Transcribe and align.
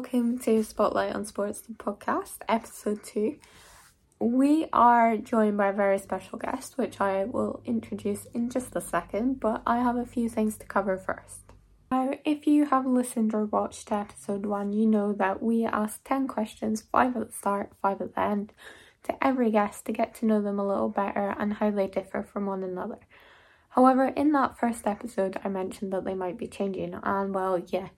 welcome 0.00 0.38
to 0.38 0.64
Spotlight 0.64 1.14
on 1.14 1.26
Sports, 1.26 1.62
podcast, 1.74 2.36
episode 2.48 3.04
two. 3.04 3.36
We 4.18 4.66
are 4.72 5.18
joined 5.18 5.58
by 5.58 5.68
a 5.68 5.74
very 5.74 5.98
special 5.98 6.38
guest, 6.38 6.78
which 6.78 7.02
I 7.02 7.24
will 7.24 7.60
introduce 7.66 8.24
in 8.32 8.48
just 8.48 8.74
a 8.74 8.80
second, 8.80 9.40
but 9.40 9.60
I 9.66 9.80
have 9.80 9.96
a 9.96 10.06
few 10.06 10.30
things 10.30 10.56
to 10.56 10.66
cover 10.66 10.96
first. 10.96 11.52
Now, 11.90 12.14
if 12.24 12.46
you 12.46 12.64
have 12.64 12.86
listened 12.86 13.34
or 13.34 13.44
watched 13.44 13.92
episode 13.92 14.46
one, 14.46 14.72
you 14.72 14.86
know 14.86 15.12
that 15.12 15.42
we 15.42 15.66
ask 15.66 16.02
10 16.04 16.28
questions, 16.28 16.80
five 16.80 17.14
at 17.14 17.26
the 17.26 17.34
start, 17.34 17.72
five 17.82 18.00
at 18.00 18.14
the 18.14 18.22
end, 18.22 18.54
to 19.02 19.22
every 19.22 19.50
guest 19.50 19.84
to 19.84 19.92
get 19.92 20.14
to 20.14 20.26
know 20.26 20.40
them 20.40 20.58
a 20.58 20.66
little 20.66 20.88
better 20.88 21.34
and 21.38 21.52
how 21.52 21.70
they 21.70 21.88
differ 21.88 22.22
from 22.22 22.46
one 22.46 22.62
another. 22.62 23.00
However, 23.68 24.06
in 24.06 24.32
that 24.32 24.58
first 24.58 24.86
episode, 24.86 25.38
I 25.44 25.48
mentioned 25.48 25.92
that 25.92 26.06
they 26.06 26.14
might 26.14 26.38
be 26.38 26.46
changing, 26.46 26.98
and 27.02 27.34
well, 27.34 27.58
yeah, 27.66 27.88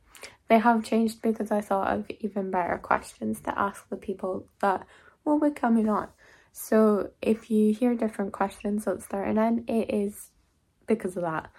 they 0.49 0.59
have 0.59 0.85
changed 0.85 1.23
because 1.23 1.51
I 1.51 1.61
thought 1.61 1.93
of 1.93 2.11
even 2.21 2.51
better 2.51 2.79
questions 2.79 3.41
to 3.41 3.59
ask 3.59 3.89
the 3.89 3.97
people 3.97 4.47
that 4.61 4.87
will 5.25 5.41
be 5.41 5.51
coming 5.51 5.89
on. 5.89 6.09
So 6.53 7.11
if 7.23 7.51
you 7.51 7.73
hear 7.73 7.95
different 7.95 8.33
questions 8.33 8.87
at 8.87 9.03
start 9.03 9.29
and 9.29 9.39
end, 9.39 9.69
it 9.69 9.93
is 9.93 10.31
because 10.87 11.17
of 11.17 11.23
that. 11.23 11.51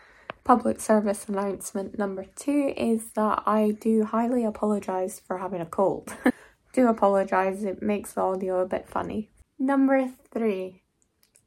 Public 0.43 0.79
service 0.79 1.27
announcement 1.27 1.97
number 1.97 2.25
two 2.35 2.73
is 2.75 3.11
that 3.15 3.43
I 3.45 3.71
do 3.79 4.03
highly 4.03 4.43
apologise 4.43 5.19
for 5.19 5.37
having 5.37 5.61
a 5.61 5.65
cold. 5.65 6.13
do 6.73 6.87
apologise, 6.87 7.63
it 7.63 7.81
makes 7.81 8.13
the 8.13 8.21
audio 8.21 8.59
a 8.59 8.65
bit 8.65 8.87
funny. 8.89 9.29
Number 9.57 10.11
three. 10.31 10.83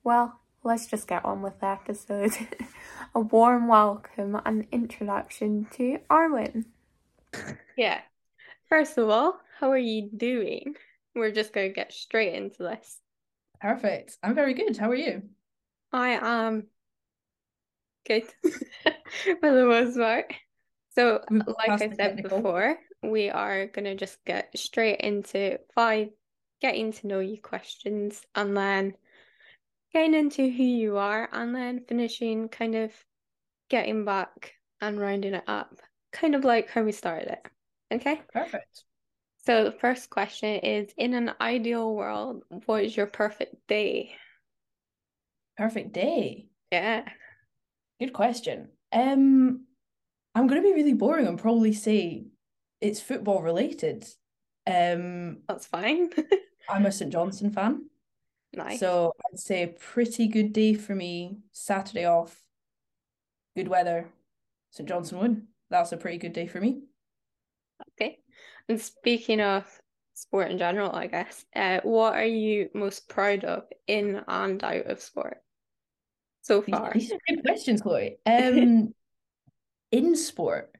Well, 0.03 0.41
let's 0.64 0.86
just 0.86 1.06
get 1.06 1.25
on 1.25 1.42
with 1.42 1.60
the 1.60 1.66
episode. 1.66 2.32
a 3.14 3.20
warm 3.20 3.69
welcome 3.69 4.41
and 4.44 4.66
introduction 4.72 5.66
to 5.72 5.98
Arwen. 6.10 6.64
Yeah. 7.76 8.00
First 8.68 8.98
of 8.98 9.08
all, 9.08 9.38
how 9.58 9.70
are 9.70 9.78
you 9.78 10.08
doing? 10.14 10.74
We're 11.14 11.30
just 11.30 11.52
going 11.52 11.68
to 11.68 11.74
get 11.74 11.92
straight 11.92 12.34
into 12.34 12.62
this. 12.62 12.98
Perfect. 13.60 14.16
I'm 14.22 14.34
very 14.34 14.54
good. 14.54 14.76
How 14.76 14.90
are 14.90 14.94
you? 14.94 15.22
I 15.92 16.18
am 16.20 16.66
good 18.06 18.24
for 19.40 19.54
the 19.54 19.66
most 19.66 19.96
part. 19.96 20.32
So, 20.94 21.20
mm, 21.30 21.46
like 21.46 21.70
I 21.70 21.76
said 21.76 21.98
technical. 21.98 22.38
before, 22.38 22.78
we 23.02 23.30
are 23.30 23.66
going 23.66 23.84
to 23.84 23.94
just 23.94 24.24
get 24.24 24.50
straight 24.56 25.00
into 25.00 25.58
five 25.74 26.08
getting 26.60 26.92
to 26.92 27.06
know 27.06 27.20
you 27.20 27.40
questions 27.40 28.22
and 28.34 28.56
then 28.56 28.94
getting 29.92 30.14
into 30.14 30.42
who 30.42 30.62
you 30.62 30.96
are 30.96 31.28
and 31.32 31.54
then 31.54 31.84
finishing 31.86 32.48
kind 32.48 32.74
of 32.74 32.92
getting 33.68 34.04
back 34.04 34.54
and 34.80 35.00
rounding 35.00 35.34
it 35.34 35.44
up 35.46 35.74
kind 36.17 36.34
of 36.34 36.45
like 36.45 36.70
how 36.70 36.83
we 36.83 36.92
started 36.92 37.28
it. 37.28 37.47
Okay? 37.95 38.20
Perfect. 38.33 38.84
So 39.45 39.64
the 39.64 39.72
first 39.72 40.11
question 40.11 40.56
is 40.56 40.92
in 40.97 41.14
an 41.14 41.33
ideal 41.41 41.95
world, 41.95 42.42
what 42.64 42.84
is 42.84 42.97
your 42.97 43.06
perfect 43.06 43.55
day? 43.69 44.12
Perfect 45.56 45.92
day. 45.92 46.48
Yeah. 46.72 47.05
Good 48.00 48.12
question. 48.12 48.70
Um 48.92 49.67
I'm 50.34 50.47
gonna 50.47 50.62
be 50.62 50.75
really 50.75 50.94
boring 50.94 51.27
and 51.27 51.39
probably 51.39 51.72
say 51.72 52.27
it's 52.81 53.00
football 53.00 53.42
related. 53.42 54.05
Um 54.67 55.39
That's 55.48 55.67
fine. 55.67 56.11
I'm 56.69 56.87
a 56.87 56.92
St 56.92 57.12
Johnstone 57.12 57.53
fan. 57.53 57.89
Nice. 58.53 58.81
So 58.81 59.12
I'd 59.31 59.39
say 59.39 59.62
a 59.62 59.69
pretty 59.69 60.27
good 60.27 60.53
day 60.53 60.75
for 60.75 60.94
me. 60.94 61.39
Saturday 61.53 62.06
off, 62.06 62.37
good 63.55 63.69
weather, 63.69 64.09
St 64.71 64.88
Johnstone 64.88 65.21
win 65.21 65.47
that's 65.71 65.93
a 65.93 65.97
pretty 65.97 66.19
good 66.19 66.32
day 66.32 66.47
for 66.47 66.60
me. 66.60 66.82
Okay. 67.93 68.19
And 68.69 68.81
speaking 68.81 69.41
of 69.41 69.65
sport 70.15 70.50
in 70.50 70.59
general, 70.59 70.94
I 70.94 71.06
guess, 71.06 71.44
uh, 71.54 71.81
what 71.82 72.15
are 72.15 72.25
you 72.25 72.71
most 72.75 73.09
proud 73.09 73.44
of 73.44 73.65
in 73.87 74.22
and 74.26 74.62
out 74.62 74.87
of 74.87 75.00
sport 75.00 75.38
so 76.43 76.62
far? 76.62 76.93
These, 76.94 77.12
are 77.12 77.19
good 77.28 77.44
questions, 77.44 77.82
Chloe. 77.82 78.19
Um, 78.26 78.93
in 79.93 80.16
sport, 80.16 80.72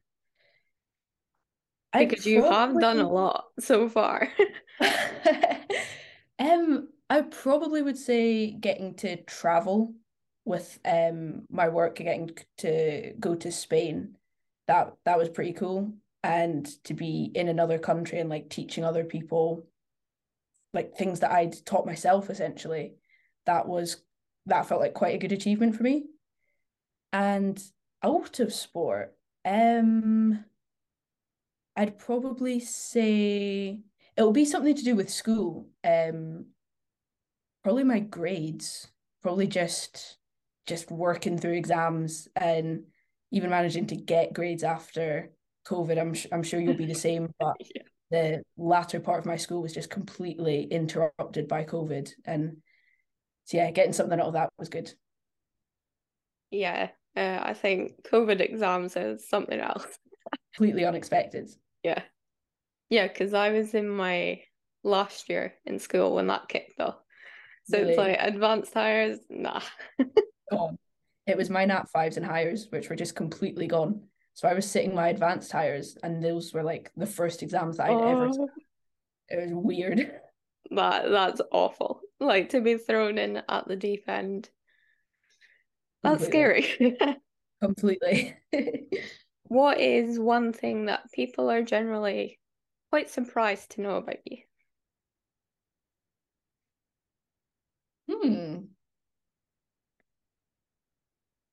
because 1.97 2.27
you 2.27 2.43
have 2.43 2.79
done 2.81 2.99
a 2.99 3.09
lot 3.09 3.47
so 3.61 3.89
far. 3.89 4.29
um, 6.39 6.89
I 7.09 7.23
probably 7.23 7.83
would 7.83 7.97
say 7.97 8.51
getting 8.51 8.95
to 8.97 9.23
travel 9.25 9.95
with 10.45 10.79
um 10.85 11.43
my 11.51 11.69
work, 11.69 11.97
getting 11.97 12.31
to 12.59 13.15
go 13.19 13.35
to 13.37 13.53
Spain 13.53 14.17
that 14.67 14.95
that 15.05 15.19
was 15.19 15.29
pretty 15.29 15.53
cool. 15.53 15.93
And 16.23 16.67
to 16.85 16.95
be 16.95 17.31
in 17.35 17.49
another 17.49 17.79
country 17.79 18.19
and 18.19 18.29
like 18.29 18.51
teaching 18.51 18.85
other 18.85 19.05
people 19.05 19.67
like 20.75 20.95
things 20.95 21.21
that 21.21 21.31
I'd 21.31 21.65
taught 21.65 21.87
myself 21.87 22.29
essentially 22.29 22.95
that 23.47 23.67
was 23.67 24.03
that 24.47 24.67
felt 24.67 24.81
like 24.81 24.95
quite 24.95 25.15
a 25.15 25.19
good 25.19 25.33
achievement 25.33 25.77
for 25.77 25.83
me. 25.83 26.05
And 27.13 27.61
out 28.03 28.41
of 28.41 28.53
sport 28.53 29.15
um 29.45 30.45
I'd 31.77 31.99
probably 31.99 32.61
say 32.61 33.81
it'll 34.17 34.33
be 34.33 34.45
something 34.45 34.75
to 34.75 34.85
do 34.85 34.97
with 34.97 35.11
school. 35.11 35.69
Um 35.85 36.47
probably 37.63 37.85
my 37.85 38.01
grades 38.01 38.89
probably 39.23 39.47
just 39.47 40.19
just 40.67 40.91
working 40.91 41.39
through 41.39 41.55
exams 41.55 42.29
and 42.37 42.85
even 43.31 43.51
managing 43.51 43.87
to 43.89 43.97
get 43.97 44.33
grades 44.33 44.63
after 44.63 45.31
COVID. 45.67 46.01
I'm 46.01 46.15
I'm 46.33 46.43
sure 46.43 46.61
you'll 46.61 46.75
be 46.75 46.87
the 46.87 46.95
same, 46.95 47.33
but 47.41 47.57
yeah. 47.75 47.83
the 48.11 48.43
latter 48.57 49.01
part 49.01 49.21
of 49.21 49.27
my 49.27 49.37
school 49.37 49.63
was 49.63 49.75
just 49.75 49.91
completely 49.91 50.65
interrupted 50.65 51.49
by 51.49 51.65
COVID, 51.65 52.11
and 52.25 52.59
so 53.45 53.59
yeah, 53.59 53.71
getting 53.71 53.93
something 53.93 54.19
out 54.19 54.27
of 54.27 54.33
that 54.35 54.51
was 54.59 54.69
good. 54.69 54.93
Yeah, 56.51 56.91
uh, 57.17 57.41
I 57.43 57.55
think 57.55 58.05
COVID 58.11 58.41
exams 58.41 58.97
is 58.97 59.29
something 59.29 59.59
else. 59.59 59.87
completely 60.55 60.85
unexpected. 60.85 61.51
Yeah, 61.83 62.03
yeah, 62.89 63.09
because 63.09 63.35
I 63.35 63.51
was 63.51 63.75
in 63.75 63.89
my 63.89 64.43
last 64.85 65.29
year 65.29 65.55
in 65.65 65.79
school 65.81 66.15
when 66.15 66.29
that 66.29 66.49
kicked 66.49 66.81
off. 66.81 66.97
So 67.65 67.79
really? 67.79 67.91
it's 67.91 67.99
like 67.99 68.17
advanced 68.21 68.73
Highers, 68.73 69.19
nah. 69.29 69.61
Gone 70.53 70.79
it 71.27 71.37
was 71.37 71.51
my 71.51 71.65
nat 71.65 71.89
fives 71.89 72.17
and 72.17 72.25
Highers, 72.25 72.71
which 72.71 72.89
were 72.89 72.97
just 72.97 73.17
completely 73.17 73.67
gone. 73.67 74.03
So 74.35 74.47
i 74.49 74.55
was 74.55 74.71
sitting 74.71 74.95
my 74.95 75.09
advanced 75.09 75.53
Highers, 75.53 75.97
and 76.03 76.23
those 76.23 76.53
were 76.53 76.63
like 76.63 76.93
the 76.97 77.07
first 77.07 77.43
exams 77.43 77.79
that 77.79 77.89
i'd 77.89 77.93
oh. 77.93 78.09
ever 78.09 78.29
took. 78.29 78.51
It 79.29 79.41
was 79.43 79.53
weird. 79.53 80.13
That 80.73 81.09
that's 81.11 81.41
awful. 81.53 82.01
Like 82.19 82.49
to 82.49 82.61
be 82.61 82.77
thrown 82.77 83.19
in 83.19 83.41
at 83.49 83.69
the 83.69 83.77
deep 83.77 84.09
end. 84.09 84.51
That's 86.03 86.25
completely. 86.25 86.97
scary. 86.97 87.17
Completely. 87.63 88.37
What 89.45 89.79
is 89.79 90.19
one 90.19 90.53
thing 90.53 90.87
that 90.87 91.13
people 91.13 91.53
are 91.53 91.63
generally 91.63 92.41
quite 92.91 93.11
surprised 93.11 93.71
to 93.71 93.81
know 93.81 93.95
about 93.95 94.17
you? 94.25 94.39
Hmm 98.11 98.57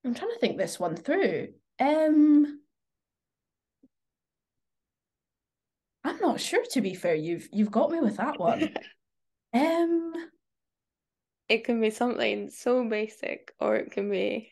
I'm 0.05 0.13
trying 0.13 0.31
to 0.31 0.39
think 0.39 0.57
this 0.57 0.79
one 0.79 0.95
through. 0.95 1.49
Um, 1.79 2.59
I'm 6.03 6.17
not 6.19 6.39
sure. 6.39 6.63
To 6.71 6.81
be 6.81 6.93
fair, 6.93 7.15
you've 7.15 7.47
you've 7.51 7.71
got 7.71 7.91
me 7.91 7.99
with 7.99 8.17
that 8.17 8.39
one. 8.39 8.75
um, 9.53 10.13
it 11.47 11.63
can 11.63 11.79
be 11.79 11.89
something 11.89 12.49
so 12.49 12.87
basic, 12.87 13.53
or 13.59 13.75
it 13.75 13.91
can 13.91 14.09
be 14.09 14.51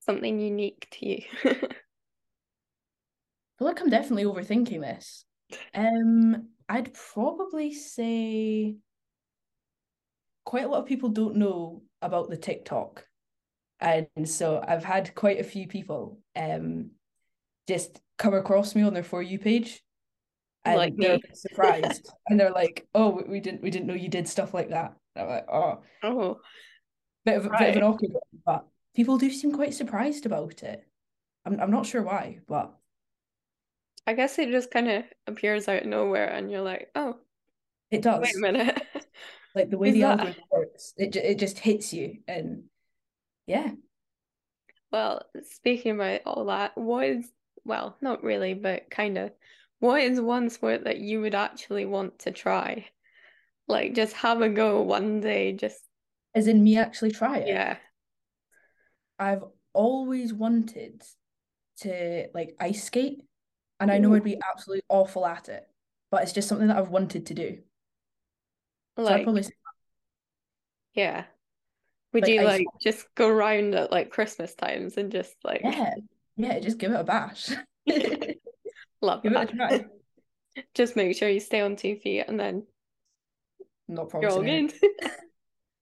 something 0.00 0.38
unique 0.40 0.88
to 0.92 1.08
you. 1.08 1.22
Like 3.60 3.82
I'm 3.82 3.90
definitely 3.90 4.24
overthinking 4.24 4.80
this. 4.80 5.24
Um, 5.74 6.48
I'd 6.68 6.94
probably 6.94 7.74
say 7.74 8.76
quite 10.44 10.64
a 10.64 10.68
lot 10.68 10.80
of 10.80 10.86
people 10.86 11.10
don't 11.10 11.36
know 11.36 11.82
about 12.00 12.30
the 12.30 12.38
TikTok 12.38 13.04
and 13.80 14.28
so 14.28 14.62
I've 14.66 14.84
had 14.84 15.14
quite 15.14 15.40
a 15.40 15.44
few 15.44 15.66
people 15.66 16.18
um 16.36 16.90
just 17.66 18.00
come 18.18 18.34
across 18.34 18.74
me 18.74 18.82
on 18.82 18.94
their 18.94 19.02
for 19.02 19.22
you 19.22 19.38
page 19.38 19.82
and 20.64 20.76
like 20.76 20.96
they're 20.96 21.18
surprised. 21.34 22.10
And 22.28 22.38
they're 22.38 22.52
like 22.52 22.86
oh 22.94 23.22
we 23.26 23.40
didn't 23.40 23.62
we 23.62 23.70
didn't 23.70 23.86
know 23.86 23.94
you 23.94 24.08
did 24.08 24.28
stuff 24.28 24.54
like 24.54 24.70
that. 24.70 24.94
And 25.16 25.24
I'm 25.24 25.30
like 25.30 25.46
oh. 25.50 25.82
Oh. 26.02 26.40
Bit 27.24 27.36
of, 27.36 27.46
right. 27.46 27.58
bit 27.58 27.70
of 27.70 27.76
an 27.76 27.82
awkward 27.82 28.12
one, 28.12 28.42
but 28.46 28.66
people 28.94 29.18
do 29.18 29.30
seem 29.30 29.52
quite 29.52 29.74
surprised 29.74 30.24
about 30.26 30.62
it. 30.62 30.82
I'm, 31.44 31.60
I'm 31.60 31.70
not 31.70 31.86
sure 31.86 32.02
why 32.02 32.38
but 32.46 32.74
I 34.06 34.14
guess 34.14 34.38
it 34.38 34.50
just 34.50 34.70
kind 34.70 34.88
of 34.88 35.04
appears 35.26 35.68
out 35.68 35.82
of 35.82 35.88
nowhere 35.88 36.28
and 36.28 36.50
you're 36.50 36.62
like 36.62 36.90
oh 36.94 37.16
it 37.90 38.02
does 38.02 38.20
wait 38.22 38.36
a 38.36 38.38
minute. 38.38 38.82
Like 39.54 39.70
the 39.70 39.78
way 39.82 39.90
the 39.92 40.02
that... 40.02 40.18
algorithm 40.20 40.44
works 40.50 40.92
it, 40.96 41.16
it 41.16 41.38
just 41.38 41.58
hits 41.58 41.92
you 41.92 42.18
and 42.28 42.64
yeah. 43.50 43.72
Well, 44.92 45.22
speaking 45.50 45.92
about 45.96 46.20
all 46.24 46.46
that, 46.46 46.78
what 46.78 47.06
is 47.06 47.30
well, 47.64 47.96
not 48.00 48.22
really, 48.22 48.54
but 48.54 48.90
kind 48.90 49.18
of, 49.18 49.32
what 49.80 50.00
is 50.02 50.20
one 50.20 50.50
sport 50.50 50.84
that 50.84 50.98
you 50.98 51.20
would 51.20 51.34
actually 51.34 51.84
want 51.84 52.20
to 52.20 52.30
try? 52.30 52.86
Like 53.66 53.94
just 53.94 54.14
have 54.14 54.40
a 54.40 54.48
go 54.48 54.82
one 54.82 55.20
day, 55.20 55.52
just 55.52 55.80
as 56.34 56.46
in 56.46 56.62
me 56.62 56.78
actually 56.78 57.10
try 57.10 57.38
it. 57.38 57.48
Yeah. 57.48 57.76
I've 59.18 59.44
always 59.72 60.32
wanted 60.32 61.02
to 61.78 62.28
like 62.32 62.56
ice 62.60 62.84
skate 62.84 63.22
and 63.80 63.90
I 63.90 63.98
know 63.98 64.14
I'd 64.14 64.24
be 64.24 64.40
absolutely 64.48 64.82
awful 64.88 65.26
at 65.26 65.48
it, 65.48 65.66
but 66.10 66.22
it's 66.22 66.32
just 66.32 66.48
something 66.48 66.68
that 66.68 66.76
I've 66.76 66.90
wanted 66.90 67.26
to 67.26 67.34
do. 67.34 67.58
Like, 68.96 69.08
so 69.08 69.14
I'd 69.14 69.24
probably 69.24 69.42
say 69.42 69.52
yeah. 70.94 71.24
Would 72.12 72.24
like, 72.24 72.32
you 72.32 72.42
like 72.42 72.66
just 72.82 73.06
go 73.14 73.28
around 73.28 73.74
at 73.74 73.92
like 73.92 74.10
Christmas 74.10 74.54
times 74.54 74.96
and 74.96 75.12
just 75.12 75.34
like 75.44 75.60
yeah, 75.62 75.94
yeah, 76.36 76.58
just 76.58 76.78
give 76.78 76.92
it 76.92 77.00
a 77.00 77.04
bash. 77.04 77.50
Love 79.02 79.22
give 79.22 79.32
that. 79.32 79.50
It 79.50 79.52
a 79.52 79.56
try. 79.56 79.84
Just 80.74 80.96
make 80.96 81.16
sure 81.16 81.28
you 81.28 81.40
stay 81.40 81.60
on 81.60 81.76
two 81.76 81.96
feet 81.96 82.24
and 82.26 82.38
then 82.38 82.64
not 83.88 84.10
promising. 84.10 84.72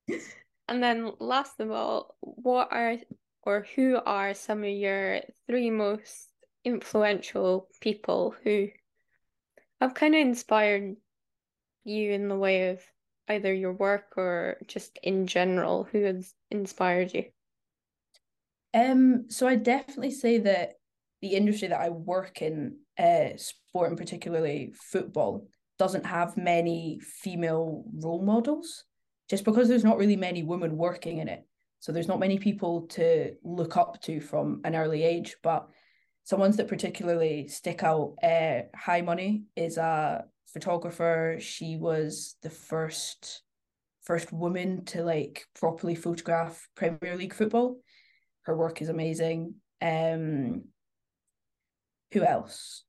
and 0.69 0.83
then 0.83 1.13
last 1.19 1.59
of 1.59 1.71
all, 1.71 2.15
what 2.21 2.69
are 2.71 2.97
or 3.43 3.67
who 3.75 3.99
are 4.05 4.35
some 4.35 4.63
of 4.63 4.71
your 4.71 5.21
three 5.47 5.71
most 5.71 6.29
influential 6.65 7.67
people 7.81 8.35
who 8.45 8.69
have 9.81 9.95
kind 9.95 10.15
of 10.15 10.21
inspired 10.21 10.97
you 11.85 12.13
in 12.13 12.29
the 12.29 12.37
way 12.37 12.71
of 12.71 12.83
either 13.29 13.53
your 13.53 13.73
work 13.73 14.15
or 14.17 14.57
just 14.67 14.99
in 15.03 15.27
general 15.27 15.85
who 15.91 16.05
has 16.05 16.35
inspired 16.51 17.13
you? 17.15 17.25
Um 18.75 19.27
so 19.29 19.47
i 19.49 19.55
definitely 19.55 20.11
say 20.11 20.39
that 20.39 20.75
the 21.23 21.35
industry 21.35 21.69
that 21.69 21.81
i 21.81 21.89
work 21.89 22.43
in 22.43 22.77
uh 22.99 23.31
sport 23.37 23.89
and 23.89 23.99
particularly 23.99 24.73
football 24.75 25.47
doesn't 25.79 26.05
have 26.05 26.37
many 26.37 27.01
female 27.03 27.85
role 27.95 28.23
models 28.23 28.85
just 29.31 29.45
because 29.45 29.69
there's 29.69 29.85
not 29.85 29.99
really 29.99 30.17
many 30.17 30.43
women 30.43 30.77
working 30.77 31.19
in 31.19 31.29
it. 31.29 31.47
So 31.81 31.93
there's 31.93 32.09
not 32.09 32.19
many 32.19 32.39
people 32.39 32.89
to 32.89 33.35
look 33.45 33.77
up 33.77 34.01
to 34.03 34.21
from 34.21 34.61
an 34.65 34.75
early 34.75 35.05
age 35.05 35.37
but 35.43 35.69
some 36.25 36.41
ones 36.41 36.57
that 36.57 36.69
particularly 36.69 37.49
stick 37.49 37.83
out 37.83 38.17
uh 38.23 38.63
Hy 38.75 39.01
Money 39.03 39.45
is 39.57 39.79
a 39.79 40.25
photographer. 40.53 41.37
She 41.41 41.77
was 41.77 42.37
the 42.43 42.51
first 42.51 43.43
first 44.03 44.33
woman 44.33 44.85
to 44.87 45.03
like 45.03 45.47
properly 45.55 45.95
photograph 45.95 46.67
Premier 46.75 47.17
League 47.17 47.35
football. 47.35 47.77
Her 48.43 48.57
work 48.57 48.81
is 48.81 48.89
amazing. 48.89 49.55
Um 49.83 50.65
who 52.13 52.25
else? 52.25 52.85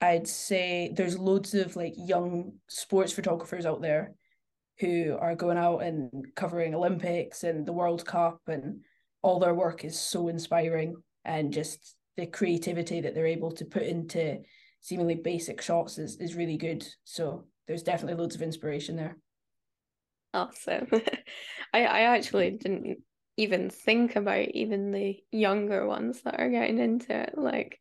I'd 0.00 0.26
say 0.26 0.92
there's 0.94 1.18
loads 1.18 1.54
of 1.54 1.76
like 1.76 1.94
young 1.96 2.54
sports 2.68 3.12
photographers 3.12 3.66
out 3.66 3.82
there 3.82 4.14
who 4.78 5.16
are 5.20 5.36
going 5.36 5.58
out 5.58 5.78
and 5.78 6.10
covering 6.34 6.74
Olympics 6.74 7.44
and 7.44 7.66
the 7.66 7.72
World 7.72 8.04
Cup 8.04 8.40
and 8.48 8.80
all 9.22 9.38
their 9.38 9.54
work 9.54 9.84
is 9.84 9.98
so 9.98 10.28
inspiring 10.28 10.96
and 11.24 11.52
just 11.52 11.94
the 12.16 12.26
creativity 12.26 13.00
that 13.00 13.14
they're 13.14 13.26
able 13.26 13.52
to 13.52 13.64
put 13.64 13.82
into 13.82 14.38
seemingly 14.82 15.14
basic 15.14 15.62
shots 15.62 15.96
is, 15.96 16.16
is 16.20 16.34
really 16.34 16.58
good. 16.58 16.86
So 17.04 17.46
there's 17.66 17.82
definitely 17.82 18.20
loads 18.20 18.34
of 18.34 18.42
inspiration 18.42 18.96
there. 18.96 19.16
Awesome. 20.34 20.88
I, 21.72 21.84
I 21.84 22.00
actually 22.02 22.50
didn't 22.50 22.98
even 23.36 23.70
think 23.70 24.16
about 24.16 24.48
even 24.48 24.90
the 24.90 25.16
younger 25.30 25.86
ones 25.86 26.20
that 26.22 26.38
are 26.38 26.50
getting 26.50 26.78
into 26.78 27.14
it. 27.16 27.34
Like 27.36 27.78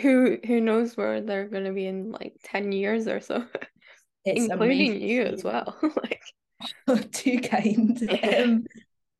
who 0.00 0.38
who 0.46 0.60
knows 0.60 0.96
where 0.96 1.20
they're 1.20 1.48
gonna 1.48 1.72
be 1.72 1.86
in 1.86 2.12
like 2.12 2.34
10 2.44 2.70
years 2.72 3.08
or 3.08 3.20
so. 3.20 3.44
It's 4.26 4.46
including 4.46 4.92
amazing. 4.92 5.06
you 5.06 5.22
as 5.24 5.44
well. 5.44 5.76
like 6.86 7.12
too 7.12 7.40
kind. 7.40 8.08
Um, 8.24 8.64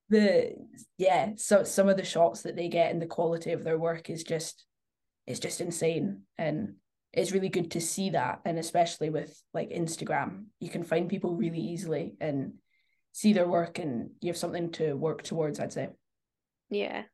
the 0.08 0.54
yeah, 0.96 1.32
so 1.36 1.62
some 1.64 1.90
of 1.90 1.98
the 1.98 2.04
shots 2.06 2.40
that 2.42 2.56
they 2.56 2.68
get 2.68 2.90
and 2.90 3.02
the 3.02 3.06
quality 3.06 3.52
of 3.52 3.64
their 3.64 3.76
work 3.76 4.08
is 4.08 4.22
just 4.22 4.64
it's 5.26 5.40
just 5.40 5.60
insane. 5.60 6.22
And 6.38 6.74
it's 7.12 7.32
really 7.32 7.48
good 7.48 7.70
to 7.72 7.80
see 7.80 8.10
that. 8.10 8.40
And 8.44 8.58
especially 8.58 9.10
with 9.10 9.40
like 9.52 9.70
instagram 9.70 10.46
you 10.60 10.68
can 10.68 10.82
find 10.82 11.08
people 11.08 11.34
really 11.34 11.60
easily 11.60 12.14
and 12.20 12.54
see 13.12 13.32
their 13.32 13.46
work 13.46 13.78
and 13.78 14.10
you 14.20 14.28
have 14.28 14.36
something 14.36 14.72
to 14.72 14.94
work 14.94 15.22
towards 15.22 15.60
i'd 15.60 15.72
say. 15.72 15.88
Yeah. 16.70 17.04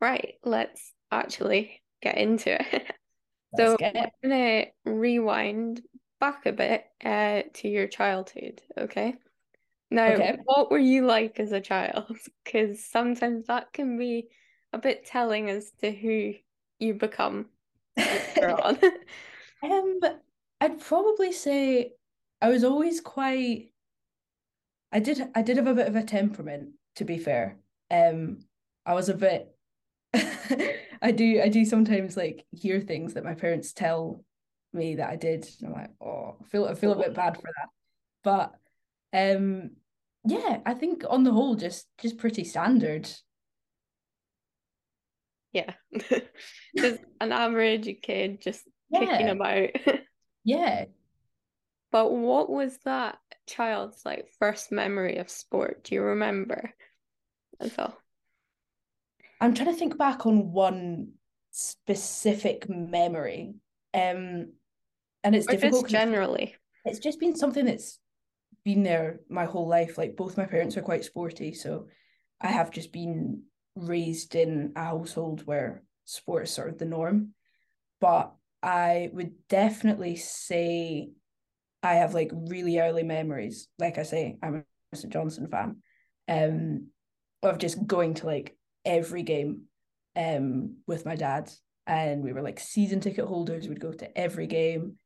Right. 0.00 0.34
Let's 0.44 0.92
actually 1.10 1.82
get 2.00 2.18
into 2.18 2.60
it. 2.60 2.92
So 3.56 3.76
it. 3.78 3.96
i'm 3.96 4.10
gonna 4.22 4.66
rewind 4.86 5.82
back 6.20 6.46
a 6.46 6.52
bit 6.52 6.84
uh, 7.04 7.42
to 7.54 7.68
your 7.68 7.86
childhood 7.86 8.62
okay? 8.78 9.16
Now 9.90 10.12
okay. 10.12 10.38
what 10.44 10.70
were 10.70 10.78
you 10.78 11.04
like 11.04 11.38
as 11.38 11.52
a 11.52 11.60
child? 11.60 12.16
Because 12.44 12.84
sometimes 12.84 13.46
that 13.46 13.72
can 13.72 13.98
be 13.98 14.28
a 14.72 14.78
bit 14.78 15.04
telling 15.04 15.50
as 15.50 15.70
to 15.80 15.92
who 15.92 16.32
you 16.82 16.94
become 16.94 17.46
on? 18.42 18.78
um, 19.62 20.00
I'd 20.60 20.80
probably 20.80 21.32
say 21.32 21.92
I 22.40 22.48
was 22.48 22.64
always 22.64 23.00
quite. 23.00 23.70
I 24.90 24.98
did. 25.00 25.22
I 25.34 25.42
did 25.42 25.56
have 25.56 25.66
a 25.66 25.74
bit 25.74 25.88
of 25.88 25.96
a 25.96 26.02
temperament, 26.02 26.70
to 26.96 27.04
be 27.04 27.18
fair. 27.18 27.58
Um, 27.90 28.40
I 28.84 28.94
was 28.94 29.08
a 29.08 29.14
bit. 29.14 29.54
I 31.02 31.12
do. 31.12 31.40
I 31.40 31.48
do 31.48 31.64
sometimes 31.64 32.16
like 32.16 32.44
hear 32.50 32.80
things 32.80 33.14
that 33.14 33.24
my 33.24 33.34
parents 33.34 33.72
tell 33.72 34.24
me 34.72 34.96
that 34.96 35.08
I 35.08 35.16
did. 35.16 35.48
And 35.60 35.68
I'm 35.68 35.72
like, 35.74 35.90
oh, 36.00 36.36
I 36.40 36.44
feel. 36.44 36.66
I 36.66 36.74
feel 36.74 36.92
a 36.92 36.96
bit 36.96 37.14
bad 37.14 37.36
for 37.36 37.42
that. 37.42 37.68
But, 38.24 38.54
um, 39.12 39.70
yeah, 40.24 40.60
I 40.66 40.74
think 40.74 41.04
on 41.08 41.24
the 41.24 41.32
whole, 41.32 41.54
just 41.54 41.86
just 41.98 42.18
pretty 42.18 42.44
standard 42.44 43.08
yeah. 45.52 45.72
Just 46.76 47.00
an 47.20 47.32
average 47.32 47.88
kid 48.02 48.40
just 48.40 48.62
yeah. 48.90 49.00
kicking 49.00 49.28
about 49.28 49.70
yeah. 50.44 50.86
But 51.90 52.10
what 52.10 52.48
was 52.48 52.78
that 52.84 53.18
child's 53.46 54.02
like 54.04 54.28
first 54.38 54.72
memory 54.72 55.18
of 55.18 55.28
sport? 55.28 55.84
Do 55.84 55.94
you 55.94 56.02
remember 56.02 56.72
and 57.62 57.72
so 57.72 57.94
i'm 59.40 59.54
trying 59.54 59.72
to 59.72 59.78
think 59.78 59.96
back 59.96 60.26
on 60.26 60.52
one 60.52 61.12
specific 61.50 62.68
memory 62.68 63.54
um 63.94 64.52
and 65.24 65.34
it's 65.34 65.46
or 65.46 65.52
difficult 65.52 65.88
generally. 65.88 66.54
it's 66.84 66.98
just 66.98 67.20
been 67.20 67.36
something 67.36 67.64
that's 67.64 67.98
been 68.64 68.82
there 68.84 69.20
my 69.28 69.44
whole 69.44 69.66
life. 69.66 69.98
Like 69.98 70.16
both 70.16 70.36
my 70.36 70.46
parents 70.46 70.76
are 70.76 70.82
quite 70.82 71.04
sporty 71.04 71.52
so 71.54 71.86
i 72.40 72.48
have 72.48 72.70
just 72.70 72.92
been 72.92 73.42
raised 73.74 74.34
in 74.34 74.72
a 74.76 74.80
household 74.80 75.46
where 75.46 75.82
sport 76.04 76.44
is 76.44 76.50
sort 76.50 76.68
of 76.68 76.78
the 76.78 76.84
norm. 76.84 77.34
But 78.00 78.32
I 78.62 79.10
would 79.12 79.32
definitely 79.48 80.16
say 80.16 81.10
I 81.82 81.94
have 81.94 82.14
like 82.14 82.30
really 82.32 82.78
early 82.78 83.02
memories. 83.02 83.68
Like 83.78 83.98
I 83.98 84.02
say, 84.02 84.38
I'm 84.42 84.64
a 84.92 84.96
St. 84.96 85.12
Johnstone 85.12 85.48
fan. 85.48 85.76
Um 86.28 86.88
of 87.42 87.58
just 87.58 87.86
going 87.86 88.14
to 88.14 88.26
like 88.26 88.56
every 88.84 89.22
game 89.22 89.62
um 90.16 90.76
with 90.86 91.06
my 91.06 91.16
dad. 91.16 91.50
And 91.86 92.22
we 92.22 92.32
were 92.32 92.42
like 92.42 92.60
season 92.60 93.00
ticket 93.00 93.26
holders, 93.26 93.68
we'd 93.68 93.80
go 93.80 93.92
to 93.92 94.18
every 94.18 94.46
game 94.46 94.96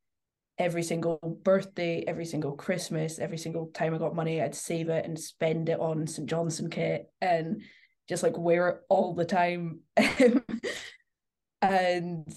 every 0.58 0.82
single 0.82 1.18
birthday, 1.42 2.02
every 2.06 2.24
single 2.24 2.52
Christmas, 2.52 3.18
every 3.18 3.38
single 3.38 3.66
time 3.74 3.94
I 3.94 3.98
got 3.98 4.14
money, 4.14 4.40
I'd 4.40 4.54
save 4.54 4.88
it 4.88 5.04
and 5.04 5.18
spend 5.18 5.68
it 5.68 5.78
on 5.80 6.06
St. 6.06 6.28
Johnstone 6.28 6.70
kit. 6.70 7.10
And 7.20 7.62
just 8.08 8.22
like 8.22 8.36
wear 8.38 8.68
it 8.68 8.80
all 8.88 9.14
the 9.14 9.24
time. 9.24 9.80
and 11.62 12.34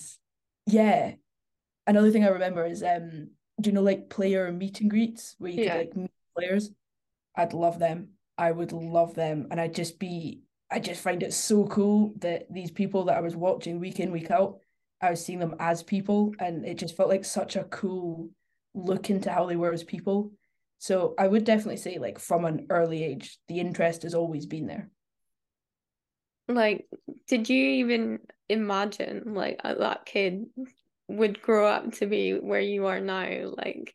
yeah, 0.66 1.14
another 1.88 2.12
thing 2.12 2.24
I 2.24 2.30
remember 2.30 2.66
is 2.66 2.84
um, 2.84 3.30
do 3.60 3.70
you 3.70 3.74
know 3.74 3.82
like 3.82 4.10
player 4.10 4.52
meet 4.52 4.82
and 4.82 4.90
greets 4.90 5.36
where 5.38 5.52
you 5.52 5.64
yeah. 5.64 5.78
could 5.78 5.88
like 5.88 5.96
meet 5.96 6.12
players? 6.36 6.72
I'd 7.36 7.54
love 7.54 7.80
them. 7.80 8.10
I 8.38 8.52
would 8.52 8.72
love 8.72 9.16
them, 9.16 9.48
and 9.52 9.60
I'd 9.60 9.76
just 9.76 10.00
be. 10.00 10.42
I 10.72 10.80
just 10.80 11.02
find 11.02 11.24
it 11.24 11.34
so 11.34 11.66
cool 11.66 12.14
that 12.20 12.46
these 12.54 12.70
people 12.70 13.06
that 13.06 13.18
I 13.18 13.22
was 13.22 13.36
watching 13.36 13.80
week 13.80 14.00
in 14.00 14.12
week 14.12 14.30
out, 14.30 14.60
I 15.02 15.10
was 15.10 15.26
seeing 15.26 15.40
them 15.40 15.56
as 15.60 15.84
people, 15.84 16.34
and 16.40 16.66
it 16.66 16.78
just 16.78 16.96
felt 16.96 17.10
like 17.10 17.26
such 17.26 17.56
a 17.56 17.64
cool 17.66 18.30
look 18.76 19.10
into 19.10 19.32
how 19.32 19.46
they 19.46 19.56
were 19.56 19.74
as 19.74 19.84
people. 19.84 20.32
So 20.78 21.16
I 21.18 21.28
would 21.28 21.44
definitely 21.44 21.78
say, 21.78 21.98
like 21.98 22.20
from 22.20 22.46
an 22.46 22.68
early 22.70 23.04
age, 23.04 23.40
the 23.48 23.60
interest 23.60 24.04
has 24.04 24.14
always 24.14 24.46
been 24.46 24.68
there. 24.68 24.90
Like, 26.50 26.88
did 27.28 27.48
you 27.48 27.64
even 27.64 28.20
imagine 28.50 29.36
like 29.36 29.62
uh, 29.64 29.76
that 29.76 30.06
kid 30.06 30.48
would 31.08 31.42
grow 31.42 31.68
up 31.68 31.94
to 31.94 32.08
be 32.08 32.34
where 32.34 32.60
you 32.60 32.88
are 32.88 33.00
now? 33.00 33.54
Like, 33.56 33.94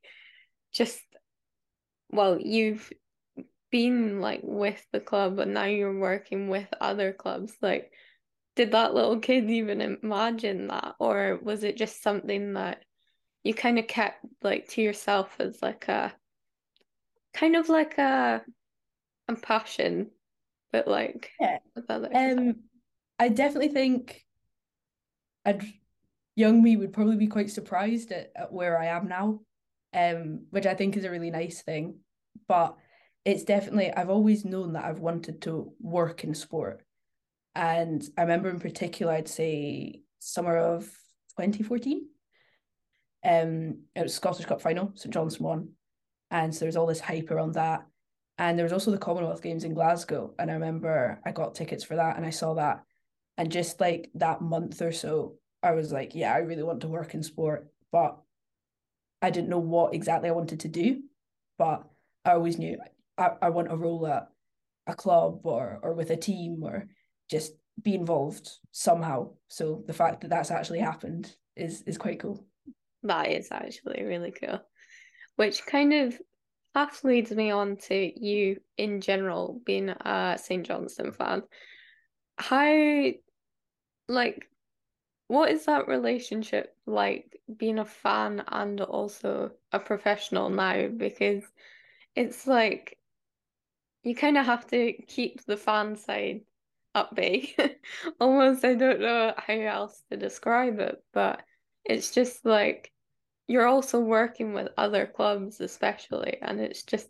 just 0.72 1.02
well, 2.10 2.38
you've 2.40 2.92
been 3.70 4.20
like 4.20 4.40
with 4.44 4.86
the 4.92 5.00
club, 5.00 5.38
and 5.40 5.52
now 5.52 5.64
you're 5.64 5.98
working 5.98 6.48
with 6.48 6.68
other 6.80 7.12
clubs. 7.12 7.52
Like, 7.60 7.92
did 8.54 8.70
that 8.72 8.94
little 8.94 9.18
kid 9.18 9.50
even 9.50 9.80
imagine 9.80 10.68
that, 10.68 10.94
or 11.00 11.40
was 11.42 11.64
it 11.64 11.76
just 11.76 12.02
something 12.02 12.52
that 12.54 12.84
you 13.42 13.52
kind 13.52 13.78
of 13.80 13.88
kept 13.88 14.24
like 14.42 14.68
to 14.68 14.82
yourself 14.82 15.36
as 15.40 15.60
like 15.60 15.88
a 15.88 16.14
kind 17.34 17.56
of 17.56 17.68
like 17.68 17.98
a 17.98 18.42
a 19.28 19.34
passion, 19.34 20.10
but 20.74 20.88
like 20.88 21.30
yeah. 21.40 21.58
Um, 22.12 22.56
I 23.20 23.28
definitely 23.28 23.68
think 23.68 24.24
I'd 25.44 25.62
young 26.34 26.60
me 26.60 26.76
would 26.76 26.92
probably 26.92 27.16
be 27.16 27.28
quite 27.28 27.50
surprised 27.50 28.10
at, 28.10 28.32
at 28.34 28.52
where 28.52 28.76
I 28.76 28.86
am 28.86 29.06
now, 29.06 29.38
um, 29.94 30.46
which 30.50 30.66
I 30.66 30.74
think 30.74 30.96
is 30.96 31.04
a 31.04 31.10
really 31.12 31.30
nice 31.30 31.62
thing. 31.62 32.00
But 32.48 32.76
it's 33.24 33.44
definitely 33.44 33.92
I've 33.92 34.10
always 34.10 34.44
known 34.44 34.72
that 34.72 34.84
I've 34.84 34.98
wanted 34.98 35.42
to 35.42 35.72
work 35.78 36.24
in 36.24 36.34
sport. 36.34 36.82
And 37.54 38.02
I 38.18 38.22
remember 38.22 38.50
in 38.50 38.58
particular, 38.58 39.12
I'd 39.12 39.28
say 39.28 40.00
summer 40.18 40.56
of 40.56 40.86
2014. 41.38 42.08
Um, 43.24 43.82
it 43.94 44.02
was 44.02 44.14
Scottish 44.14 44.46
Cup 44.46 44.60
final, 44.60 44.90
St 44.96 45.14
Johnstone 45.14 45.46
won. 45.46 45.68
And 46.32 46.52
so 46.52 46.64
there's 46.64 46.74
all 46.74 46.88
this 46.88 46.98
hype 46.98 47.30
around 47.30 47.54
that. 47.54 47.86
And 48.38 48.58
there 48.58 48.64
was 48.64 48.72
also 48.72 48.90
the 48.90 48.98
Commonwealth 48.98 49.42
Games 49.42 49.64
in 49.64 49.74
Glasgow. 49.74 50.34
And 50.38 50.50
I 50.50 50.54
remember 50.54 51.20
I 51.24 51.30
got 51.30 51.54
tickets 51.54 51.84
for 51.84 51.96
that 51.96 52.16
and 52.16 52.26
I 52.26 52.30
saw 52.30 52.54
that. 52.54 52.82
And 53.36 53.50
just 53.50 53.80
like 53.80 54.10
that 54.14 54.40
month 54.40 54.80
or 54.82 54.92
so, 54.92 55.36
I 55.62 55.72
was 55.72 55.92
like, 55.92 56.14
yeah, 56.14 56.32
I 56.32 56.38
really 56.38 56.62
want 56.62 56.80
to 56.82 56.88
work 56.88 57.14
in 57.14 57.22
sport, 57.22 57.68
but 57.90 58.18
I 59.22 59.30
didn't 59.30 59.48
know 59.48 59.58
what 59.58 59.94
exactly 59.94 60.28
I 60.28 60.32
wanted 60.32 60.60
to 60.60 60.68
do. 60.68 61.02
But 61.58 61.84
I 62.24 62.32
always 62.32 62.58
knew 62.58 62.78
I, 63.16 63.30
I 63.40 63.50
want 63.50 63.72
a 63.72 63.76
role 63.76 64.06
at 64.06 64.28
a 64.86 64.94
club 64.94 65.40
or 65.44 65.78
or 65.82 65.94
with 65.94 66.10
a 66.10 66.16
team 66.16 66.62
or 66.62 66.86
just 67.30 67.52
be 67.82 67.94
involved 67.94 68.50
somehow. 68.72 69.30
So 69.48 69.82
the 69.86 69.92
fact 69.92 70.20
that 70.20 70.28
that's 70.28 70.50
actually 70.50 70.80
happened 70.80 71.34
is 71.56 71.82
is 71.82 71.98
quite 71.98 72.20
cool. 72.20 72.44
That 73.02 73.30
is 73.30 73.48
actually 73.50 74.02
really 74.04 74.32
cool. 74.32 74.60
Which 75.36 75.64
kind 75.66 75.92
of 75.92 76.18
half 76.74 77.04
leads 77.04 77.30
me 77.30 77.50
on 77.50 77.76
to 77.76 78.12
you 78.20 78.60
in 78.76 79.00
general 79.00 79.60
being 79.64 79.88
a 79.88 80.38
St. 80.40 80.66
Johnstone 80.66 81.12
fan. 81.12 81.42
How 82.36 83.10
like 84.08 84.48
what 85.28 85.50
is 85.50 85.66
that 85.66 85.88
relationship 85.88 86.76
like 86.86 87.40
being 87.56 87.78
a 87.78 87.84
fan 87.84 88.44
and 88.48 88.80
also 88.80 89.52
a 89.72 89.78
professional 89.78 90.50
now? 90.50 90.88
Because 90.88 91.44
it's 92.14 92.46
like 92.46 92.98
you 94.02 94.14
kind 94.14 94.36
of 94.36 94.44
have 94.46 94.66
to 94.68 94.92
keep 95.08 95.44
the 95.44 95.56
fan 95.56 95.96
side 95.96 96.42
at 96.94 97.14
bay. 97.14 97.54
Almost, 98.20 98.64
I 98.64 98.74
don't 98.74 99.00
know 99.00 99.32
how 99.36 99.54
else 99.54 100.02
to 100.10 100.16
describe 100.16 100.78
it, 100.78 101.02
but 101.12 101.42
it's 101.84 102.10
just 102.10 102.44
like 102.44 102.92
you're 103.46 103.66
also 103.66 104.00
working 104.00 104.54
with 104.54 104.68
other 104.76 105.06
clubs, 105.06 105.60
especially, 105.60 106.38
and 106.40 106.60
it's 106.60 106.82
just 106.82 107.08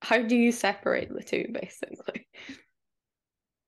how 0.00 0.22
do 0.22 0.36
you 0.36 0.52
separate 0.52 1.12
the 1.12 1.22
two, 1.22 1.46
basically? 1.52 2.26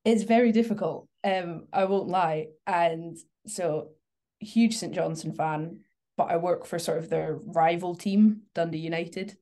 It's 0.04 0.22
very 0.22 0.52
difficult. 0.52 1.08
Um, 1.24 1.66
I 1.72 1.84
won't 1.86 2.08
lie, 2.08 2.48
and 2.66 3.16
so 3.46 3.90
huge 4.38 4.76
St 4.76 4.94
Johnstone 4.94 5.34
fan, 5.34 5.80
but 6.16 6.30
I 6.30 6.36
work 6.36 6.66
for 6.66 6.78
sort 6.78 6.98
of 6.98 7.08
their 7.08 7.38
rival 7.44 7.94
team, 7.94 8.42
Dundee 8.54 8.78
United. 8.78 9.36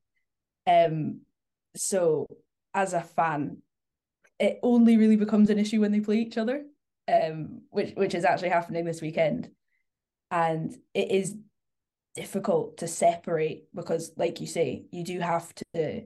Um, 0.66 1.20
so 1.76 2.26
as 2.72 2.94
a 2.94 3.02
fan, 3.02 3.58
it 4.38 4.58
only 4.62 4.96
really 4.96 5.16
becomes 5.16 5.50
an 5.50 5.58
issue 5.58 5.80
when 5.80 5.92
they 5.92 6.00
play 6.00 6.16
each 6.16 6.38
other. 6.38 6.64
Um, 7.06 7.60
which 7.68 7.92
which 7.96 8.14
is 8.14 8.24
actually 8.24 8.48
happening 8.48 8.86
this 8.86 9.02
weekend, 9.02 9.50
and 10.30 10.74
it 10.94 11.10
is 11.10 11.36
difficult 12.14 12.78
to 12.78 12.88
separate 12.88 13.64
because, 13.74 14.12
like 14.16 14.40
you 14.40 14.46
say, 14.46 14.84
you 14.90 15.04
do 15.04 15.20
have 15.20 15.52
to 15.72 16.04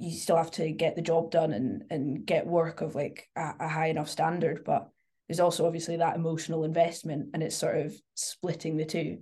you 0.00 0.12
still 0.12 0.36
have 0.36 0.52
to 0.52 0.70
get 0.70 0.94
the 0.94 1.02
job 1.02 1.30
done 1.30 1.52
and 1.52 1.84
and 1.90 2.24
get 2.24 2.46
work 2.46 2.80
of 2.80 2.94
like 2.94 3.28
a, 3.36 3.54
a 3.60 3.68
high 3.68 3.88
enough 3.88 4.08
standard, 4.08 4.62
but 4.64 4.88
there's 5.28 5.40
also 5.40 5.66
obviously 5.66 5.96
that 5.96 6.16
emotional 6.16 6.64
investment 6.64 7.28
and 7.34 7.42
it's 7.42 7.56
sort 7.56 7.76
of 7.76 7.94
splitting 8.14 8.76
the 8.76 8.84
two. 8.84 9.18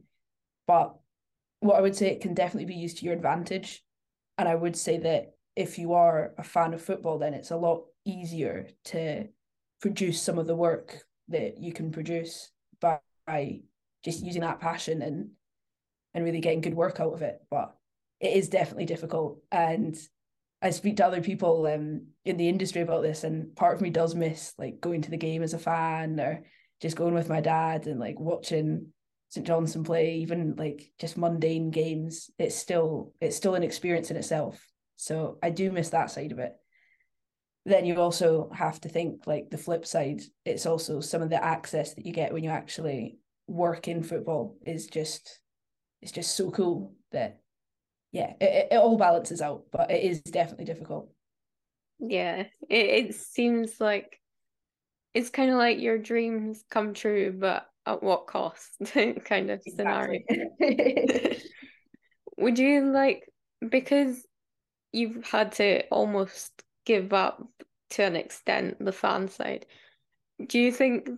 But 0.67 0.95
what 1.61 1.77
I 1.77 1.81
would 1.81 1.97
say 1.97 2.09
it 2.09 2.21
can 2.21 2.35
definitely 2.35 2.67
be 2.67 2.81
used 2.81 2.99
to 2.99 3.05
your 3.05 3.15
advantage. 3.15 3.83
And 4.39 4.49
I 4.49 4.55
would 4.55 4.77
say 4.77 4.99
that 4.99 5.33
if 5.57 5.79
you 5.79 5.95
are 5.95 6.35
a 6.39 6.45
fan 6.45 6.75
of 6.75 6.83
football, 6.83 7.19
then 7.19 7.35
it's 7.35 7.51
a 7.51 7.57
lot 7.57 7.85
easier 8.05 8.69
to 8.85 9.27
produce 9.81 10.23
some 10.23 10.39
of 10.39 10.47
the 10.47 10.55
work 10.55 11.03
that 11.29 11.59
you 11.59 11.73
can 11.73 11.91
produce 11.91 12.51
by, 12.81 12.99
by 13.27 13.61
just 14.05 14.23
using 14.23 14.43
that 14.43 14.61
passion 14.61 15.03
and 15.03 15.31
and 16.17 16.25
really 16.25 16.41
getting 16.41 16.63
good 16.63 16.75
work 16.75 16.99
out 16.99 17.13
of 17.13 17.23
it. 17.23 17.39
But 17.51 17.77
it 18.19 18.33
is 18.33 18.49
definitely 18.49 18.87
difficult. 18.87 19.39
And 19.53 19.95
I 20.63 20.71
speak 20.71 20.97
to 20.97 21.07
other 21.07 21.21
people 21.21 21.67
um 21.67 22.07
in 22.25 22.39
the 22.39 22.49
industry 22.49 22.81
about 22.81 23.03
this, 23.03 23.23
and 23.23 23.55
part 23.55 23.77
of 23.77 23.83
me 23.83 23.91
does 23.91 24.15
miss 24.15 24.55
like 24.59 24.81
going 24.81 25.03
to 25.03 25.11
the 25.11 25.19
game 25.19 25.43
as 25.43 25.55
a 25.55 25.59
fan 25.59 26.19
or 26.19 26.45
just 26.81 26.97
going 26.97 27.15
with 27.15 27.29
my 27.29 27.41
dad 27.41 27.87
and 27.87 28.01
like 28.01 28.19
watching 28.19 28.89
St 29.29 29.47
Johnstone 29.47 29.85
play, 29.85 30.17
even 30.17 30.57
like 30.57 30.91
just 30.99 31.19
mundane 31.19 31.71
games. 31.71 32.31
It's 32.39 32.57
still 32.57 33.13
it's 33.21 33.37
still 33.37 33.55
an 33.55 33.63
experience 33.63 34.11
in 34.11 34.17
itself. 34.17 34.67
So 34.97 35.39
I 35.43 35.51
do 35.51 35.71
miss 35.71 35.91
that 35.91 36.11
side 36.11 36.33
of 36.33 36.39
it. 36.39 36.55
Then 37.67 37.85
you 37.85 38.01
also 38.01 38.49
have 38.55 38.81
to 38.83 38.89
think 38.89 39.27
like 39.27 39.51
the 39.51 39.59
flip 39.59 39.85
side. 39.85 40.23
It's 40.47 40.65
also 40.65 41.01
some 41.01 41.21
of 41.21 41.29
the 41.29 41.45
access 41.45 41.93
that 41.95 42.07
you 42.07 42.13
get 42.13 42.33
when 42.33 42.45
you 42.45 42.51
actually 42.51 43.19
work 43.47 43.89
in 43.89 44.03
football 44.03 44.57
is 44.65 44.87
just 44.87 45.41
it's 46.07 46.13
just 46.13 46.37
so 46.37 46.53
cool 46.53 46.93
that 47.11 47.41
yeah, 48.13 48.35
it, 48.41 48.69
it 48.71 48.77
all 48.77 48.97
balances 48.97 49.43
out, 49.43 49.65
but 49.73 49.91
it 49.91 50.05
is 50.05 50.21
definitely 50.21 50.65
difficult. 50.65 51.11
Yeah, 51.99 52.45
it, 52.71 53.07
it 53.09 53.15
seems 53.17 53.81
like 53.81 54.21
it's 55.15 55.31
kind 55.31 55.51
of 55.51 55.57
like 55.57 55.81
your 55.81 55.99
dreams 55.99 56.63
come 56.71 56.95
true, 56.95 57.35
but 57.37 57.67
at 57.87 58.05
what 58.05 58.29
cost 58.29 58.71
kind 59.25 59.51
of 59.51 59.61
scenario. 59.67 60.21
Would 62.39 62.61
you 62.61 62.93
like, 62.93 63.29
because 63.69 64.25
you've 64.93 65.25
had 65.27 65.51
to 65.53 65.85
almost 65.89 66.53
give 66.85 67.13
up 67.13 67.45
to 67.91 68.05
an 68.05 68.15
extent 68.15 68.77
the 68.79 68.93
fan 68.93 69.27
side, 69.27 69.67
do 70.47 70.61
you 70.61 70.71
think 70.71 71.11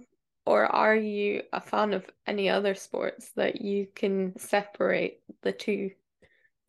or 0.48 0.64
are 0.64 0.96
you 0.96 1.42
a 1.52 1.60
fan 1.60 1.92
of 1.92 2.06
any 2.26 2.48
other 2.48 2.74
sports 2.74 3.32
that 3.36 3.60
you 3.60 3.86
can 3.94 4.32
separate 4.38 5.20
the 5.42 5.52
two 5.52 5.90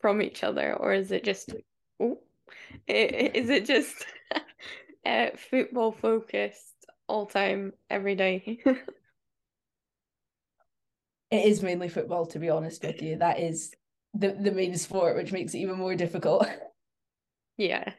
from 0.01 0.21
each 0.21 0.43
other, 0.43 0.73
or 0.73 0.91
is 0.91 1.13
it 1.13 1.23
just 1.23 1.53
oh, 2.01 2.19
is 2.87 3.49
it 3.49 3.65
just 3.65 4.05
uh, 5.05 5.27
football 5.49 5.93
focused 5.93 6.75
all 7.07 7.25
time 7.25 7.71
every 7.89 8.15
day? 8.15 8.59
it 11.31 11.45
is 11.45 11.63
mainly 11.63 11.87
football, 11.87 12.25
to 12.25 12.39
be 12.39 12.49
honest 12.49 12.83
with 12.83 13.01
you. 13.01 13.15
That 13.15 13.39
is 13.39 13.71
the 14.13 14.33
the 14.33 14.51
main 14.51 14.75
sport, 14.75 15.15
which 15.15 15.31
makes 15.31 15.53
it 15.53 15.59
even 15.59 15.77
more 15.77 15.95
difficult. 15.95 16.47
Yeah, 17.57 17.91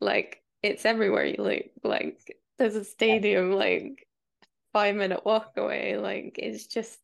like 0.00 0.42
it's 0.62 0.86
everywhere 0.86 1.26
you 1.26 1.36
look. 1.38 1.64
Like 1.82 2.38
there's 2.56 2.74
a 2.74 2.84
stadium 2.84 3.52
like 3.52 4.03
five 4.74 4.96
minute 4.96 5.24
walk 5.24 5.52
away. 5.56 5.96
Like 5.96 6.38
it's 6.38 6.66
just 6.66 6.98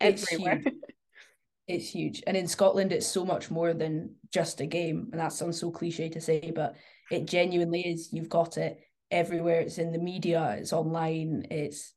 it's 0.00 0.32
everywhere. 0.32 0.58
Huge. 0.58 0.74
it's 1.66 1.88
huge. 1.90 2.22
And 2.28 2.36
in 2.36 2.46
Scotland, 2.46 2.92
it's 2.92 3.08
so 3.08 3.24
much 3.24 3.50
more 3.50 3.74
than 3.74 4.14
just 4.32 4.60
a 4.60 4.66
game. 4.66 5.08
And 5.10 5.20
that 5.20 5.32
sounds 5.32 5.58
so 5.58 5.72
cliche 5.72 6.08
to 6.10 6.20
say, 6.20 6.52
but 6.54 6.76
it 7.10 7.26
genuinely 7.26 7.80
is. 7.80 8.10
You've 8.12 8.28
got 8.28 8.58
it 8.58 8.78
everywhere. 9.10 9.60
It's 9.60 9.78
in 9.78 9.90
the 9.90 9.98
media, 9.98 10.56
it's 10.58 10.72
online, 10.72 11.46
it's 11.50 11.94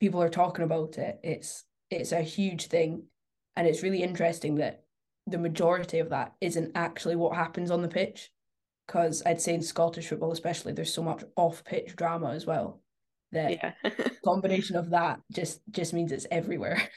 people 0.00 0.22
are 0.22 0.30
talking 0.30 0.64
about 0.64 0.98
it. 0.98 1.20
It's 1.22 1.64
it's 1.90 2.12
a 2.12 2.22
huge 2.22 2.66
thing. 2.66 3.04
And 3.56 3.68
it's 3.68 3.82
really 3.82 4.02
interesting 4.02 4.56
that 4.56 4.82
the 5.26 5.38
majority 5.38 6.00
of 6.00 6.10
that 6.10 6.34
isn't 6.40 6.72
actually 6.74 7.14
what 7.14 7.36
happens 7.36 7.70
on 7.70 7.82
the 7.82 7.88
pitch. 7.88 8.30
Because 8.86 9.22
I'd 9.24 9.40
say 9.40 9.54
in 9.54 9.62
Scottish 9.62 10.08
football, 10.08 10.32
especially, 10.32 10.74
there's 10.74 10.92
so 10.92 11.02
much 11.02 11.24
off 11.36 11.64
pitch 11.64 11.96
drama 11.96 12.32
as 12.32 12.44
well. 12.44 12.82
That 13.34 13.50
yeah. 13.52 13.72
combination 14.24 14.76
of 14.76 14.90
that 14.90 15.20
just 15.32 15.60
just 15.70 15.92
means 15.92 16.12
it's 16.12 16.26
everywhere. 16.30 16.80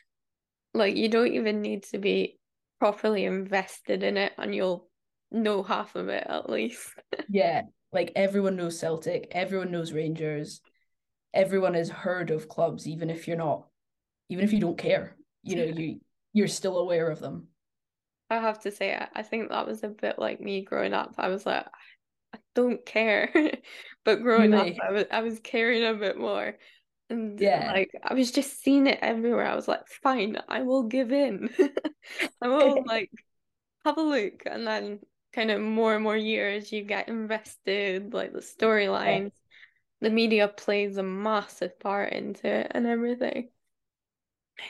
Like 0.74 0.96
you 0.96 1.10
don't 1.10 1.34
even 1.34 1.62
need 1.62 1.84
to 1.86 1.98
be 1.98 2.38
properly 2.80 3.26
invested 3.26 4.04
in 4.04 4.16
it 4.16 4.34
and 4.38 4.54
you'll 4.54 4.88
know 5.32 5.64
half 5.64 5.96
of 5.96 6.10
it 6.10 6.28
at 6.30 6.52
least. 6.52 6.92
yeah. 7.30 7.64
Like 7.92 8.12
everyone 8.16 8.58
knows 8.58 8.78
Celtic, 8.78 9.30
everyone 9.32 9.72
knows 9.72 9.92
Rangers, 9.92 10.62
everyone 11.34 11.74
has 11.74 11.90
heard 11.90 12.30
of 12.30 12.48
clubs, 12.48 12.88
even 12.88 13.10
if 13.10 13.28
you're 13.28 13.38
not 13.38 13.66
even 14.30 14.44
if 14.44 14.54
you 14.54 14.60
don't 14.60 14.78
care. 14.78 15.16
You 15.42 15.56
know, 15.56 15.64
you 15.64 16.00
you're 16.34 16.48
still 16.48 16.78
aware 16.78 17.10
of 17.10 17.20
them. 17.22 17.48
I 18.30 18.36
have 18.36 18.60
to 18.60 18.72
say 18.72 18.96
I 19.16 19.24
think 19.24 19.50
that 19.50 19.66
was 19.66 19.84
a 19.84 19.88
bit 19.88 20.20
like 20.20 20.42
me 20.42 20.62
growing 20.62 20.94
up. 20.94 21.16
I 21.18 21.30
was 21.30 21.46
like, 21.46 21.66
I 22.38 22.40
don't 22.56 22.86
care. 22.86 23.32
but 24.06 24.22
growing 24.22 24.54
really? 24.54 24.54
up 24.54 24.78
I 24.80 24.92
was 24.92 25.06
I 25.12 25.22
was 25.22 25.40
caring 25.40 25.84
a 25.86 25.94
bit 25.94 26.18
more. 26.18 26.58
And 27.10 27.40
Yeah. 27.40 27.74
like 27.74 27.92
I 28.04 28.14
was 28.14 28.32
just 28.32 28.62
seeing 28.62 28.88
it 28.88 29.00
everywhere. 29.02 29.48
I 29.48 29.56
was 29.56 29.68
like, 29.68 29.88
fine, 29.88 30.38
I 30.48 30.64
will 30.64 30.84
give 30.84 31.12
in. 31.12 31.50
I 32.42 32.48
will 32.48 32.84
like 32.86 33.12
have 33.86 33.98
a 33.98 34.02
look. 34.02 34.44
And 34.46 34.68
then 34.68 35.00
kind 35.34 35.52
of 35.52 35.62
more 35.62 35.96
and 35.96 36.04
more 36.04 36.18
years 36.18 36.72
you 36.72 36.84
get 36.84 37.10
invested, 37.10 38.14
like 38.14 38.34
the 38.34 38.40
storylines, 38.40 39.32
the 40.02 40.10
media 40.12 40.48
plays 40.48 40.98
a 40.98 41.04
massive 41.04 41.80
part 41.80 42.14
into 42.14 42.48
it 42.48 42.72
and 42.72 42.88
everything. 42.88 43.50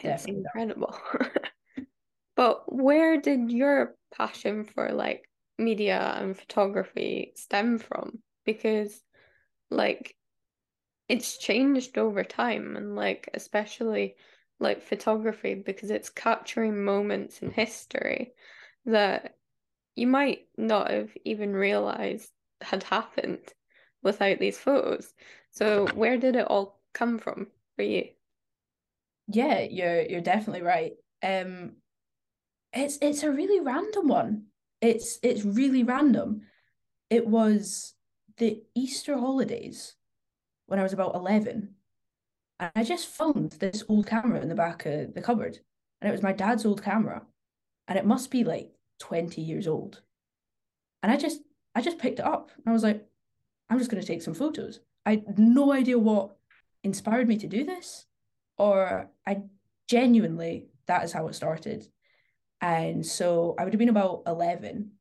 It's 0.03 0.25
Definitely. 0.25 0.25
incredible. 0.25 0.97
But 2.35 2.71
where 2.71 3.19
did 3.19 3.51
your 3.51 3.97
passion 4.11 4.63
for 4.63 4.91
like 4.93 5.29
media 5.57 6.15
and 6.17 6.37
photography 6.37 7.33
stem 7.35 7.79
from? 7.79 8.19
Because 8.45 9.03
like 9.69 10.15
it's 11.09 11.37
changed 11.37 11.97
over 11.97 12.23
time 12.23 12.75
and 12.75 12.95
like 12.95 13.29
especially 13.33 14.15
like 14.59 14.81
photography 14.81 15.55
because 15.55 15.91
it's 15.91 16.09
capturing 16.09 16.83
moments 16.83 17.39
in 17.41 17.51
history 17.51 18.33
that 18.85 19.35
you 19.95 20.07
might 20.07 20.47
not 20.57 20.91
have 20.91 21.11
even 21.25 21.53
realized 21.53 22.31
had 22.61 22.83
happened 22.83 23.41
without 24.03 24.39
these 24.39 24.57
photos. 24.57 25.13
So 25.51 25.87
where 25.95 26.17
did 26.17 26.35
it 26.35 26.47
all 26.47 26.79
come 26.93 27.19
from 27.19 27.47
for 27.75 27.83
you? 27.83 28.05
Yeah, 29.27 29.59
you're 29.59 30.01
you're 30.01 30.21
definitely 30.21 30.61
right. 30.61 30.93
Um, 31.21 31.73
it's 32.73 32.97
it's 33.01 33.23
a 33.23 33.31
really 33.31 33.59
random 33.59 34.07
one. 34.07 34.45
It's 34.81 35.19
it's 35.23 35.43
really 35.43 35.83
random. 35.83 36.41
It 37.09 37.25
was 37.27 37.95
the 38.37 38.63
Easter 38.75 39.17
holidays 39.17 39.95
when 40.67 40.79
I 40.79 40.83
was 40.83 40.93
about 40.93 41.15
11. 41.15 41.73
And 42.59 42.71
I 42.75 42.83
just 42.83 43.07
found 43.07 43.51
this 43.53 43.83
old 43.87 44.07
camera 44.07 44.41
in 44.41 44.49
the 44.49 44.55
back 44.55 44.85
of 44.85 45.13
the 45.13 45.21
cupboard. 45.21 45.59
And 46.01 46.09
it 46.09 46.11
was 46.11 46.21
my 46.21 46.33
dad's 46.33 46.65
old 46.65 46.83
camera. 46.83 47.23
And 47.87 47.97
it 47.97 48.05
must 48.05 48.29
be 48.29 48.43
like 48.43 48.71
20 48.99 49.41
years 49.41 49.67
old. 49.67 50.01
And 51.01 51.11
I 51.11 51.17
just 51.17 51.41
I 51.75 51.81
just 51.81 51.99
picked 51.99 52.19
it 52.19 52.25
up. 52.25 52.51
And 52.57 52.67
I 52.67 52.73
was 52.73 52.83
like, 52.83 53.05
I'm 53.69 53.77
just 53.77 53.91
going 53.91 54.01
to 54.01 54.07
take 54.07 54.21
some 54.21 54.33
photos. 54.33 54.79
I 55.05 55.11
had 55.11 55.39
no 55.39 55.71
idea 55.71 55.97
what 55.97 56.35
inspired 56.83 57.27
me 57.27 57.37
to 57.37 57.47
do 57.47 57.63
this. 57.63 58.05
Or 58.57 59.09
I 59.25 59.43
genuinely, 59.87 60.67
that 60.87 61.03
is 61.03 61.13
how 61.13 61.27
it 61.27 61.35
started. 61.35 61.87
And 62.61 63.05
so 63.05 63.55
I 63.57 63.63
would 63.63 63.73
have 63.73 63.79
been 63.79 63.89
about 63.89 64.23
11 64.25 64.91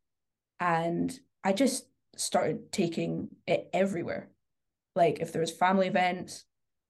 and 0.61 1.21
I 1.43 1.53
just 1.53 1.87
started 2.17 2.73
taking 2.73 3.29
it 3.47 3.69
everywhere. 3.73 4.29
Like 4.95 5.21
if 5.21 5.33
there 5.33 5.41
was 5.41 5.51
family 5.51 5.87
events, 5.87 6.45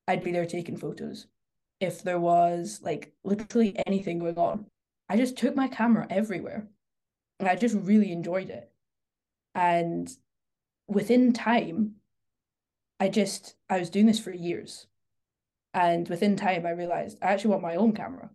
I'd 0.09 0.25
be 0.25 0.33
there 0.33 0.47
taking 0.47 0.77
photos. 0.77 1.27
If 1.81 2.03
there 2.03 2.21
was 2.21 2.81
like 2.83 3.13
literally 3.25 3.77
anything 3.87 4.19
going 4.19 4.39
on, 4.39 4.67
I 5.09 5.17
just 5.17 5.37
took 5.37 5.55
my 5.55 5.69
camera 5.69 6.07
everywhere. 6.11 6.69
And 7.39 7.49
I 7.49 7.55
just 7.55 7.75
really 7.75 8.13
enjoyed 8.13 8.49
it. 8.49 8.71
And 9.55 10.11
within 10.89 11.33
time, 11.33 11.97
I 12.99 13.09
just 13.09 13.57
I 13.69 13.79
was 13.79 13.91
doing 13.91 14.07
this 14.07 14.19
for 14.19 14.33
years. 14.33 14.87
And 15.75 16.09
within 16.09 16.37
time 16.37 16.65
I 16.65 16.71
realized 16.71 17.19
I 17.21 17.27
actually 17.27 17.51
want 17.51 17.63
my 17.63 17.77
own 17.77 17.93
camera 17.93 18.31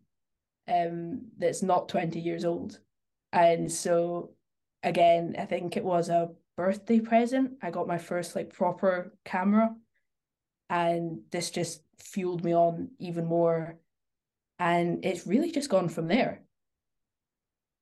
um 0.67 1.21
that's 1.37 1.63
not 1.63 1.89
20 1.89 2.19
years 2.19 2.45
old. 2.45 2.79
And 3.33 3.71
so 3.71 4.31
again, 4.83 5.35
I 5.37 5.45
think 5.45 5.77
it 5.77 5.83
was 5.83 6.09
a 6.09 6.29
birthday 6.57 6.99
present. 6.99 7.53
I 7.61 7.71
got 7.71 7.87
my 7.87 7.97
first 7.97 8.35
like 8.35 8.53
proper 8.53 9.13
camera 9.25 9.75
and 10.69 11.19
this 11.31 11.49
just 11.51 11.83
fueled 11.99 12.43
me 12.43 12.53
on 12.53 12.89
even 12.99 13.25
more. 13.25 13.77
And 14.59 15.03
it's 15.03 15.27
really 15.27 15.51
just 15.51 15.69
gone 15.69 15.89
from 15.89 16.07
there. 16.07 16.43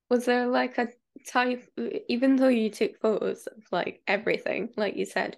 Was 0.10 0.26
there 0.26 0.48
like 0.48 0.78
a 0.78 0.88
type, 1.28 1.70
even 2.08 2.36
though 2.36 2.48
you 2.48 2.70
took 2.70 3.00
photos 3.00 3.48
of 3.48 3.64
like 3.72 4.02
everything, 4.08 4.70
like 4.76 4.96
you 4.96 5.06
said, 5.06 5.38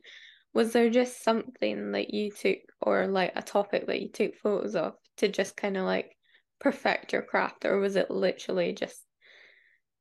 was 0.53 0.71
there 0.73 0.89
just 0.89 1.23
something 1.23 1.91
that 1.93 2.13
you 2.13 2.31
took 2.31 2.59
or 2.81 3.07
like 3.07 3.33
a 3.35 3.41
topic 3.41 3.87
that 3.87 4.01
you 4.01 4.09
took 4.09 4.35
photos 4.35 4.75
of 4.75 4.93
to 5.17 5.27
just 5.27 5.57
kind 5.57 5.77
of 5.77 5.85
like 5.85 6.15
perfect 6.61 7.11
your 7.11 7.23
craft, 7.23 7.65
or 7.65 7.77
was 7.77 7.97
it 7.97 8.09
literally 8.09 8.71
just 8.71 9.01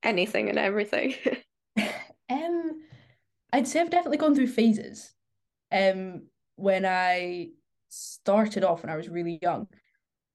anything 0.02 0.48
and 0.48 0.58
everything? 0.58 1.14
Um, 2.30 2.82
I'd 3.52 3.66
say 3.66 3.80
I've 3.80 3.90
definitely 3.90 4.18
gone 4.18 4.34
through 4.34 4.46
phases. 4.46 5.12
Um, 5.72 6.28
when 6.54 6.86
I 6.86 7.48
started 7.88 8.62
off 8.62 8.82
when 8.82 8.92
I 8.92 8.96
was 8.96 9.08
really 9.08 9.38
young, 9.42 9.66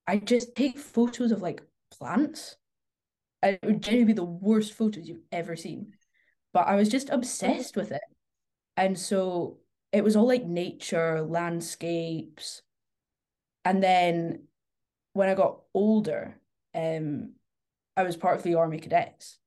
I 0.05 0.17
just 0.17 0.55
take 0.55 0.77
photos 0.77 1.31
of 1.31 1.41
like 1.41 1.61
plants. 1.91 2.57
And 3.41 3.57
it 3.61 3.65
would 3.65 3.81
generally 3.81 4.05
be 4.05 4.13
the 4.13 4.25
worst 4.25 4.73
photos 4.73 5.07
you've 5.07 5.23
ever 5.31 5.55
seen. 5.55 5.93
But 6.53 6.67
I 6.67 6.75
was 6.75 6.89
just 6.89 7.09
obsessed 7.09 7.77
with 7.77 7.91
it. 7.91 8.01
And 8.75 8.97
so 8.99 9.59
it 9.91 10.03
was 10.03 10.15
all 10.15 10.27
like 10.27 10.45
nature, 10.45 11.21
landscapes. 11.21 12.61
And 13.63 13.81
then 13.81 14.47
when 15.15 15.29
I 15.29 15.33
got 15.33 15.61
older, 15.73 16.35
um, 16.75 17.35
I 17.95 18.03
was 18.03 18.17
part 18.17 18.35
of 18.35 18.43
the 18.43 18.55
Army 18.55 18.79
Cadets. 18.79 19.37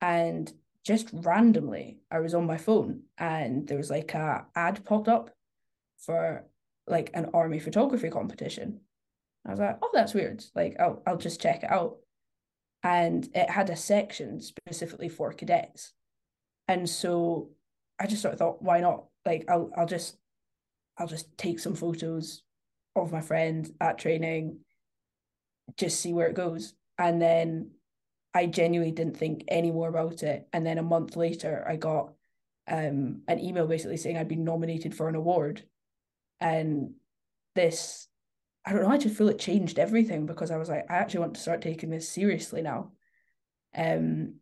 And 0.00 0.52
just 0.84 1.10
randomly, 1.12 2.00
I 2.10 2.18
was 2.18 2.34
on 2.34 2.44
my 2.44 2.56
phone 2.56 3.02
and 3.16 3.68
there 3.68 3.76
was 3.76 3.88
like 3.88 4.14
a 4.14 4.46
ad 4.56 4.84
popped 4.84 5.06
up 5.06 5.30
for 5.98 6.44
like 6.88 7.10
an 7.14 7.30
army 7.34 7.60
photography 7.60 8.10
competition. 8.10 8.80
I 9.46 9.50
was 9.52 9.60
like, 9.60 9.78
oh, 9.80 9.90
that's 9.92 10.12
weird. 10.12 10.42
Like, 10.56 10.74
I'll 10.80 11.00
I'll 11.06 11.18
just 11.18 11.40
check 11.40 11.62
it 11.62 11.70
out. 11.70 11.98
And 12.82 13.28
it 13.32 13.48
had 13.48 13.70
a 13.70 13.76
section 13.76 14.40
specifically 14.40 15.08
for 15.08 15.32
cadets. 15.32 15.92
And 16.66 16.88
so 16.88 17.50
I 18.00 18.08
just 18.08 18.22
sort 18.22 18.34
of 18.34 18.40
thought, 18.40 18.62
why 18.62 18.80
not? 18.80 19.04
Like, 19.24 19.44
I'll 19.48 19.70
I'll 19.76 19.86
just 19.86 20.16
I'll 20.98 21.06
just 21.06 21.38
take 21.38 21.60
some 21.60 21.76
photos 21.76 22.42
of 22.96 23.12
my 23.12 23.20
friend 23.20 23.70
at 23.80 23.98
training, 23.98 24.58
just 25.76 26.00
see 26.00 26.12
where 26.12 26.28
it 26.28 26.34
goes. 26.34 26.74
And 26.98 27.20
then 27.20 27.72
I 28.34 28.46
genuinely 28.46 28.92
didn't 28.92 29.16
think 29.16 29.44
any 29.48 29.70
more 29.70 29.88
about 29.88 30.22
it. 30.22 30.48
And 30.52 30.64
then 30.64 30.78
a 30.78 30.82
month 30.82 31.16
later, 31.16 31.64
I 31.66 31.76
got 31.76 32.12
um, 32.68 33.22
an 33.26 33.40
email 33.40 33.66
basically 33.66 33.96
saying 33.96 34.16
I'd 34.16 34.28
been 34.28 34.44
nominated 34.44 34.94
for 34.94 35.08
an 35.08 35.16
award. 35.16 35.64
And 36.40 36.94
this, 37.54 38.06
I 38.64 38.72
don't 38.72 38.82
know, 38.82 38.90
I 38.90 38.98
just 38.98 39.16
feel 39.16 39.28
it 39.28 39.38
changed 39.38 39.78
everything 39.78 40.26
because 40.26 40.50
I 40.50 40.56
was 40.56 40.68
like, 40.68 40.86
I 40.88 40.94
actually 40.94 41.20
want 41.20 41.34
to 41.34 41.40
start 41.40 41.62
taking 41.62 41.90
this 41.90 42.08
seriously 42.08 42.62
now. 42.62 42.92
Um, 43.76 44.34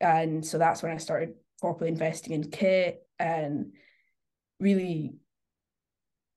and 0.00 0.44
so 0.44 0.58
that's 0.58 0.82
when 0.82 0.92
I 0.92 0.96
started 0.96 1.34
properly 1.60 1.90
investing 1.90 2.32
in 2.32 2.50
kit 2.50 3.06
and 3.18 3.74
really 4.58 5.14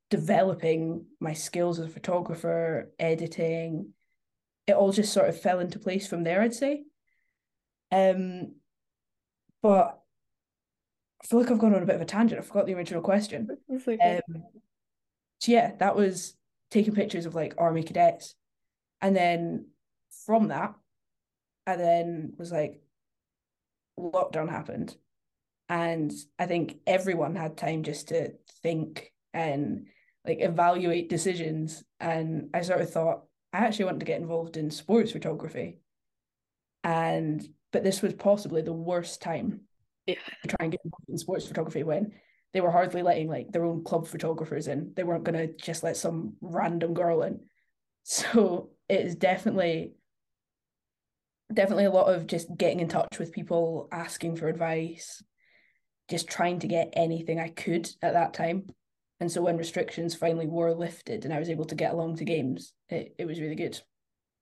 developing 0.10 1.06
my 1.20 1.34
skills 1.34 1.80
as 1.80 1.86
a 1.86 1.90
photographer, 1.90 2.92
editing. 3.00 3.94
It 4.68 4.74
all 4.74 4.92
just 4.92 5.14
sort 5.14 5.30
of 5.30 5.40
fell 5.40 5.60
into 5.60 5.80
place 5.80 6.08
from 6.08 6.24
there, 6.24 6.42
I'd 6.42 6.54
say. 6.54 6.84
Um, 7.92 8.56
but 9.62 10.00
I 11.22 11.28
feel 11.28 11.40
like 11.40 11.52
I've 11.52 11.60
gone 11.60 11.74
on 11.74 11.84
a 11.84 11.86
bit 11.86 11.96
of 11.96 12.02
a 12.02 12.06
tangent. 12.06 12.40
I 12.40 12.44
forgot 12.44 12.66
the 12.66 12.76
original 12.76 13.02
question. 13.02 13.50
Okay. 13.88 14.22
Um, 14.28 14.44
so 15.40 15.52
yeah, 15.52 15.72
that 15.80 15.96
was 15.96 16.36
taking 16.72 16.94
pictures 16.94 17.26
of 17.26 17.36
like 17.36 17.56
army 17.58 17.84
cadets. 17.84 18.36
And 19.02 19.16
then 19.16 19.68
from 20.26 20.48
that, 20.50 20.74
I 21.68 21.76
then 21.76 22.34
was 22.38 22.52
like, 22.52 22.82
lockdown 24.00 24.50
happened. 24.50 24.96
And 25.70 26.12
I 26.40 26.46
think 26.46 26.78
everyone 26.88 27.36
had 27.36 27.58
time 27.58 27.84
just 27.84 28.10
to 28.10 28.34
think 28.62 29.12
and 29.34 29.88
like 30.26 30.40
evaluate 30.42 31.10
decisions. 31.10 31.84
And 32.00 32.50
I 32.54 32.62
sort 32.62 32.82
of 32.82 32.90
thought, 32.90 33.24
I 33.54 33.60
actually 33.60 33.86
wanted 33.86 34.00
to 34.00 34.06
get 34.06 34.20
involved 34.20 34.58
in 34.58 34.72
sports 34.72 35.12
photography. 35.12 35.78
And 36.84 37.48
but 37.72 37.84
this 37.84 38.02
was 38.02 38.14
possibly 38.14 38.62
the 38.62 38.74
worst 38.74 39.22
time 39.22 39.62
Yeah. 40.06 40.16
to 40.42 40.48
try 40.48 40.58
and 40.62 40.72
get 40.72 40.82
involved 40.84 41.10
in 41.10 41.18
sports 41.18 41.48
photography 41.48 41.84
when 41.84 42.14
they 42.52 42.62
were 42.62 42.72
hardly 42.72 43.02
letting 43.02 43.28
like 43.28 43.52
their 43.52 43.64
own 43.66 43.84
club 43.84 44.08
photographers 44.08 44.68
in. 44.68 44.94
They 44.96 45.04
weren't 45.04 45.24
gonna 45.24 45.48
just 45.48 45.84
let 45.84 45.98
some 45.98 46.36
random 46.42 46.94
girl 46.94 47.24
in. 47.24 47.40
So 48.06 48.72
it 48.90 49.00
is 49.00 49.16
definitely 49.16 49.94
definitely 51.54 51.86
a 51.86 51.92
lot 51.92 52.14
of 52.14 52.28
just 52.28 52.54
getting 52.58 52.80
in 52.82 52.90
touch 52.90 53.18
with 53.18 53.32
people, 53.32 53.88
asking 53.92 54.36
for 54.36 54.50
advice, 54.50 55.24
just 56.10 56.28
trying 56.28 56.60
to 56.60 56.68
get 56.68 56.94
anything 56.94 57.40
I 57.40 57.48
could 57.48 57.90
at 58.02 58.14
that 58.14 58.34
time. 58.34 58.68
And 59.24 59.32
so 59.32 59.42
when 59.42 59.56
restrictions 59.56 60.16
finally 60.16 60.48
were 60.48 60.74
lifted 60.74 61.24
and 61.24 61.34
I 61.34 61.40
was 61.40 61.50
able 61.50 61.64
to 61.68 61.76
get 61.76 61.94
along 61.94 62.18
to 62.18 62.26
games, 62.26 62.74
it, 62.90 63.16
it 63.18 63.26
was 63.26 63.40
really 63.40 63.56
good. 63.56 63.80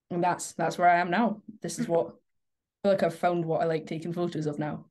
And 0.10 0.24
that's 0.24 0.54
that's 0.54 0.80
where 0.80 0.90
I 0.90 0.98
am 0.98 1.12
now. 1.12 1.44
This 1.62 1.78
is 1.78 1.86
mm-hmm. 1.86 1.94
what 1.94 2.08
I 2.08 2.10
feel 2.88 2.92
like 2.94 3.04
I've 3.04 3.14
found 3.14 3.46
what 3.46 3.62
I 3.62 3.66
like 3.66 3.86
taking 3.86 4.12
photos 4.12 4.48
of 4.48 4.58
now. 4.58 4.88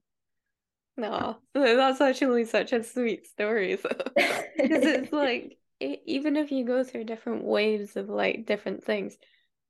No, 0.96 1.38
that's 1.54 2.00
actually 2.00 2.44
such 2.44 2.72
a 2.72 2.84
sweet 2.84 3.26
story. 3.26 3.76
So, 3.82 3.88
because 3.88 4.84
it's 4.84 5.12
like 5.26 5.58
even 5.80 6.36
if 6.36 6.52
you 6.52 6.64
go 6.64 6.84
through 6.84 7.02
different 7.02 7.42
waves 7.42 7.96
of 7.96 8.08
like 8.08 8.46
different 8.46 8.84
things, 8.84 9.18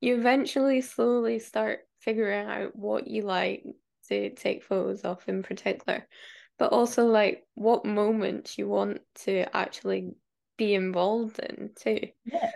you 0.01 0.17
eventually 0.17 0.81
slowly 0.81 1.39
start 1.39 1.79
figuring 2.01 2.45
out 2.45 2.75
what 2.75 3.07
you 3.07 3.23
like 3.23 3.63
to 4.09 4.29
take 4.35 4.63
photos 4.63 5.01
of 5.01 5.23
in 5.27 5.41
particular, 5.41 6.07
but 6.61 6.73
also 6.73 7.07
like 7.07 7.43
what 7.55 7.87
moments 7.87 8.55
you 8.55 8.67
want 8.67 9.01
to 9.15 9.43
actually 9.57 10.11
be 10.57 10.75
involved 10.75 11.39
in 11.39 11.71
too. 11.75 12.09
Yeah. 12.23 12.51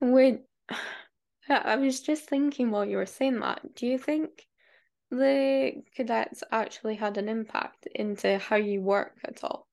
Would 0.00 0.40
I 1.50 1.76
was 1.76 2.00
just 2.00 2.24
thinking 2.24 2.70
while 2.70 2.86
you 2.86 2.96
were 2.96 3.04
saying 3.04 3.40
that, 3.40 3.74
do 3.74 3.86
you 3.86 3.98
think 3.98 4.46
the 5.10 5.82
cadets 5.94 6.42
actually 6.50 6.94
had 6.94 7.18
an 7.18 7.28
impact 7.28 7.86
into 7.94 8.38
how 8.38 8.56
you 8.56 8.80
work 8.80 9.18
at 9.22 9.44
all? 9.44 9.68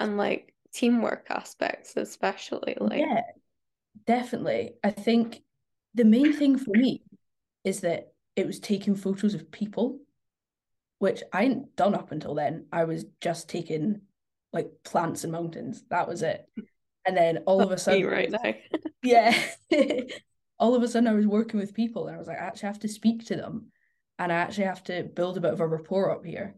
And 0.00 0.16
like 0.16 0.52
teamwork 0.74 1.28
aspects, 1.30 1.92
especially 1.96 2.76
like 2.80 2.98
Yeah, 2.98 3.20
definitely. 4.08 4.72
I 4.82 4.90
think 4.90 5.44
the 5.94 6.04
main 6.04 6.32
thing 6.32 6.58
for 6.58 6.72
me 6.72 7.04
is 7.62 7.82
that 7.82 8.12
it 8.34 8.44
was 8.44 8.58
taking 8.58 8.96
photos 8.96 9.34
of 9.34 9.52
people, 9.52 10.00
which 11.00 11.22
I 11.32 11.44
hadn't 11.44 11.76
done 11.76 11.94
up 11.94 12.12
until 12.12 12.34
then. 12.34 12.66
I 12.70 12.84
was 12.84 13.06
just 13.22 13.48
taking 13.48 14.02
like 14.52 14.68
plants 14.84 15.24
and 15.24 15.32
mountains. 15.32 15.82
That 15.90 16.06
was 16.06 16.22
it. 16.22 16.46
And 17.06 17.16
then 17.16 17.38
all 17.46 17.62
of 17.62 17.70
a 17.70 17.78
sudden, 17.78 18.06
right 18.06 18.30
now. 18.30 18.54
yeah, 19.02 19.36
all 20.58 20.74
of 20.74 20.82
a 20.82 20.88
sudden 20.88 21.08
I 21.08 21.14
was 21.14 21.26
working 21.26 21.58
with 21.58 21.74
people 21.74 22.06
and 22.06 22.14
I 22.14 22.18
was 22.18 22.28
like, 22.28 22.38
I 22.38 22.44
actually 22.44 22.66
have 22.66 22.80
to 22.80 22.88
speak 22.88 23.24
to 23.26 23.36
them 23.36 23.72
and 24.18 24.30
I 24.30 24.36
actually 24.36 24.64
have 24.64 24.84
to 24.84 25.02
build 25.02 25.38
a 25.38 25.40
bit 25.40 25.54
of 25.54 25.60
a 25.60 25.66
rapport 25.66 26.10
up 26.10 26.24
here. 26.24 26.54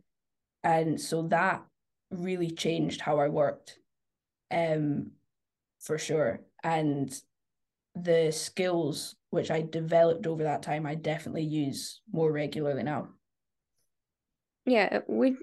And 0.64 1.00
so 1.00 1.22
that 1.28 1.64
really 2.10 2.50
changed 2.50 3.00
how 3.00 3.20
I 3.20 3.28
worked, 3.28 3.78
um, 4.50 5.12
for 5.80 5.98
sure. 5.98 6.40
And 6.64 7.14
the 7.94 8.32
skills 8.32 9.14
which 9.30 9.52
I 9.52 9.62
developed 9.62 10.26
over 10.26 10.42
that 10.42 10.62
time, 10.62 10.84
I 10.84 10.96
definitely 10.96 11.44
use 11.44 12.00
more 12.12 12.30
regularly 12.32 12.82
now. 12.82 13.08
Yeah, 14.64 15.00
we. 15.08 15.36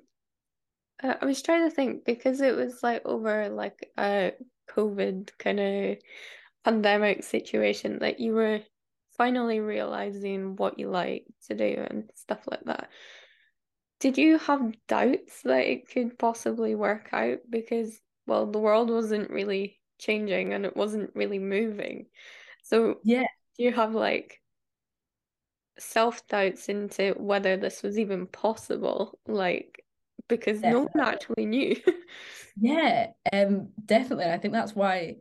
Uh, 1.02 1.16
I 1.22 1.26
was 1.26 1.42
trying 1.42 1.68
to 1.70 1.76
think 1.76 2.06
because 2.06 2.42
it 2.42 2.56
was 2.56 2.84
like 2.84 3.02
over 3.06 3.50
like 3.50 3.90
a 3.98 4.34
COVID 4.70 5.32
kind 5.38 5.60
of 5.60 5.98
pandemic 6.64 7.24
situation 7.24 8.00
that 8.00 8.20
you 8.20 8.34
were 8.34 8.62
finally 9.18 9.60
realizing 9.60 10.56
what 10.56 10.80
you 10.80 10.90
like 10.90 11.26
to 11.48 11.56
do 11.56 11.86
and 11.90 12.10
stuff 12.16 12.40
like 12.50 12.64
that. 12.66 12.90
Did 14.00 14.18
you 14.18 14.38
have 14.40 14.74
doubts 14.88 15.42
that 15.44 15.66
it 15.66 15.90
could 15.90 16.18
possibly 16.18 16.76
work 16.76 17.10
out 17.12 17.40
because 17.50 18.00
well 18.28 18.46
the 18.46 18.60
world 18.60 18.90
wasn't 18.90 19.30
really 19.30 19.80
changing 20.00 20.54
and 20.54 20.66
it 20.66 20.76
wasn't 20.78 21.12
really 21.16 21.40
moving. 21.40 22.08
So 22.64 23.00
yeah, 23.04 23.28
do 23.58 23.64
you 23.64 23.74
have 23.74 23.94
like 23.94 24.42
self 25.80 26.28
doubts 26.28 26.70
into 26.70 27.13
whether 27.18 27.58
this 27.58 27.84
was 27.84 27.98
even 27.98 28.28
possible? 28.28 29.18
Like 29.28 29.84
because 30.28 30.62
definitely. 30.62 30.89
no 30.94 31.02
one 31.02 31.13
actually 31.13 31.46
knew. 31.46 31.76
yeah, 32.60 33.08
um 33.34 33.70
definitely. 33.86 34.26
I 34.26 34.38
think 34.38 34.54
that's 34.54 34.76
why 34.76 35.18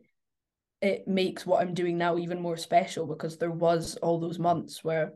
it 0.80 1.08
makes 1.08 1.44
what 1.44 1.60
I'm 1.60 1.74
doing 1.74 1.98
now 1.98 2.18
even 2.18 2.40
more 2.40 2.56
special 2.56 3.06
because 3.06 3.36
there 3.36 3.50
was 3.50 3.96
all 3.96 4.20
those 4.20 4.38
months 4.38 4.84
where 4.84 5.12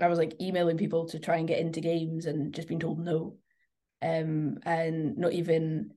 I 0.00 0.08
was 0.08 0.18
like 0.18 0.40
emailing 0.40 0.76
people 0.76 1.06
to 1.08 1.18
try 1.18 1.36
and 1.36 1.48
get 1.48 1.60
into 1.60 1.80
games 1.80 2.26
and 2.26 2.52
just 2.52 2.68
being 2.68 2.80
told 2.80 2.98
no. 2.98 3.36
Um 4.02 4.58
and 4.64 5.16
not 5.16 5.32
even 5.32 5.92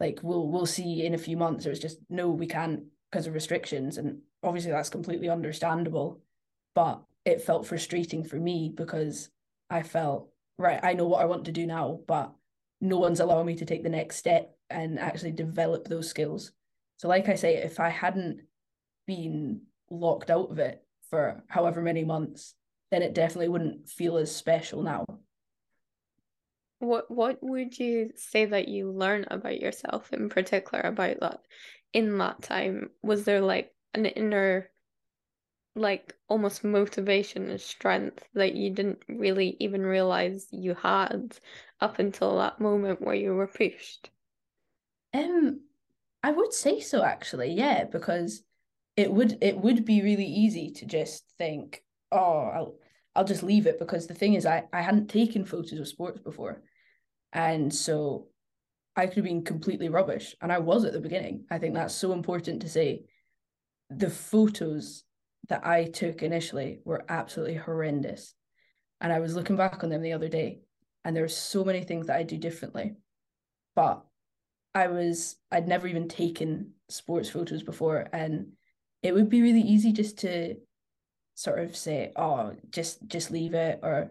like 0.00 0.20
we'll 0.22 0.46
we'll 0.46 0.66
see 0.66 1.04
in 1.04 1.14
a 1.14 1.18
few 1.18 1.36
months 1.36 1.66
it 1.66 1.70
was 1.70 1.80
just 1.80 1.98
no 2.08 2.30
we 2.30 2.46
can't 2.46 2.84
because 3.10 3.26
of 3.26 3.34
restrictions 3.34 3.98
and 3.98 4.18
obviously 4.42 4.70
that's 4.70 4.90
completely 4.90 5.28
understandable 5.28 6.20
but 6.74 7.02
it 7.28 7.42
felt 7.42 7.66
frustrating 7.66 8.24
for 8.24 8.36
me 8.36 8.72
because 8.74 9.30
I 9.70 9.82
felt 9.82 10.30
right 10.58 10.80
I 10.82 10.94
know 10.94 11.06
what 11.06 11.22
I 11.22 11.26
want 11.26 11.44
to 11.46 11.52
do 11.52 11.66
now 11.66 12.00
but 12.06 12.32
no 12.80 12.98
one's 12.98 13.20
allowing 13.20 13.46
me 13.46 13.56
to 13.56 13.64
take 13.64 13.82
the 13.82 13.88
next 13.88 14.16
step 14.16 14.56
and 14.70 14.98
actually 14.98 15.32
develop 15.32 15.86
those 15.86 16.08
skills 16.08 16.52
so 16.96 17.08
like 17.08 17.28
I 17.28 17.34
say 17.34 17.56
if 17.56 17.80
I 17.80 17.90
hadn't 17.90 18.40
been 19.06 19.62
locked 19.90 20.30
out 20.30 20.50
of 20.50 20.58
it 20.58 20.82
for 21.10 21.42
however 21.48 21.80
many 21.80 22.04
months 22.04 22.54
then 22.90 23.02
it 23.02 23.14
definitely 23.14 23.48
wouldn't 23.48 23.88
feel 23.88 24.16
as 24.16 24.34
special 24.34 24.82
now 24.82 25.04
what 26.80 27.10
what 27.10 27.38
would 27.42 27.78
you 27.78 28.10
say 28.14 28.44
that 28.44 28.68
you 28.68 28.90
learned 28.90 29.26
about 29.30 29.60
yourself 29.60 30.12
in 30.12 30.28
particular 30.28 30.82
about 30.84 31.20
that 31.20 31.40
in 31.92 32.18
that 32.18 32.42
time? 32.42 32.90
Was 33.02 33.24
there 33.24 33.40
like 33.40 33.72
an 33.94 34.06
inner 34.06 34.70
like 35.78 36.14
almost 36.28 36.64
motivation 36.64 37.48
and 37.50 37.60
strength 37.60 38.28
that 38.34 38.54
you 38.54 38.70
didn't 38.70 39.02
really 39.08 39.56
even 39.60 39.84
realize 39.84 40.46
you 40.50 40.74
had 40.74 41.36
up 41.80 41.98
until 41.98 42.38
that 42.38 42.60
moment 42.60 43.00
where 43.00 43.14
you 43.14 43.34
were 43.34 43.46
pushed? 43.46 44.10
Um 45.14 45.60
I 46.22 46.32
would 46.32 46.52
say 46.52 46.80
so 46.80 47.02
actually, 47.02 47.52
yeah, 47.52 47.84
because 47.84 48.42
it 48.96 49.12
would 49.12 49.38
it 49.40 49.56
would 49.56 49.84
be 49.84 50.02
really 50.02 50.26
easy 50.26 50.72
to 50.72 50.86
just 50.86 51.24
think, 51.38 51.82
oh, 52.10 52.50
I'll 52.52 52.74
I'll 53.14 53.24
just 53.24 53.42
leave 53.42 53.66
it 53.66 53.78
because 53.78 54.06
the 54.06 54.14
thing 54.14 54.34
is 54.34 54.46
I, 54.46 54.64
I 54.72 54.80
hadn't 54.80 55.08
taken 55.08 55.44
photos 55.44 55.78
of 55.78 55.88
sports 55.88 56.20
before. 56.20 56.62
And 57.32 57.74
so 57.74 58.28
I 58.96 59.06
could 59.06 59.16
have 59.16 59.24
been 59.24 59.44
completely 59.44 59.88
rubbish. 59.88 60.34
And 60.40 60.52
I 60.52 60.58
was 60.58 60.84
at 60.84 60.92
the 60.92 61.00
beginning. 61.00 61.44
I 61.50 61.58
think 61.58 61.74
that's 61.74 61.94
so 61.94 62.12
important 62.12 62.62
to 62.62 62.68
say. 62.68 63.04
The 63.90 64.10
photos 64.10 65.04
that 65.48 65.66
I 65.66 65.84
took 65.84 66.22
initially 66.22 66.80
were 66.84 67.04
absolutely 67.08 67.56
horrendous. 67.56 68.34
And 69.00 69.12
I 69.12 69.20
was 69.20 69.34
looking 69.34 69.56
back 69.56 69.82
on 69.82 69.90
them 69.90 70.02
the 70.02 70.12
other 70.12 70.28
day, 70.28 70.60
and 71.04 71.14
there 71.14 71.22
were 71.22 71.28
so 71.28 71.64
many 71.64 71.82
things 71.82 72.06
that 72.06 72.16
I 72.16 72.22
do 72.22 72.36
differently. 72.36 72.96
But 73.74 74.04
I 74.74 74.88
was, 74.88 75.36
I'd 75.50 75.68
never 75.68 75.86
even 75.86 76.08
taken 76.08 76.72
sports 76.88 77.30
photos 77.30 77.62
before. 77.62 78.08
And 78.12 78.52
it 79.02 79.14
would 79.14 79.28
be 79.28 79.42
really 79.42 79.60
easy 79.60 79.92
just 79.92 80.18
to 80.18 80.56
sort 81.34 81.60
of 81.60 81.76
say, 81.76 82.12
oh, 82.16 82.54
just 82.70 83.06
just 83.06 83.30
leave 83.30 83.54
it 83.54 83.80
or 83.82 84.10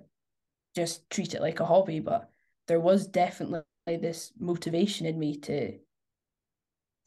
just 0.76 1.10
treat 1.10 1.34
it 1.34 1.41
like 1.41 1.60
a 1.60 1.65
hobby. 1.65 2.00
But 2.00 2.30
there 2.67 2.80
was 2.80 3.08
definitely 3.08 3.63
this 3.88 4.32
motivation 4.39 5.06
in 5.06 5.19
me 5.19 5.38
to 5.39 5.78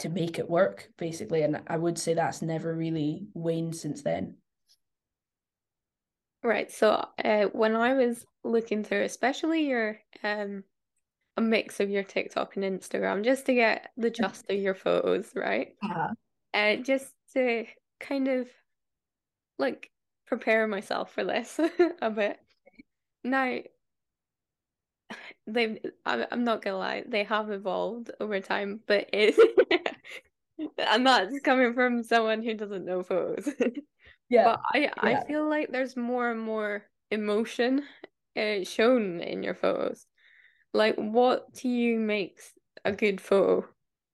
to 0.01 0.09
make 0.09 0.39
it 0.39 0.49
work 0.49 0.91
basically. 0.99 1.43
And 1.43 1.61
i 1.67 1.77
would 1.77 1.99
say 1.99 2.15
that's 2.15 2.43
never 2.43 2.75
really 2.75 3.27
waned 3.35 3.77
since 3.77 4.03
then. 4.03 4.37
Right. 6.43 6.71
So 6.71 7.07
uh, 7.25 7.45
when 7.53 7.77
i 7.77 7.95
was 7.95 8.25
looking 8.43 8.83
through 8.83 9.03
especially 9.03 9.69
your 9.69 9.99
um 10.25 10.65
a 11.37 11.43
mix 11.43 11.79
of 11.79 11.91
your 11.91 12.03
tiktok 12.03 12.57
and 12.57 12.65
instagram 12.65 13.23
just 13.23 13.45
to 13.47 13.55
get 13.55 13.91
the 13.99 14.09
gist 14.11 14.51
of 14.51 14.59
your 14.59 14.75
photos 14.75 15.31
right? 15.35 15.75
Uh-huh. 15.83 16.09
uh, 16.55 16.77
just 16.77 17.13
to 17.35 17.67
kind 18.01 18.29
of 18.29 18.49
like 19.59 19.91
prepare 20.27 20.67
myself 20.67 21.13
for 21.13 21.25
this 21.25 21.61
a 22.03 22.11
bit. 22.11 22.39
Now 23.23 23.59
they've 25.53 25.79
I'm 26.05 26.45
not 26.45 26.63
gonna 26.63 26.79
lie, 26.79 27.05
they 27.07 27.25
have 27.25 27.51
evolved 27.51 28.11
over 28.21 28.41
time, 28.41 28.81
but 28.87 29.09
it 29.13 29.37
and 30.79 31.07
that's 31.07 31.39
coming 31.41 31.75
from 31.75 32.03
someone 32.03 32.43
who 32.43 32.55
doesn't 32.55 32.85
know 32.85 33.03
photos. 33.03 33.49
Yeah. 34.31 34.45
But 34.45 34.61
I 34.73 34.79
yeah. 34.79 34.93
I 34.97 35.25
feel 35.25 35.49
like 35.49 35.73
there's 35.73 35.97
more 35.97 36.31
and 36.31 36.41
more 36.41 36.85
emotion 37.11 37.83
uh, 38.37 38.63
shown 38.63 39.21
in 39.21 39.43
your 39.43 39.55
photos. 39.55 40.07
Like 40.73 40.95
what 40.95 41.53
to 41.57 41.69
you 41.69 41.99
makes 41.99 42.53
a 42.85 42.93
good 42.93 43.21
photo? 43.21 43.67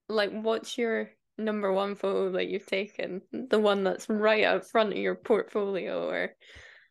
Like 0.08 0.30
what's 0.32 0.78
your 0.78 1.10
number 1.36 1.70
one 1.70 1.96
photo 1.96 2.32
that 2.32 2.48
you've 2.48 2.64
taken? 2.64 3.20
The 3.30 3.58
one 3.58 3.84
that's 3.84 4.08
right 4.08 4.44
up 4.44 4.64
front 4.64 4.92
of 4.92 4.98
your 4.98 5.16
portfolio 5.16 6.08
or 6.08 6.34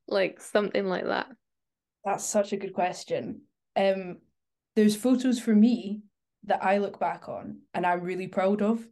like 0.08 0.40
something 0.40 0.86
like 0.86 1.06
that? 1.06 1.28
That's 2.04 2.26
such 2.26 2.54
a 2.54 2.58
good 2.58 2.74
question. 2.74 3.42
Um 3.76 4.18
there's 4.76 4.96
photos 4.96 5.40
for 5.40 5.56
me 5.56 6.02
that 6.44 6.64
I 6.64 6.78
look 6.78 7.00
back 7.00 7.28
on 7.28 7.62
and 7.74 7.86
I'm 7.86 8.02
really 8.02 8.28
proud 8.28 8.62
of, 8.62 8.88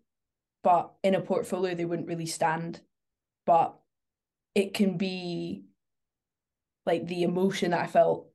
but 0.64 0.94
in 1.04 1.16
a 1.16 1.22
portfolio 1.22 1.76
they 1.76 1.86
wouldn't 1.86 2.08
really 2.08 2.26
stand. 2.26 2.82
But 3.46 3.76
it 4.56 4.74
can 4.74 4.98
be 4.98 5.66
like 6.86 7.08
the 7.08 7.24
emotion 7.24 7.72
that 7.72 7.82
I 7.82 7.88
felt 7.88 8.28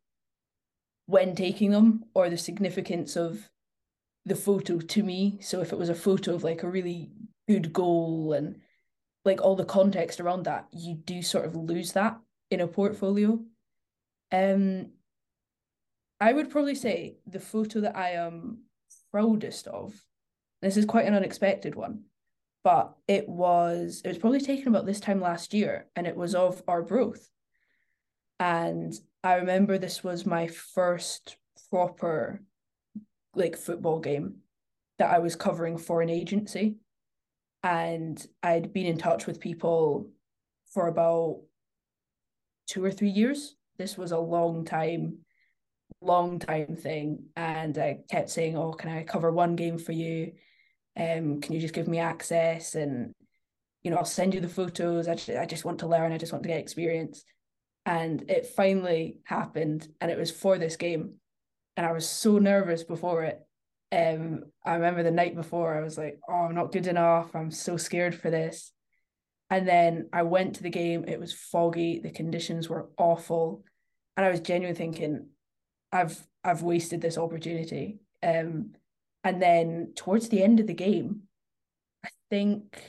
when 1.07 1.35
taking 1.35 1.71
them 1.71 2.05
or 2.15 2.29
the 2.29 2.37
significance 2.37 3.17
of 3.17 3.51
the 4.27 4.37
photo 4.37 4.79
to 4.79 5.03
me. 5.03 5.39
So 5.41 5.61
if 5.63 5.73
it 5.73 5.79
was 5.79 5.89
a 5.89 5.95
photo 5.95 6.35
of 6.35 6.45
like 6.45 6.63
a 6.63 6.69
really 6.69 7.11
good 7.49 7.73
goal 7.73 8.35
and 8.35 8.61
like 9.25 9.41
all 9.41 9.57
the 9.57 9.65
context 9.65 10.21
around 10.21 10.45
that, 10.45 10.69
you 10.71 10.95
do 10.95 11.23
sort 11.23 11.47
of 11.47 11.57
lose 11.57 11.93
that 11.93 12.19
in 12.51 12.61
a 12.61 12.67
portfolio. 12.67 13.41
Um 14.31 14.91
I 16.21 16.33
would 16.33 16.51
probably 16.51 16.75
say 16.75 17.17
the 17.27 17.41
photo 17.41 17.81
that 17.81 17.97
I 17.97 18.11
am 18.11 18.63
proudest 19.11 19.67
of, 19.69 19.95
this 20.61 20.77
is 20.77 20.85
quite 20.85 21.07
an 21.07 21.15
unexpected 21.15 21.75
one, 21.75 22.05
but 22.65 22.95
it 23.07 23.29
was 23.29 24.03
it 24.05 24.09
was 24.09 24.19
probably 24.19 24.41
taken 24.41 24.69
about 24.69 24.87
this 24.87 25.01
time 25.01 25.21
last 25.21 25.55
year 25.55 25.87
and 25.95 26.07
it 26.07 26.17
was 26.17 26.35
of 26.35 26.63
Arbroath. 26.67 27.31
And 28.41 28.93
I 29.23 29.35
remember 29.35 29.79
this 29.79 30.03
was 30.03 30.27
my 30.27 30.47
first 30.49 31.37
proper 31.71 32.43
like 33.35 33.57
football 33.57 34.01
game 34.01 34.39
that 34.99 35.11
I 35.11 35.19
was 35.19 35.37
covering 35.37 35.79
for 35.79 36.03
an 36.03 36.11
agency. 36.11 36.77
And 37.63 38.25
I'd 38.43 38.73
been 38.73 38.87
in 38.87 38.99
touch 38.99 39.27
with 39.27 39.41
people 39.41 40.11
for 40.73 40.87
about 40.89 41.43
two 42.67 42.85
or 42.85 42.91
three 42.91 43.11
years. 43.11 43.57
This 43.79 43.97
was 43.97 44.13
a 44.13 44.19
long 44.19 44.65
time, 44.65 45.19
long 46.01 46.39
time 46.39 46.77
thing. 46.77 47.25
And 47.37 47.77
I 47.79 47.99
kept 48.11 48.31
saying, 48.31 48.57
Oh, 48.57 48.73
can 48.73 48.91
I 48.91 49.03
cover 49.05 49.31
one 49.31 49.57
game 49.57 49.79
for 49.79 49.93
you? 49.93 50.33
Um, 50.99 51.41
can 51.41 51.55
you 51.55 51.61
just 51.61 51.75
give 51.75 51.89
me 51.89 51.99
access? 51.99 52.75
And, 52.75 53.13
you 53.83 53.91
know, 53.91 53.99
I'll 53.99 54.05
send 54.05 54.35
you 54.35 54.41
the 54.41 54.49
photos. 54.49 55.09
I 55.09 55.15
just, 55.15 55.31
I 55.31 55.47
just 55.47 55.65
want 55.65 55.81
to 55.81 55.87
learn. 55.87 56.13
I 56.13 56.19
just 56.19 56.33
want 56.33 56.43
to 56.43 56.49
get 56.49 56.61
experience. 56.61 57.25
And 57.87 58.29
it 58.31 58.47
finally 58.47 59.19
happened. 59.25 59.89
And 60.01 60.11
it 60.11 60.19
was 60.19 60.31
for 60.31 60.59
this 60.59 60.77
game. 60.77 61.15
And 61.77 61.87
I 61.87 61.93
was 61.93 62.09
so 62.09 62.39
nervous 62.39 62.83
before 62.83 63.23
it. 63.25 63.41
Um, 63.91 64.45
I 64.67 64.75
remember 64.75 65.03
the 65.03 65.11
night 65.11 65.35
before, 65.35 65.75
I 65.75 65.83
was 65.83 65.97
like, 65.97 66.19
oh, 66.29 66.35
I'm 66.35 66.55
not 66.55 66.73
good 66.73 66.87
enough. 66.87 67.35
I'm 67.35 67.51
so 67.51 67.77
scared 67.77 68.15
for 68.15 68.31
this. 68.31 68.73
And 69.51 69.67
then 69.67 70.09
I 70.13 70.25
went 70.25 70.57
to 70.57 70.63
the 70.63 70.71
game. 70.71 71.05
It 71.09 71.19
was 71.19 71.33
foggy. 71.33 72.01
The 72.01 72.11
conditions 72.11 72.69
were 72.69 72.91
awful, 72.99 73.65
and 74.17 74.27
I 74.27 74.31
was 74.31 74.41
genuinely 74.41 74.77
thinking, 74.77 75.29
I've 75.93 76.27
I've 76.45 76.63
wasted 76.63 77.01
this 77.01 77.19
opportunity. 77.19 78.01
Um, 78.23 78.73
and 79.25 79.43
then 79.43 79.93
towards 79.95 80.29
the 80.29 80.43
end 80.43 80.61
of 80.61 80.67
the 80.67 80.75
game, 80.75 81.23
I 82.05 82.09
think 82.31 82.81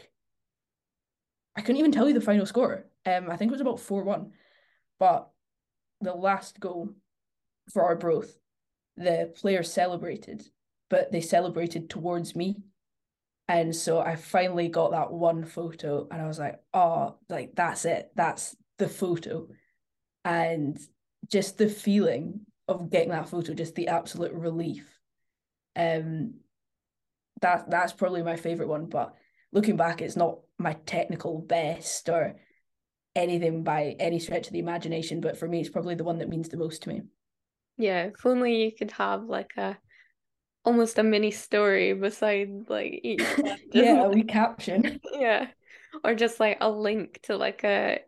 I 1.55 1.61
couldn't 1.61 1.77
even 1.77 1.91
tell 1.91 2.07
you 2.07 2.13
the 2.13 2.21
final 2.21 2.45
score. 2.45 2.85
Um, 3.05 3.29
I 3.29 3.37
think 3.37 3.49
it 3.49 3.53
was 3.53 3.61
about 3.61 3.79
four 3.79 4.03
one, 4.03 4.31
but 4.99 5.29
the 6.01 6.13
last 6.13 6.59
goal 6.59 6.89
for 7.71 7.83
Arbroath, 7.83 8.37
the 8.95 9.33
players 9.35 9.71
celebrated, 9.71 10.43
but 10.89 11.11
they 11.11 11.21
celebrated 11.21 11.89
towards 11.89 12.35
me 12.35 12.63
and 13.49 13.75
so 13.75 13.99
I 13.99 14.15
finally 14.15 14.67
got 14.67 14.91
that 14.91 15.11
one 15.11 15.43
photo 15.43 16.07
and 16.11 16.21
I 16.21 16.27
was 16.27 16.37
like, 16.37 16.59
oh, 16.71 17.15
like 17.29 17.55
that's 17.55 17.83
it. 17.83 18.11
That's 18.15 18.55
the 18.77 18.87
photo. 18.87 19.47
And 20.23 20.79
just 21.27 21.57
the 21.57 21.67
feeling 21.67 22.41
of 22.69 22.89
getting 22.89 23.09
that 23.09 23.29
photo, 23.29 23.53
just 23.53 23.75
the 23.75 23.87
absolute 23.87 24.33
relief. 24.33 24.99
Um 25.75 26.35
that 27.41 27.69
that's 27.69 27.93
probably 27.93 28.23
my 28.23 28.35
favorite 28.35 28.67
one. 28.67 28.85
But 28.85 29.15
looking 29.51 29.77
back, 29.77 30.01
it's 30.01 30.15
not 30.15 30.39
my 30.57 30.73
technical 30.85 31.39
best 31.39 32.09
or 32.09 32.35
anything 33.15 33.63
by 33.63 33.95
any 33.99 34.19
stretch 34.19 34.47
of 34.47 34.53
the 34.53 34.59
imagination. 34.59 35.21
But 35.21 35.37
for 35.37 35.47
me, 35.47 35.61
it's 35.61 35.69
probably 35.69 35.95
the 35.95 36.03
one 36.03 36.19
that 36.19 36.29
means 36.29 36.49
the 36.49 36.57
most 36.57 36.83
to 36.83 36.89
me. 36.89 37.01
Yeah, 37.77 38.05
if 38.05 38.25
only 38.25 38.63
you 38.63 38.71
could 38.75 38.91
have 38.91 39.23
like 39.23 39.51
a 39.57 39.77
almost 40.65 40.99
a 40.99 41.03
mini 41.03 41.31
story 41.31 41.93
beside 41.93 42.49
like 42.67 42.99
each 43.03 43.23
yeah 43.73 44.05
a 44.07 44.23
caption 44.23 44.99
yeah 45.13 45.47
or 46.03 46.15
just 46.15 46.39
like 46.39 46.57
a 46.61 46.69
link 46.69 47.19
to 47.23 47.37
like 47.37 47.63
a, 47.63 48.01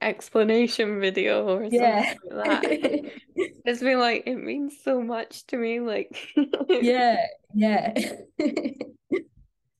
explanation 0.00 0.98
video 0.98 1.46
or 1.46 1.64
yeah. 1.64 2.14
something 2.14 2.38
like 2.38 2.60
that. 2.62 3.12
It's 3.66 3.80
been 3.80 3.98
like 3.98 4.22
it 4.26 4.36
means 4.36 4.74
so 4.82 5.02
much 5.02 5.46
to 5.48 5.58
me 5.58 5.80
like 5.80 6.16
yeah 6.68 7.18
yeah. 7.54 7.92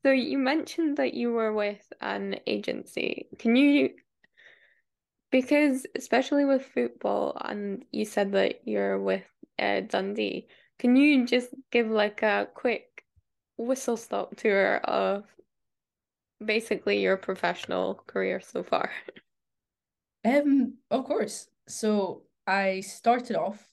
So 0.04 0.12
you 0.12 0.36
mentioned 0.36 0.98
that 0.98 1.14
you 1.14 1.32
were 1.32 1.52
with 1.52 1.80
an 2.02 2.36
agency. 2.46 3.28
Can 3.38 3.56
you 3.56 3.90
because 5.30 5.86
especially 5.96 6.44
with 6.44 6.66
football 6.66 7.36
and 7.42 7.84
you 7.90 8.04
said 8.04 8.32
that 8.32 8.60
you're 8.64 9.00
with 9.00 9.24
uh, 9.58 9.80
Dundee 9.80 10.48
can 10.78 10.96
you 10.96 11.26
just 11.26 11.48
give 11.70 11.90
like 11.90 12.22
a 12.22 12.48
quick 12.54 13.04
whistle 13.56 13.96
stop 13.96 14.36
tour 14.36 14.76
of 14.78 15.24
basically 16.44 17.00
your 17.00 17.16
professional 17.16 18.02
career 18.06 18.40
so 18.40 18.62
far? 18.62 18.90
Um, 20.24 20.74
of 20.90 21.04
course. 21.04 21.48
So 21.68 22.22
I 22.46 22.80
started 22.80 23.36
off, 23.36 23.64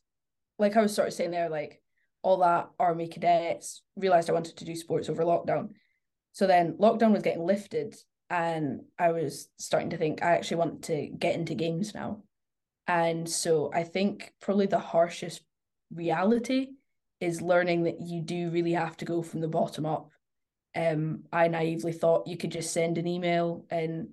like 0.59 0.75
I 0.75 0.81
was 0.81 0.93
sort 0.93 1.07
of 1.07 1.13
saying 1.13 1.31
there, 1.31 1.49
like 1.49 1.81
all 2.21 2.37
that 2.37 2.69
army 2.79 3.07
cadets, 3.07 3.81
realized 3.95 4.29
I 4.29 4.33
wanted 4.33 4.57
to 4.57 4.65
do 4.65 4.75
sports 4.75 5.09
over 5.09 5.23
lockdown. 5.23 5.69
So 6.33 6.47
then 6.47 6.73
lockdown 6.73 7.13
was 7.13 7.23
getting 7.23 7.45
lifted 7.45 7.95
and 8.29 8.81
I 8.97 9.11
was 9.11 9.47
starting 9.57 9.91
to 9.91 9.97
think 9.97 10.23
I 10.23 10.31
actually 10.31 10.57
want 10.57 10.83
to 10.83 11.07
get 11.07 11.35
into 11.35 11.55
games 11.55 11.93
now. 11.93 12.23
And 12.87 13.29
so 13.29 13.71
I 13.73 13.83
think 13.83 14.33
probably 14.41 14.65
the 14.65 14.79
harshest 14.79 15.41
reality 15.93 16.69
is 17.21 17.41
learning 17.41 17.83
that 17.83 18.01
you 18.01 18.21
do 18.21 18.49
really 18.49 18.73
have 18.73 18.97
to 18.97 19.05
go 19.05 19.21
from 19.21 19.41
the 19.41 19.47
bottom 19.47 19.85
up. 19.85 20.11
Um, 20.75 21.23
I 21.31 21.47
naively 21.47 21.93
thought 21.93 22.27
you 22.27 22.37
could 22.37 22.51
just 22.51 22.73
send 22.73 22.97
an 22.97 23.07
email 23.07 23.65
and 23.69 24.09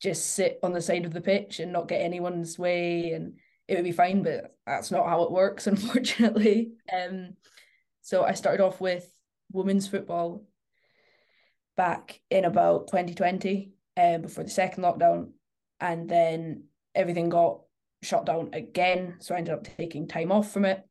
just 0.00 0.34
sit 0.34 0.58
on 0.62 0.72
the 0.72 0.80
side 0.80 1.04
of 1.04 1.12
the 1.12 1.20
pitch 1.20 1.60
and 1.60 1.72
not 1.72 1.88
get 1.88 2.00
anyone's 2.00 2.58
way 2.58 3.12
and 3.12 3.34
it 3.70 3.76
would 3.76 3.84
be 3.84 3.92
fine, 3.92 4.22
but 4.22 4.56
that's 4.66 4.90
not 4.90 5.06
how 5.06 5.22
it 5.22 5.30
works, 5.30 5.66
unfortunately. 5.68 6.72
Um, 6.92 7.34
so 8.02 8.24
I 8.24 8.32
started 8.32 8.62
off 8.62 8.80
with 8.80 9.08
women's 9.52 9.86
football 9.86 10.44
back 11.76 12.20
in 12.30 12.44
about 12.44 12.88
2020, 12.88 13.72
um, 13.96 14.22
before 14.22 14.44
the 14.44 14.50
second 14.50 14.82
lockdown, 14.82 15.30
and 15.78 16.08
then 16.08 16.64
everything 16.96 17.28
got 17.28 17.60
shut 18.02 18.26
down 18.26 18.50
again. 18.52 19.16
So 19.20 19.34
I 19.34 19.38
ended 19.38 19.54
up 19.54 19.64
taking 19.76 20.08
time 20.08 20.32
off 20.32 20.52
from 20.52 20.64
it. 20.64 20.84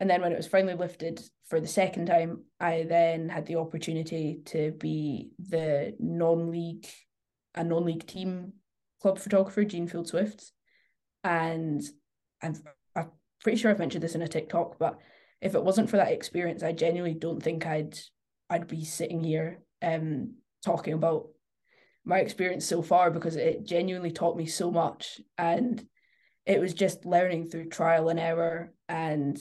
And 0.00 0.10
then 0.10 0.22
when 0.22 0.32
it 0.32 0.36
was 0.36 0.46
finally 0.46 0.74
lifted 0.74 1.20
for 1.46 1.60
the 1.60 1.68
second 1.68 2.06
time, 2.06 2.44
I 2.58 2.84
then 2.88 3.28
had 3.28 3.46
the 3.46 3.56
opportunity 3.56 4.40
to 4.46 4.72
be 4.72 5.30
the 5.38 5.94
non-league, 5.98 6.86
a 7.54 7.62
non-league 7.62 8.06
team 8.06 8.54
club 9.00 9.18
photographer, 9.18 9.64
Jeanfield 9.64 10.08
Swifts. 10.08 10.52
And 11.22 11.82
I'm, 12.42 12.54
I'm 12.96 13.10
pretty 13.42 13.58
sure 13.58 13.70
I've 13.70 13.78
mentioned 13.78 14.02
this 14.02 14.14
in 14.14 14.22
a 14.22 14.28
TikTok, 14.28 14.78
but 14.78 14.98
if 15.40 15.54
it 15.54 15.62
wasn't 15.62 15.90
for 15.90 15.98
that 15.98 16.12
experience, 16.12 16.62
I 16.62 16.72
genuinely 16.72 17.16
don't 17.16 17.42
think 17.42 17.66
I'd 17.66 17.96
I'd 18.50 18.66
be 18.66 18.84
sitting 18.84 19.22
here 19.22 19.60
um 19.82 20.34
talking 20.64 20.94
about 20.94 21.28
my 22.04 22.18
experience 22.18 22.66
so 22.66 22.82
far 22.82 23.10
because 23.10 23.36
it 23.36 23.64
genuinely 23.64 24.10
taught 24.10 24.36
me 24.36 24.46
so 24.46 24.70
much 24.70 25.20
and 25.38 25.86
it 26.46 26.60
was 26.60 26.74
just 26.74 27.06
learning 27.06 27.48
through 27.48 27.68
trial 27.68 28.10
and 28.10 28.20
error 28.20 28.72
and 28.88 29.38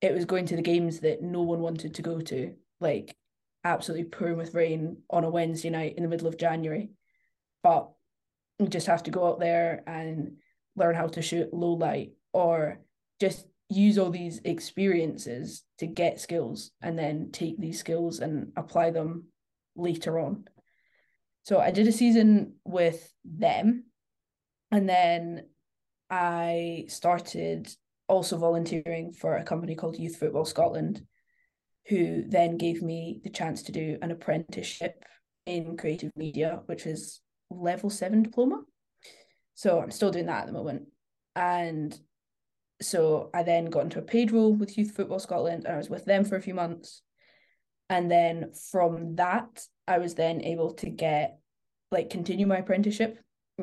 it 0.00 0.14
was 0.14 0.24
going 0.24 0.46
to 0.46 0.56
the 0.56 0.62
games 0.62 1.00
that 1.00 1.22
no 1.22 1.42
one 1.42 1.60
wanted 1.60 1.94
to 1.94 2.02
go 2.02 2.20
to, 2.20 2.54
like 2.80 3.16
absolutely 3.64 4.04
pouring 4.04 4.36
with 4.36 4.54
rain 4.54 4.98
on 5.10 5.24
a 5.24 5.30
Wednesday 5.30 5.70
night 5.70 5.94
in 5.96 6.02
the 6.02 6.08
middle 6.08 6.28
of 6.28 6.38
January. 6.38 6.90
But 7.62 7.90
you 8.58 8.68
just 8.68 8.86
have 8.86 9.02
to 9.04 9.10
go 9.10 9.26
out 9.26 9.40
there 9.40 9.82
and 9.86 10.36
learn 10.76 10.94
how 10.94 11.08
to 11.08 11.22
shoot 11.22 11.52
low 11.52 11.72
light 11.72 12.12
or 12.32 12.80
just 13.20 13.46
use 13.68 13.98
all 13.98 14.10
these 14.10 14.40
experiences 14.44 15.64
to 15.78 15.86
get 15.86 16.20
skills 16.20 16.70
and 16.80 16.98
then 16.98 17.30
take 17.32 17.58
these 17.58 17.78
skills 17.78 18.20
and 18.20 18.52
apply 18.56 18.90
them 18.90 19.24
later 19.76 20.18
on. 20.18 20.44
So 21.42 21.58
I 21.58 21.70
did 21.70 21.86
a 21.86 21.92
season 21.92 22.54
with 22.64 23.12
them 23.24 23.84
and 24.70 24.88
then 24.88 25.46
I 26.10 26.84
started 26.88 27.70
also 28.08 28.36
volunteering 28.38 29.12
for 29.12 29.36
a 29.36 29.44
company 29.44 29.74
called 29.74 29.98
Youth 29.98 30.16
Football 30.16 30.44
Scotland, 30.44 31.02
who 31.88 32.24
then 32.26 32.56
gave 32.56 32.82
me 32.82 33.20
the 33.22 33.30
chance 33.30 33.62
to 33.64 33.72
do 33.72 33.98
an 34.02 34.10
apprenticeship 34.10 35.04
in 35.46 35.76
creative 35.76 36.12
media, 36.16 36.60
which 36.66 36.86
is 36.86 37.20
level 37.50 37.90
seven 37.90 38.22
diploma. 38.22 38.62
So 39.54 39.80
I'm 39.80 39.90
still 39.90 40.10
doing 40.10 40.26
that 40.26 40.42
at 40.42 40.46
the 40.46 40.52
moment. 40.52 40.88
And 41.34 41.98
so 42.80 43.30
I 43.34 43.42
then 43.42 43.66
got 43.66 43.84
into 43.84 43.98
a 43.98 44.02
paid 44.02 44.30
role 44.30 44.54
with 44.54 44.76
Youth 44.76 44.94
Football 44.94 45.18
Scotland 45.18 45.64
and 45.64 45.74
I 45.74 45.78
was 45.78 45.90
with 45.90 46.04
them 46.04 46.24
for 46.24 46.36
a 46.36 46.42
few 46.42 46.54
months. 46.54 47.02
And 47.90 48.10
then 48.10 48.52
from 48.70 49.16
that, 49.16 49.64
I 49.86 49.98
was 49.98 50.14
then 50.14 50.42
able 50.42 50.74
to 50.74 50.90
get 50.90 51.38
like 51.90 52.10
continue 52.10 52.46
my 52.46 52.58
apprenticeship 52.58 53.18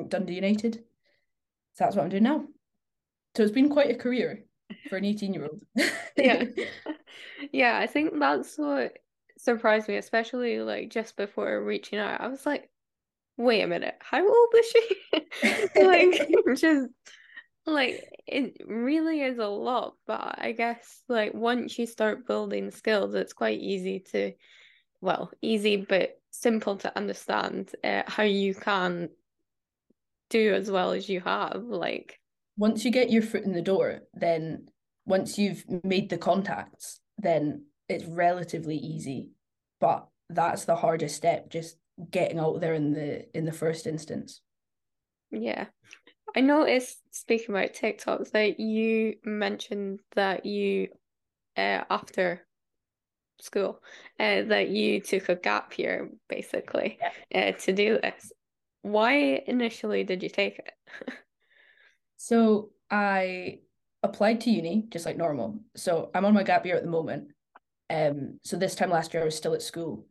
Dundee 0.08 0.36
United. 0.36 0.76
So 1.74 1.84
that's 1.84 1.96
what 1.96 2.04
I'm 2.04 2.10
doing 2.10 2.24
now. 2.24 2.46
So 3.36 3.44
it's 3.44 3.52
been 3.52 3.70
quite 3.70 3.92
a 3.92 3.96
career 3.96 4.44
for 4.90 4.98
an 4.98 5.06
18 5.06 5.34
year 5.34 5.44
old. 5.44 5.62
yeah. 6.18 6.46
Yeah, 7.52 7.78
I 7.78 7.88
think 7.88 8.18
that's 8.20 8.58
what 8.58 8.98
surprised 9.38 9.88
me, 9.88 9.98
especially 9.98 10.60
like 10.60 10.90
just 10.90 11.18
before 11.18 11.64
reaching 11.64 12.00
out. 12.00 12.22
I 12.22 12.28
was 12.28 12.46
like, 12.46 12.70
wait 13.38 13.62
a 13.62 13.68
minute, 13.68 13.96
how 14.00 14.26
old 14.26 14.54
is 14.56 14.66
she? 14.68 15.70
like, 15.84 16.30
just 16.56 16.90
like 17.66 18.08
it 18.28 18.58
really 18.66 19.22
is 19.22 19.38
a 19.38 19.48
lot, 19.48 19.96
but 20.08 20.36
I 20.38 20.54
guess 20.54 21.04
like 21.10 21.34
once 21.34 21.78
you 21.78 21.86
start 21.86 22.28
building 22.28 22.72
skills, 22.72 23.14
it's 23.16 23.34
quite 23.34 23.60
easy 23.60 24.00
to, 24.12 24.34
well, 25.02 25.32
easy, 25.42 25.78
but 25.78 26.20
simple 26.32 26.78
to 26.78 26.98
understand 26.98 27.72
uh, 27.84 28.04
how 28.08 28.24
you 28.24 28.54
can 28.56 29.10
do 30.30 30.54
as 30.54 30.72
well 30.72 30.92
as 30.92 31.10
you 31.10 31.20
have. 31.22 31.64
Like 31.66 32.20
once 32.58 32.86
you 32.86 32.92
get 32.92 33.12
your 33.12 33.22
foot 33.22 33.44
in 33.44 33.54
the 33.54 33.62
door, 33.62 34.02
then 34.14 34.68
once 35.06 35.38
you've 35.38 35.64
made 35.84 36.10
the 36.10 36.18
contacts, 36.18 37.00
then 37.18 37.66
it's 37.88 38.06
relatively 38.06 38.78
easy. 38.78 39.30
But 39.80 40.08
that's 40.30 40.66
the 40.66 40.76
hardest 40.76 41.16
step, 41.16 41.50
just 41.50 41.78
getting 42.12 42.40
out 42.40 42.60
there 42.62 42.74
in 42.74 42.94
the 42.94 43.26
in 43.38 43.46
the 43.46 43.52
first 43.52 43.88
instance. 43.88 44.42
Yeah. 45.32 45.66
I 46.36 46.42
noticed 46.42 46.98
speaking 47.12 47.56
about 47.56 47.74
TikToks 47.74 48.32
that 48.32 48.60
you 48.60 49.16
mentioned 49.24 50.02
that 50.16 50.46
you 50.46 50.90
uh, 51.56 51.84
after 51.90 52.46
school 53.40 53.82
uh, 54.20 54.44
that 54.44 54.70
you 54.70 55.00
took 55.00 55.30
a 55.30 55.36
gap 55.36 55.78
year 55.78 56.10
basically 56.28 56.98
yeah. 57.32 57.50
uh, 57.50 57.52
to 57.60 57.74
do 57.74 58.00
this. 58.02 58.32
Why 58.82 59.44
initially 59.48 60.04
did 60.04 60.24
you 60.24 60.30
take 60.30 60.60
it? 60.60 61.14
so 62.18 62.70
I 62.90 63.60
applied 64.04 64.42
to 64.42 64.52
uni 64.52 64.86
just 64.90 65.06
like 65.06 65.18
normal. 65.18 65.60
So 65.76 66.12
I'm 66.14 66.26
on 66.26 66.34
my 66.34 66.44
gap 66.44 66.66
year 66.66 66.76
at 66.76 66.84
the 66.84 66.90
moment. 66.90 67.30
Um, 67.90 68.40
so 68.44 68.58
this 68.58 68.76
time 68.76 68.90
last 68.90 69.14
year 69.14 69.24
I 69.24 69.26
was 69.26 69.36
still 69.36 69.54
at 69.54 69.62
school, 69.62 70.06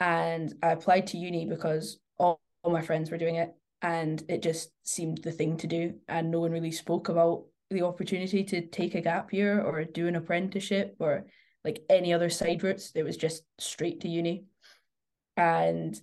and 0.00 0.52
I 0.62 0.72
applied 0.72 1.06
to 1.08 1.18
uni 1.18 1.46
because 1.46 1.98
all, 2.18 2.40
all 2.62 2.72
my 2.72 2.82
friends 2.82 3.10
were 3.10 3.18
doing 3.18 3.36
it, 3.36 3.54
and 3.82 4.22
it 4.28 4.42
just 4.42 4.70
seemed 4.84 5.18
the 5.18 5.32
thing 5.32 5.56
to 5.58 5.66
do, 5.66 5.94
and 6.08 6.30
no 6.30 6.40
one 6.40 6.52
really 6.52 6.72
spoke 6.72 7.08
about 7.08 7.44
the 7.70 7.82
opportunity 7.82 8.44
to 8.44 8.66
take 8.66 8.94
a 8.94 9.00
gap 9.00 9.32
year 9.32 9.60
or 9.62 9.84
do 9.84 10.08
an 10.08 10.16
apprenticeship 10.16 10.96
or 10.98 11.26
like 11.64 11.82
any 11.88 12.12
other 12.12 12.28
side 12.30 12.62
routes. 12.62 12.92
It 12.94 13.02
was 13.02 13.16
just 13.16 13.44
straight 13.58 14.00
to 14.00 14.08
uni. 14.08 14.44
And 15.36 15.98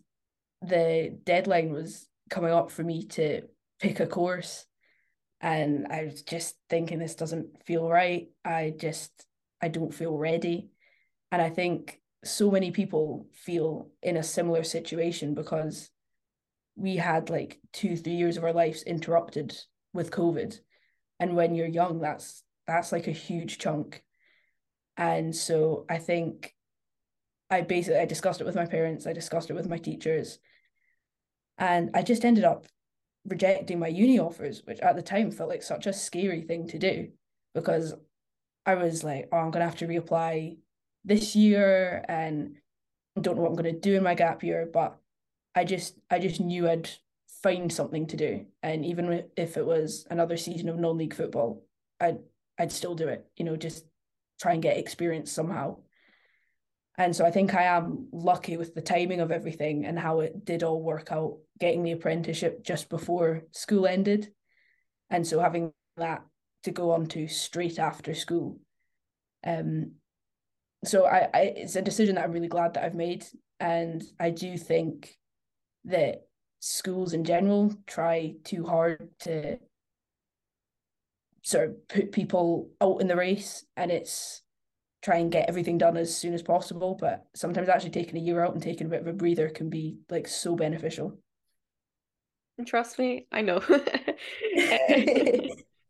the 0.61 1.17
deadline 1.23 1.71
was 1.71 2.07
coming 2.29 2.51
up 2.51 2.71
for 2.71 2.83
me 2.83 3.05
to 3.07 3.43
pick 3.79 3.99
a 3.99 4.07
course. 4.07 4.65
And 5.41 5.87
I 5.89 6.05
was 6.05 6.23
just 6.23 6.55
thinking, 6.69 6.99
this 6.99 7.15
doesn't 7.15 7.63
feel 7.65 7.87
right. 7.87 8.27
I 8.43 8.73
just, 8.75 9.11
I 9.61 9.67
don't 9.67 9.93
feel 9.93 10.17
ready. 10.17 10.69
And 11.31 11.41
I 11.41 11.49
think 11.49 12.01
so 12.23 12.49
many 12.49 12.71
people 12.71 13.27
feel 13.33 13.89
in 14.01 14.17
a 14.17 14.23
similar 14.23 14.63
situation 14.63 15.33
because 15.35 15.89
we 16.75 16.95
had 16.95 17.29
like 17.29 17.59
two, 17.73 17.95
three 17.95 18.13
years 18.13 18.37
of 18.37 18.43
our 18.43 18.53
lives 18.53 18.83
interrupted 18.83 19.55
with 19.93 20.11
COVID. 20.11 20.59
And 21.19 21.35
when 21.35 21.55
you're 21.55 21.67
young, 21.67 21.99
that's 21.99 22.43
that's 22.67 22.91
like 22.91 23.07
a 23.07 23.11
huge 23.11 23.57
chunk. 23.57 24.03
And 24.97 25.35
so 25.35 25.85
I 25.89 25.97
think 25.97 26.53
I 27.49 27.61
basically 27.61 27.99
I 27.99 28.05
discussed 28.05 28.41
it 28.41 28.45
with 28.45 28.55
my 28.55 28.65
parents, 28.65 29.07
I 29.07 29.13
discussed 29.13 29.49
it 29.49 29.55
with 29.55 29.69
my 29.69 29.77
teachers, 29.77 30.39
and 31.57 31.89
I 31.93 32.03
just 32.03 32.25
ended 32.25 32.43
up 32.43 32.67
rejecting 33.27 33.79
my 33.79 33.87
uni 33.87 34.19
offers, 34.19 34.61
which 34.65 34.79
at 34.79 34.95
the 34.95 35.01
time 35.01 35.31
felt 35.31 35.49
like 35.49 35.63
such 35.63 35.85
a 35.85 35.93
scary 35.93 36.41
thing 36.41 36.67
to 36.67 36.79
do 36.79 37.09
because 37.53 37.93
I 38.65 38.75
was 38.75 39.03
like, 39.03 39.29
oh, 39.31 39.37
I'm 39.37 39.51
gonna 39.51 39.65
have 39.65 39.77
to 39.77 39.87
reapply 39.87 40.57
this 41.05 41.35
year 41.35 42.03
and 42.07 42.55
don't 43.19 43.35
know 43.35 43.43
what 43.43 43.49
I'm 43.49 43.55
gonna 43.55 43.73
do 43.73 43.95
in 43.95 44.03
my 44.03 44.15
gap 44.15 44.43
year, 44.43 44.69
but 44.71 44.97
I 45.55 45.63
just 45.63 45.97
I 46.09 46.19
just 46.19 46.39
knew 46.39 46.69
I'd 46.69 46.89
find 47.41 47.71
something 47.71 48.07
to 48.07 48.17
do, 48.17 48.45
and 48.61 48.85
even 48.85 49.25
if 49.35 49.57
it 49.57 49.65
was 49.65 50.05
another 50.09 50.37
season 50.37 50.69
of 50.69 50.77
non-league 50.77 51.13
football, 51.13 51.63
I'd 51.99 52.19
I'd 52.59 52.71
still 52.71 52.95
do 52.95 53.07
it. 53.07 53.25
You 53.37 53.45
know, 53.45 53.55
just 53.55 53.85
try 54.39 54.53
and 54.53 54.61
get 54.61 54.77
experience 54.77 55.31
somehow. 55.31 55.77
And 56.97 57.15
so 57.15 57.25
I 57.25 57.31
think 57.31 57.53
I 57.53 57.63
am 57.63 58.07
lucky 58.11 58.57
with 58.57 58.73
the 58.73 58.81
timing 58.81 59.21
of 59.21 59.31
everything 59.31 59.85
and 59.85 59.99
how 59.99 60.21
it 60.21 60.45
did 60.45 60.63
all 60.63 60.81
work 60.81 61.11
out, 61.11 61.37
getting 61.59 61.83
the 61.83 61.91
apprenticeship 61.91 62.63
just 62.63 62.89
before 62.89 63.43
school 63.51 63.85
ended. 63.85 64.31
And 65.09 65.25
so 65.25 65.39
having 65.39 65.73
that 65.97 66.23
to 66.63 66.71
go 66.71 66.91
on 66.91 67.05
to 67.07 67.27
straight 67.27 67.77
after 67.77 68.13
school. 68.13 68.59
Um 69.45 69.93
so 70.83 71.05
I, 71.05 71.27
I 71.33 71.41
it's 71.55 71.75
a 71.75 71.81
decision 71.81 72.15
that 72.15 72.23
I'm 72.23 72.31
really 72.31 72.47
glad 72.47 72.73
that 72.73 72.83
I've 72.83 72.95
made. 72.95 73.25
And 73.59 74.03
I 74.19 74.31
do 74.31 74.57
think 74.57 75.15
that 75.85 76.27
schools 76.59 77.13
in 77.13 77.23
general 77.23 77.75
try 77.85 78.35
too 78.43 78.65
hard 78.65 79.09
to 79.19 79.57
sort 81.43 81.69
of 81.69 81.87
put 81.87 82.11
people 82.11 82.69
out 82.81 83.01
in 83.01 83.07
the 83.07 83.15
race 83.15 83.65
and 83.77 83.91
it's 83.91 84.41
try 85.07 85.17
and 85.19 85.31
get 85.31 85.47
everything 85.47 85.77
done 85.77 85.95
as 85.95 86.13
soon 86.13 86.33
as 86.33 86.41
possible. 86.41 86.97
But 86.99 87.25
sometimes 87.33 87.69
actually 87.69 87.91
taking 87.91 88.17
a 88.17 88.21
year 88.21 88.43
out 88.43 88.53
and 88.53 88.61
taking 88.61 88.87
a 88.87 88.89
bit 88.89 88.99
of 88.99 89.07
a 89.07 89.13
breather 89.13 89.47
can 89.47 89.69
be 89.69 89.99
like 90.09 90.27
so 90.27 90.55
beneficial. 90.55 91.17
Trust 92.65 92.99
me, 92.99 93.25
I 93.31 93.41
know. 93.41 93.61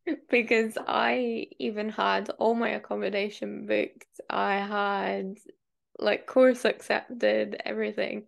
because 0.30 0.78
I 0.86 1.48
even 1.58 1.90
had 1.90 2.30
all 2.38 2.54
my 2.54 2.70
accommodation 2.70 3.66
booked. 3.66 4.22
I 4.30 4.58
had 4.58 5.40
like 5.98 6.28
course 6.28 6.64
accepted, 6.64 7.60
everything. 7.66 8.28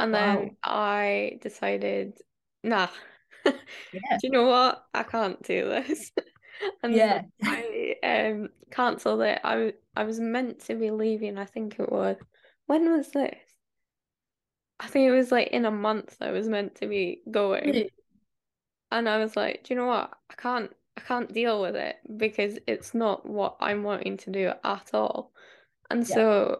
And 0.00 0.12
wow. 0.12 0.18
then 0.18 0.56
I 0.64 1.38
decided, 1.42 2.14
nah, 2.64 2.88
yeah. 3.46 3.52
do 3.92 4.18
you 4.24 4.30
know 4.30 4.46
what? 4.46 4.84
I 4.92 5.04
can't 5.04 5.40
do 5.44 5.66
this. 5.66 6.10
and 6.82 6.94
yeah. 6.94 7.22
I 7.42 7.96
um 8.02 8.48
cancelled 8.70 9.22
it. 9.22 9.40
I 9.44 9.74
I 9.96 10.04
was 10.04 10.20
meant 10.20 10.60
to 10.66 10.74
be 10.74 10.90
leaving. 10.90 11.38
I 11.38 11.44
think 11.44 11.78
it 11.78 11.90
was. 11.90 12.16
When 12.66 12.90
was 12.90 13.10
this? 13.10 13.38
I 14.80 14.86
think 14.86 15.08
it 15.08 15.12
was 15.14 15.30
like 15.30 15.48
in 15.48 15.64
a 15.64 15.70
month. 15.70 16.16
I 16.20 16.30
was 16.30 16.48
meant 16.48 16.76
to 16.76 16.86
be 16.86 17.22
going, 17.30 17.66
really? 17.66 17.90
and 18.90 19.08
I 19.08 19.18
was 19.18 19.36
like, 19.36 19.64
do 19.64 19.74
you 19.74 19.80
know 19.80 19.86
what? 19.86 20.12
I 20.30 20.34
can't. 20.34 20.70
I 20.96 21.00
can't 21.00 21.32
deal 21.32 21.60
with 21.60 21.74
it 21.74 21.96
because 22.16 22.58
it's 22.68 22.94
not 22.94 23.26
what 23.26 23.56
I'm 23.60 23.82
wanting 23.82 24.16
to 24.18 24.30
do 24.30 24.52
at 24.62 24.90
all. 24.94 25.32
And 25.90 26.08
yeah. 26.08 26.14
so, 26.14 26.58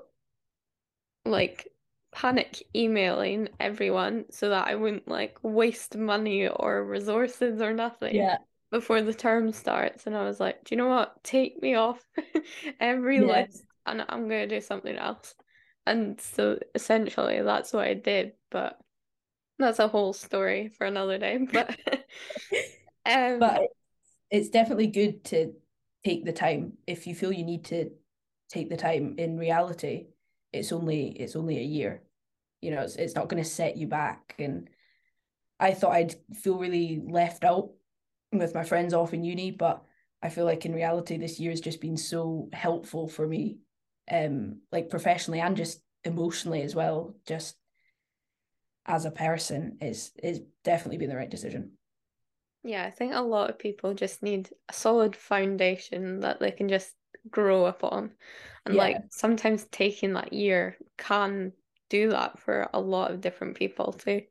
like, 1.25 1.69
panic 2.11 2.65
emailing 2.75 3.49
everyone 3.61 4.25
so 4.31 4.49
that 4.49 4.67
I 4.67 4.75
wouldn't 4.75 5.07
like 5.07 5.39
waste 5.43 5.97
money 5.97 6.49
or 6.49 6.85
resources 6.85 7.61
or 7.61 7.73
nothing. 7.73 8.17
Yeah 8.17 8.39
before 8.75 9.01
the 9.03 9.15
term 9.15 9.53
starts 9.53 10.05
and 10.05 10.17
I 10.17 10.25
was 10.25 10.41
like, 10.41 10.65
do 10.65 10.75
you 10.75 10.77
know 10.77 10.89
what? 10.89 11.23
Take 11.23 11.63
me 11.63 11.77
off 11.77 12.05
every 12.81 13.21
yes. 13.21 13.53
list 13.53 13.65
and 13.87 14.05
I'm 14.09 14.23
gonna 14.29 14.49
do 14.49 14.61
something 14.61 14.97
else. 14.97 15.37
And 15.87 16.21
so 16.21 16.59
essentially 16.75 17.41
that's 17.41 17.73
what 17.73 17.87
I 17.87 17.95
did, 17.95 18.33
but 18.51 18.81
that's 19.61 19.79
a 19.79 19.87
whole 19.87 20.13
story 20.13 20.73
for 20.77 20.89
another 20.89 21.19
day. 21.19 21.39
But 21.53 21.79
um 23.07 23.39
But 23.39 23.63
it's 24.29 24.49
definitely 24.49 24.89
good 24.89 25.23
to 25.27 25.53
take 26.05 26.25
the 26.25 26.33
time. 26.33 26.73
If 26.89 27.07
you 27.07 27.15
feel 27.15 27.31
you 27.31 27.45
need 27.45 27.67
to 27.67 27.91
take 28.49 28.71
the 28.71 28.77
time 28.77 29.15
in 29.19 29.39
reality, 29.39 30.07
it's 30.53 30.73
only 30.73 31.11
it's 31.11 31.37
only 31.37 31.59
a 31.59 31.63
year. 31.63 32.03
You 32.61 32.73
know, 32.73 32.83
it's 32.83 32.97
it's 32.97 33.15
not 33.15 33.29
gonna 33.29 33.45
set 33.45 33.77
you 33.77 33.87
back 33.87 34.35
and 34.41 34.69
I 35.61 35.75
thought 35.75 35.93
I'd 35.93 36.17
feel 36.35 36.59
really 36.59 37.01
left 37.09 37.45
out 37.45 37.71
with 38.39 38.55
my 38.55 38.65
friends 38.65 38.95
off 38.95 39.15
in 39.15 39.25
uni, 39.25 39.51
but 39.51 39.85
I 40.23 40.29
feel 40.29 40.45
like 40.45 40.65
in 40.65 40.75
reality 40.75 41.17
this 41.17 41.39
year 41.39 41.51
has 41.51 41.61
just 41.61 41.81
been 41.81 41.97
so 41.97 42.49
helpful 42.53 43.09
for 43.09 43.27
me, 43.27 43.59
um, 44.11 44.61
like 44.73 44.91
professionally 44.91 45.41
and 45.41 45.57
just 45.57 45.83
emotionally 46.05 46.63
as 46.63 46.75
well. 46.75 47.15
Just 47.27 47.57
as 48.87 49.05
a 49.05 49.11
person, 49.11 49.79
is 49.81 50.13
is 50.23 50.41
definitely 50.63 50.99
been 50.99 51.11
the 51.11 51.17
right 51.17 51.31
decision. 51.31 51.73
Yeah, 52.63 52.85
I 52.85 52.91
think 52.91 53.15
a 53.15 53.21
lot 53.21 53.51
of 53.51 53.59
people 53.59 53.93
just 53.93 54.23
need 54.23 54.49
a 54.69 54.73
solid 54.73 55.15
foundation 55.15 56.21
that 56.21 56.41
they 56.41 56.51
can 56.51 56.69
just 56.69 56.95
grow 57.31 57.67
upon. 57.67 58.13
And 58.65 58.75
yeah. 58.75 58.81
like 58.81 58.97
sometimes 59.11 59.67
taking 59.71 60.15
that 60.15 60.33
year 60.33 60.77
can 60.97 61.53
do 61.91 62.11
that 62.11 62.39
for 62.39 62.69
a 62.73 62.81
lot 62.81 63.11
of 63.11 63.21
different 63.21 63.57
people 63.57 63.93
too. 63.93 64.23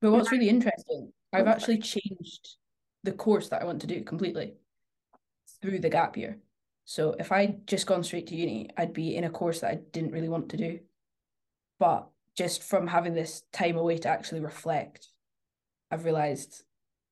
But 0.00 0.12
what's 0.12 0.32
really 0.32 0.48
interesting 0.48 1.12
I've 1.32 1.46
actually 1.46 1.78
changed 1.78 2.56
the 3.04 3.12
course 3.12 3.48
that 3.48 3.62
I 3.62 3.64
want 3.64 3.80
to 3.82 3.86
do 3.86 4.02
completely 4.02 4.54
through 5.62 5.80
the 5.80 5.90
gap 5.90 6.16
year. 6.16 6.38
So 6.84 7.14
if 7.18 7.32
I'd 7.32 7.66
just 7.66 7.86
gone 7.86 8.02
straight 8.02 8.28
to 8.28 8.34
uni, 8.34 8.70
I'd 8.76 8.94
be 8.94 9.16
in 9.16 9.24
a 9.24 9.30
course 9.30 9.60
that 9.60 9.70
I 9.70 9.78
didn't 9.92 10.12
really 10.12 10.28
want 10.28 10.48
to 10.50 10.56
do. 10.56 10.80
But 11.78 12.08
just 12.36 12.62
from 12.62 12.86
having 12.86 13.14
this 13.14 13.42
time 13.52 13.76
away 13.76 13.98
to 13.98 14.08
actually 14.08 14.40
reflect, 14.40 15.08
I've 15.90 16.04
realized 16.04 16.62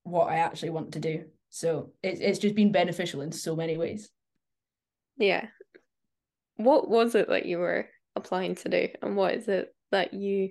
what 0.02 0.28
I 0.28 0.36
actually 0.36 0.70
want 0.70 0.92
to 0.92 1.00
do. 1.00 1.24
So 1.50 1.90
it's 2.02 2.20
it's 2.20 2.38
just 2.38 2.54
been 2.54 2.72
beneficial 2.72 3.20
in 3.20 3.32
so 3.32 3.54
many 3.54 3.76
ways. 3.76 4.10
Yeah. 5.16 5.46
What 6.56 6.88
was 6.88 7.14
it 7.14 7.28
that 7.28 7.46
you 7.46 7.58
were 7.58 7.88
applying 8.14 8.54
to 8.56 8.68
do 8.68 8.88
and 9.02 9.16
what 9.16 9.34
is 9.34 9.48
it 9.48 9.74
that 9.90 10.14
you 10.14 10.50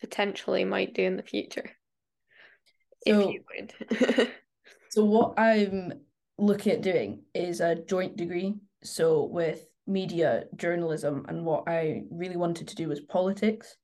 potentially 0.00 0.64
might 0.64 0.94
do 0.94 1.02
in 1.02 1.16
the 1.16 1.22
future? 1.22 1.70
So, 3.06 3.20
if 3.20 3.34
you 3.34 3.42
would. 3.50 4.30
so 4.90 5.04
what 5.04 5.38
I'm 5.38 5.94
looking 6.38 6.72
at 6.72 6.82
doing 6.82 7.22
is 7.34 7.60
a 7.60 7.74
joint 7.76 8.16
degree. 8.16 8.56
So 8.82 9.24
with 9.24 9.66
media 9.86 10.44
journalism 10.56 11.24
and 11.28 11.44
what 11.44 11.64
I 11.68 12.02
really 12.10 12.36
wanted 12.36 12.68
to 12.68 12.76
do 12.76 12.88
was 12.88 13.00
politics. 13.00 13.76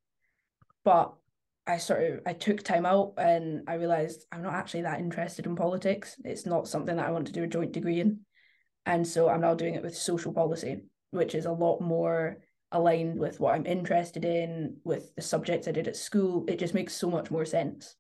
but 0.85 1.13
I 1.67 1.79
sort 1.79 2.03
of 2.05 2.21
I 2.27 2.33
took 2.33 2.63
time 2.63 2.87
out 2.87 3.15
and 3.19 3.65
I 3.69 3.75
realized 3.75 4.25
I'm 4.33 4.43
not 4.43 4.55
actually 4.55 4.83
that 4.83 5.01
interested 5.01 5.47
in 5.47 5.57
politics. 5.57 6.17
It's 6.25 6.47
not 6.47 6.69
something 6.69 6.97
that 6.97 7.07
I 7.07 7.11
want 7.11 7.27
to 7.27 7.33
do 7.33 7.43
a 7.43 7.49
joint 7.49 7.73
degree 7.73 8.01
in. 8.01 8.21
And 8.87 9.07
so 9.07 9.29
I'm 9.29 9.41
now 9.41 9.55
doing 9.55 9.75
it 9.75 9.83
with 9.83 9.97
social 9.97 10.33
policy, 10.33 10.83
which 11.11 11.35
is 11.35 11.47
a 11.47 11.53
lot 11.53 11.81
more 11.81 12.39
aligned 12.73 13.19
with 13.19 13.41
what 13.41 13.55
I'm 13.55 13.67
interested 13.67 14.25
in, 14.25 14.77
with 14.85 15.15
the 15.17 15.23
subjects 15.23 15.67
I 15.67 15.73
did 15.73 15.89
at 15.89 15.97
school. 15.97 16.45
It 16.49 16.59
just 16.61 16.75
makes 16.75 16.95
so 16.95 17.11
much 17.11 17.31
more 17.31 17.45
sense. 17.45 17.97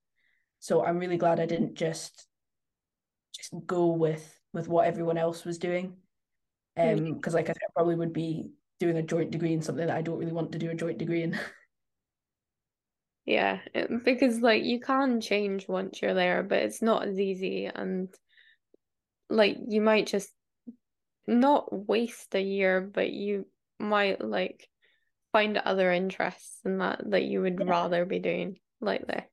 So 0.61 0.85
I'm 0.85 0.99
really 0.99 1.17
glad 1.19 1.41
I 1.41 1.47
didn't 1.47 1.75
just 1.75 2.27
just 3.37 3.53
go 3.66 3.87
with 3.87 4.39
with 4.53 4.68
what 4.68 4.87
everyone 4.87 5.18
else 5.18 5.45
was 5.45 5.59
doing. 5.59 5.97
Um, 6.78 7.14
because 7.14 7.34
like 7.34 7.47
I 7.47 7.53
said, 7.53 7.62
I 7.62 7.72
probably 7.74 7.97
would 7.97 8.12
be 8.12 8.51
doing 8.80 8.97
a 8.97 9.03
joint 9.03 9.30
degree 9.30 9.53
in 9.53 9.62
something 9.62 9.87
that 9.87 9.97
I 9.97 10.03
don't 10.03 10.18
really 10.18 10.32
want 10.32 10.53
to 10.53 10.59
do 10.59 10.70
a 10.70 10.74
joint 10.74 10.99
degree 10.99 11.22
in. 11.22 11.39
Yeah, 13.26 13.59
because 14.05 14.41
like 14.41 14.62
you 14.62 14.78
can 14.78 15.20
change 15.20 15.66
once 15.66 16.01
you're 16.01 16.14
there, 16.14 16.45
but 16.45 16.59
it's 16.59 16.80
not 16.80 17.09
as 17.09 17.18
easy 17.18 17.66
and 17.66 18.09
like 19.28 19.57
you 19.66 19.80
might 19.80 20.07
just 20.07 20.30
not 21.26 21.89
waste 21.89 22.37
a 22.37 22.41
year, 22.41 22.80
but 22.80 23.11
you 23.11 23.47
might 23.80 24.24
like 24.24 24.68
find 25.32 25.59
other 25.59 25.91
interests 25.93 26.61
in 26.64 26.78
that 26.78 27.03
that 27.11 27.24
you 27.24 27.43
would 27.43 27.59
yeah. 27.59 27.68
rather 27.68 28.05
be 28.05 28.20
doing 28.20 28.59
like 28.80 29.07
this. 29.09 29.24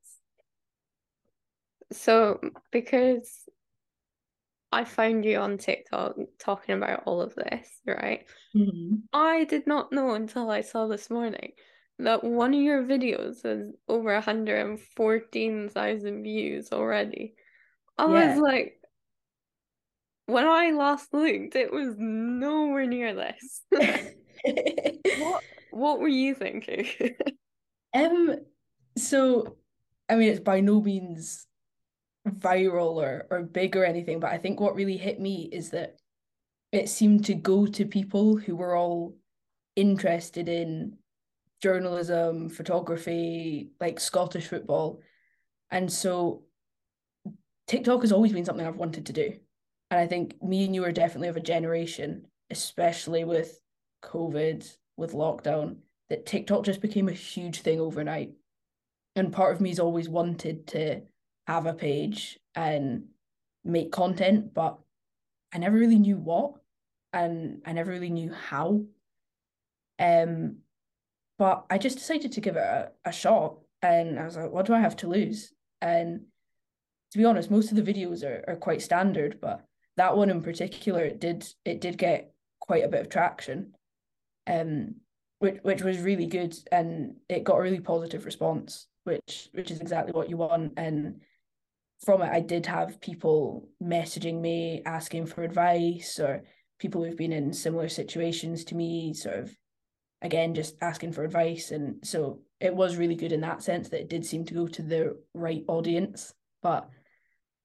So 1.92 2.40
because 2.72 3.30
I 4.74 4.86
found 4.86 5.26
you 5.26 5.40
on 5.40 5.58
TikTok 5.58 6.16
talking 6.40 6.76
about 6.76 7.04
all 7.06 7.22
of 7.22 7.36
this, 7.36 7.68
right? 7.86 8.26
Mm-hmm. 8.56 8.96
I 9.14 9.44
did 9.46 9.66
not 9.68 9.92
know 9.92 10.14
until 10.14 10.50
I 10.50 10.62
saw 10.62 10.88
this 10.88 11.10
morning 11.10 11.52
that 12.00 12.24
one 12.24 12.54
of 12.54 12.62
your 12.62 12.84
videos 12.84 13.44
has 13.44 13.74
over 13.88 14.14
114,000 14.14 16.24
views 16.24 16.72
already. 16.72 17.36
I 17.98 18.06
yeah. 18.06 18.30
was 18.30 18.40
like, 18.40 18.80
when 20.26 20.46
I 20.46 20.72
last 20.72 21.14
looked, 21.14 21.56
it 21.56 21.72
was 21.72 21.96
nowhere 21.98 22.88
near 22.88 23.14
this. 23.14 23.62
what 25.20 25.44
what 25.72 26.00
were 26.00 26.08
you 26.08 26.34
thinking? 26.36 26.88
um 27.94 28.36
so 28.98 29.58
I 30.10 30.16
mean 30.16 30.30
it's 30.30 30.40
by 30.40 30.62
no 30.62 30.82
means 30.82 31.46
viral 32.28 32.96
or 32.96 33.28
or 33.30 33.44
big 33.44 33.76
or 33.76 33.86
anything, 33.86 34.20
but 34.20 34.32
I 34.32 34.38
think 34.38 34.60
what 34.60 34.76
really 34.76 34.98
hit 34.98 35.20
me 35.20 35.50
is 35.52 35.72
that 35.72 35.98
it 36.72 36.90
seemed 36.90 37.26
to 37.26 37.36
go 37.36 37.66
to 37.68 37.86
people 37.86 38.36
who 38.36 38.56
were 38.56 38.76
all 38.76 39.16
interested 39.76 40.50
in 40.50 40.98
journalism, 41.62 42.50
photography, 42.50 43.72
like 43.80 44.00
Scottish 44.00 44.48
football. 44.48 45.02
And 45.72 45.92
so 45.92 46.44
TikTok 47.68 48.02
has 48.02 48.12
always 48.12 48.34
been 48.34 48.46
something 48.46 48.66
I've 48.66 48.76
wanted 48.76 49.06
to 49.08 49.14
do. 49.14 49.34
And 49.92 50.00
I 50.00 50.08
think 50.08 50.42
me 50.42 50.66
and 50.66 50.74
you 50.74 50.84
are 50.86 50.92
definitely 50.92 51.30
of 51.30 51.38
a 51.38 51.42
generation, 51.42 52.26
especially 52.50 53.24
with 53.24 53.60
COVID, 54.04 54.68
with 54.98 55.14
lockdown, 55.14 55.78
that 56.10 56.26
TikTok 56.26 56.66
just 56.66 56.82
became 56.82 57.08
a 57.08 57.14
huge 57.14 57.62
thing 57.62 57.80
overnight. 57.80 58.34
And 59.16 59.32
part 59.32 59.54
of 59.54 59.62
me 59.62 59.70
me's 59.70 59.80
always 59.80 60.10
wanted 60.10 60.68
to 60.68 61.04
have 61.48 61.66
a 61.66 61.74
page 61.74 62.40
and 62.56 63.06
make 63.64 63.92
content, 63.92 64.54
but 64.54 64.78
I 65.54 65.58
never 65.58 65.78
really 65.78 66.00
knew 66.00 66.18
what 66.18 66.54
and 67.12 67.62
I 67.66 67.74
never 67.74 67.92
really 67.92 68.10
knew 68.10 68.32
how. 68.32 68.84
Um, 70.00 70.58
but 71.38 71.66
I 71.70 71.78
just 71.78 71.98
decided 71.98 72.32
to 72.34 72.42
give 72.42 72.56
it 72.56 72.64
a, 72.64 72.92
a 73.06 73.12
shot 73.12 73.58
and 73.82 74.20
I 74.20 74.26
was 74.26 74.38
like, 74.38 74.52
what 74.52 74.66
do 74.66 74.74
I 74.74 74.80
have 74.80 74.96
to 74.98 75.08
lose? 75.08 75.54
And 75.82 76.22
to 77.12 77.18
be 77.18 77.26
honest, 77.26 77.52
most 77.52 77.72
of 77.72 77.78
the 77.78 77.94
videos 77.94 78.24
are, 78.24 78.44
are 78.48 78.56
quite 78.56 78.82
standard, 78.82 79.40
but 79.42 79.64
that 79.98 80.18
one 80.18 80.30
in 80.30 80.42
particular 80.42 81.04
it 81.04 81.20
did 81.20 81.46
it 81.66 81.80
did 81.80 81.98
get 81.98 82.34
quite 82.60 82.84
a 82.84 82.88
bit 82.88 83.02
of 83.02 83.10
traction. 83.10 83.74
Um 84.48 84.96
which 85.40 85.60
which 85.62 85.84
was 85.84 86.00
really 86.00 86.26
good 86.26 86.56
and 86.72 87.18
it 87.30 87.44
got 87.44 87.58
a 87.58 87.62
really 87.62 87.80
positive 87.80 88.26
response, 88.26 88.88
which 89.04 89.50
which 89.52 89.70
is 89.70 89.82
exactly 89.82 90.14
what 90.14 90.30
you 90.30 90.38
want. 90.38 90.74
And 90.78 91.22
from 92.04 92.22
it 92.22 92.32
I 92.32 92.40
did 92.40 92.66
have 92.66 93.02
people 93.02 93.70
messaging 93.82 94.42
me 94.42 94.82
asking 94.86 95.28
for 95.28 95.44
advice 95.44 96.20
or 96.20 96.44
people 96.80 97.04
who've 97.04 97.18
been 97.18 97.32
in 97.32 97.54
similar 97.54 97.90
situations 97.90 98.66
to 98.66 98.76
me, 98.76 99.14
sort 99.14 99.40
of 99.40 99.56
again 100.22 100.54
just 100.54 100.76
asking 100.82 101.14
for 101.14 101.24
advice. 101.24 101.72
And 101.72 102.06
so 102.06 102.42
it 102.60 102.76
was 102.76 102.98
really 102.98 103.16
good 103.16 103.32
in 103.32 103.42
that 103.42 103.64
sense 103.64 103.90
that 103.90 104.02
it 104.02 104.10
did 104.10 104.26
seem 104.26 104.46
to 104.46 104.54
go 104.54 104.68
to 104.68 104.82
the 104.82 105.18
right 105.34 105.64
audience. 105.68 106.34
But 106.62 106.90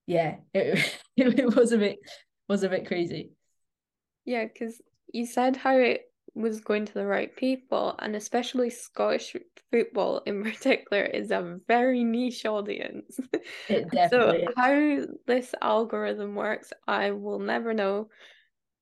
yeah 0.09 0.37
it 0.55 0.99
it, 1.17 1.55
was 1.55 1.71
a 1.71 1.79
bit 1.79 1.99
was 2.49 2.65
a 2.65 2.69
bit 2.69 2.87
crazy. 2.87 3.31
Yeah 4.25 4.45
because 4.45 4.81
you 5.13 5.27
said 5.27 5.57
how 5.57 5.77
it 5.77 6.08
was 6.39 6.61
going 6.61 6.85
to 6.85 6.95
the 6.95 7.07
right 7.07 7.35
people 7.37 7.95
and 7.99 8.15
especially 8.17 8.71
scottish 8.71 9.37
football 9.71 10.23
in 10.27 10.43
particular 10.43 11.03
is 11.03 11.31
a 11.31 11.59
very 11.67 12.05
niche 12.05 12.47
audience 12.47 13.21
it 13.69 13.91
definitely 13.93 14.47
so 14.47 14.53
how 14.57 15.07
this 15.27 15.55
algorithm 15.61 16.35
works 16.35 16.73
i 16.87 17.11
will 17.11 17.39
never 17.39 17.75
know 17.75 18.09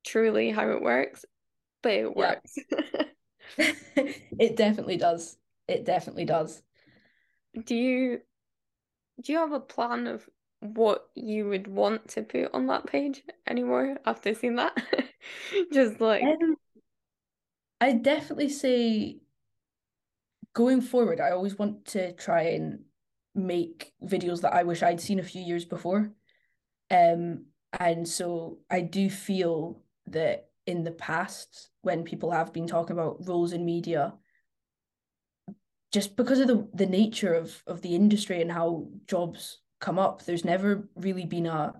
truly 0.04 0.50
how 0.50 0.70
it 0.70 0.82
works 0.82 1.24
but 1.82 1.92
it 1.92 2.14
works 2.14 2.56
yeah. 2.68 2.96
it 3.96 4.56
definitely 4.56 4.96
does. 4.96 5.36
It 5.68 5.84
definitely 5.84 6.24
does. 6.24 6.62
Do 7.64 7.74
you 7.74 8.20
do 9.22 9.32
you 9.32 9.38
have 9.38 9.52
a 9.52 9.60
plan 9.60 10.06
of 10.06 10.28
what 10.60 11.06
you 11.14 11.48
would 11.48 11.66
want 11.66 12.08
to 12.08 12.22
put 12.22 12.52
on 12.52 12.66
that 12.66 12.86
page 12.86 13.22
anymore 13.46 13.96
after 14.04 14.34
seeing 14.34 14.56
that? 14.56 14.76
Just 15.72 16.00
like 16.00 16.22
um, 16.22 16.56
I 17.80 17.92
definitely 17.92 18.48
say 18.48 19.18
going 20.54 20.80
forward, 20.80 21.20
I 21.20 21.30
always 21.30 21.58
want 21.58 21.84
to 21.86 22.12
try 22.12 22.42
and 22.42 22.80
make 23.34 23.92
videos 24.02 24.40
that 24.40 24.54
I 24.54 24.62
wish 24.62 24.82
I'd 24.82 25.00
seen 25.00 25.18
a 25.18 25.24
few 25.24 25.42
years 25.42 25.64
before. 25.64 26.12
Um 26.90 27.46
and 27.78 28.08
so 28.08 28.58
I 28.70 28.80
do 28.80 29.10
feel 29.10 29.82
that 30.06 30.48
in 30.66 30.84
the 30.84 30.92
past 30.92 31.70
when 31.82 32.04
people 32.04 32.30
have 32.30 32.52
been 32.52 32.66
talking 32.66 32.94
about 32.94 33.26
roles 33.26 33.52
in 33.52 33.64
media 33.64 34.14
just 35.92 36.16
because 36.16 36.40
of 36.40 36.48
the 36.48 36.68
the 36.74 36.86
nature 36.86 37.34
of 37.34 37.62
of 37.66 37.82
the 37.82 37.94
industry 37.94 38.40
and 38.40 38.50
how 38.50 38.88
jobs 39.06 39.60
come 39.80 39.98
up 39.98 40.24
there's 40.24 40.44
never 40.44 40.88
really 40.96 41.26
been 41.26 41.46
a 41.46 41.74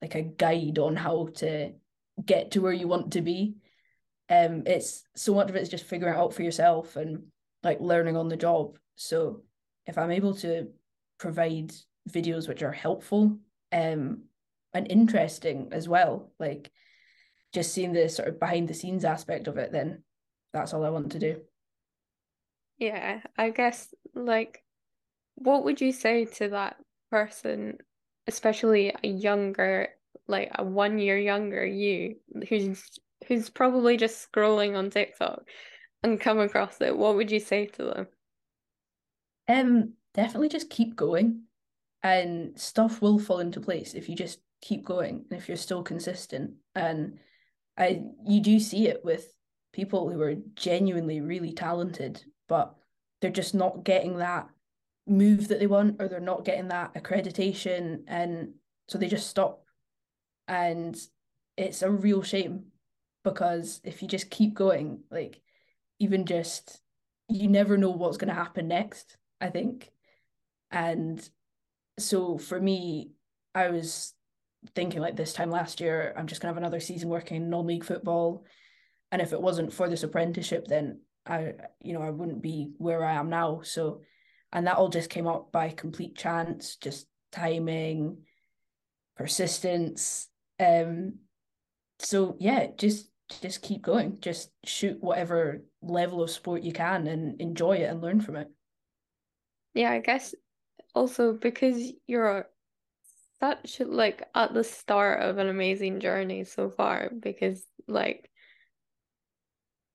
like 0.00 0.14
a 0.14 0.22
guide 0.22 0.78
on 0.78 0.96
how 0.96 1.28
to 1.34 1.72
get 2.24 2.50
to 2.50 2.60
where 2.60 2.72
you 2.72 2.86
want 2.88 3.12
to 3.12 3.22
be 3.22 3.54
um 4.32 4.62
it's 4.66 5.04
so 5.14 5.34
much 5.34 5.48
of 5.50 5.56
it 5.56 5.62
is 5.62 5.68
just 5.68 5.84
figuring 5.84 6.14
it 6.14 6.18
out 6.18 6.32
for 6.32 6.42
yourself 6.42 6.96
and 6.96 7.22
like 7.62 7.80
learning 7.80 8.16
on 8.16 8.28
the 8.28 8.36
job 8.36 8.78
so 8.96 9.42
if 9.86 9.98
i'm 9.98 10.10
able 10.10 10.34
to 10.34 10.68
provide 11.18 11.72
videos 12.10 12.48
which 12.48 12.62
are 12.62 12.72
helpful 12.72 13.38
um 13.72 14.22
and 14.74 14.90
interesting 14.90 15.68
as 15.72 15.88
well 15.88 16.32
like 16.38 16.70
just 17.52 17.72
seeing 17.72 17.92
the 17.92 18.08
sort 18.08 18.28
of 18.28 18.40
behind 18.40 18.68
the 18.68 18.74
scenes 18.74 19.04
aspect 19.04 19.46
of 19.46 19.58
it, 19.58 19.72
then 19.72 20.02
that's 20.52 20.72
all 20.72 20.84
I 20.84 20.90
want 20.90 21.12
to 21.12 21.18
do. 21.18 21.40
Yeah, 22.78 23.20
I 23.36 23.50
guess 23.50 23.94
like 24.14 24.62
what 25.36 25.64
would 25.64 25.80
you 25.80 25.92
say 25.92 26.24
to 26.24 26.48
that 26.48 26.76
person, 27.10 27.78
especially 28.26 28.94
a 29.02 29.08
younger, 29.08 29.88
like 30.26 30.50
a 30.54 30.64
one 30.64 30.98
year 30.98 31.18
younger 31.18 31.64
you, 31.64 32.16
who's 32.48 32.82
who's 33.28 33.50
probably 33.50 33.96
just 33.96 34.30
scrolling 34.30 34.76
on 34.76 34.90
TikTok 34.90 35.42
and 36.02 36.20
come 36.20 36.38
across 36.38 36.80
it? 36.80 36.96
What 36.96 37.16
would 37.16 37.30
you 37.30 37.40
say 37.40 37.66
to 37.66 37.84
them? 37.84 38.06
Um, 39.48 39.92
definitely 40.14 40.48
just 40.48 40.70
keep 40.70 40.96
going, 40.96 41.42
and 42.02 42.58
stuff 42.58 43.00
will 43.00 43.18
fall 43.18 43.38
into 43.38 43.60
place 43.60 43.94
if 43.94 44.08
you 44.08 44.16
just 44.16 44.40
keep 44.60 44.84
going 44.84 45.24
and 45.28 45.38
if 45.38 45.48
you're 45.48 45.56
still 45.56 45.82
consistent 45.82 46.52
and 46.76 47.18
I 47.76 48.02
you 48.24 48.40
do 48.40 48.60
see 48.60 48.86
it 48.86 49.04
with 49.04 49.26
people 49.72 50.10
who 50.10 50.20
are 50.20 50.36
genuinely 50.54 51.20
really 51.20 51.52
talented, 51.52 52.22
but 52.48 52.74
they're 53.20 53.30
just 53.30 53.54
not 53.54 53.84
getting 53.84 54.18
that 54.18 54.48
move 55.06 55.48
that 55.48 55.58
they 55.58 55.66
want 55.66 56.00
or 56.00 56.08
they're 56.08 56.20
not 56.20 56.44
getting 56.44 56.68
that 56.68 56.94
accreditation 56.94 58.02
and 58.06 58.52
so 58.88 58.98
they 58.98 59.08
just 59.08 59.28
stop. 59.28 59.64
And 60.46 60.96
it's 61.56 61.82
a 61.82 61.90
real 61.90 62.22
shame 62.22 62.66
because 63.24 63.80
if 63.84 64.02
you 64.02 64.08
just 64.08 64.30
keep 64.30 64.54
going, 64.54 65.00
like 65.10 65.40
even 65.98 66.26
just 66.26 66.80
you 67.28 67.48
never 67.48 67.76
know 67.76 67.90
what's 67.90 68.16
going 68.16 68.28
to 68.28 68.34
happen 68.34 68.68
next, 68.68 69.16
I 69.40 69.48
think. 69.48 69.90
And 70.70 71.26
so 71.98 72.38
for 72.38 72.60
me, 72.60 73.12
I 73.54 73.68
was 73.68 74.14
thinking 74.74 75.00
like 75.00 75.16
this 75.16 75.32
time 75.32 75.50
last 75.50 75.80
year, 75.80 76.14
I'm 76.16 76.26
just 76.26 76.40
gonna 76.40 76.50
have 76.50 76.58
another 76.58 76.80
season 76.80 77.08
working 77.08 77.36
in 77.36 77.50
non-league 77.50 77.84
football. 77.84 78.44
And 79.10 79.20
if 79.20 79.32
it 79.32 79.40
wasn't 79.40 79.72
for 79.72 79.88
this 79.88 80.02
apprenticeship, 80.02 80.66
then 80.66 81.00
I, 81.26 81.52
you 81.80 81.92
know, 81.92 82.02
I 82.02 82.10
wouldn't 82.10 82.42
be 82.42 82.72
where 82.78 83.04
I 83.04 83.14
am 83.14 83.28
now. 83.28 83.60
So 83.62 84.00
and 84.52 84.66
that 84.66 84.76
all 84.76 84.88
just 84.88 85.10
came 85.10 85.26
up 85.26 85.50
by 85.50 85.70
complete 85.70 86.16
chance, 86.16 86.76
just 86.76 87.06
timing, 87.30 88.18
persistence. 89.16 90.28
Um, 90.60 91.14
so 91.98 92.36
yeah, 92.38 92.66
just 92.76 93.08
just 93.40 93.62
keep 93.62 93.82
going. 93.82 94.18
Just 94.20 94.50
shoot 94.64 95.02
whatever 95.02 95.62
level 95.80 96.22
of 96.22 96.30
sport 96.30 96.62
you 96.62 96.72
can 96.72 97.06
and 97.06 97.40
enjoy 97.40 97.76
it 97.78 97.90
and 97.90 98.00
learn 98.00 98.20
from 98.20 98.36
it. 98.36 98.48
Yeah, 99.74 99.90
I 99.90 100.00
guess 100.00 100.34
also 100.94 101.32
because 101.32 101.92
you're 102.06 102.46
such 103.40 103.80
like 103.80 104.22
at 104.34 104.54
the 104.54 104.64
start 104.64 105.22
of 105.22 105.38
an 105.38 105.48
amazing 105.48 106.00
journey 106.00 106.44
so 106.44 106.70
far 106.70 107.10
because 107.20 107.64
like 107.88 108.30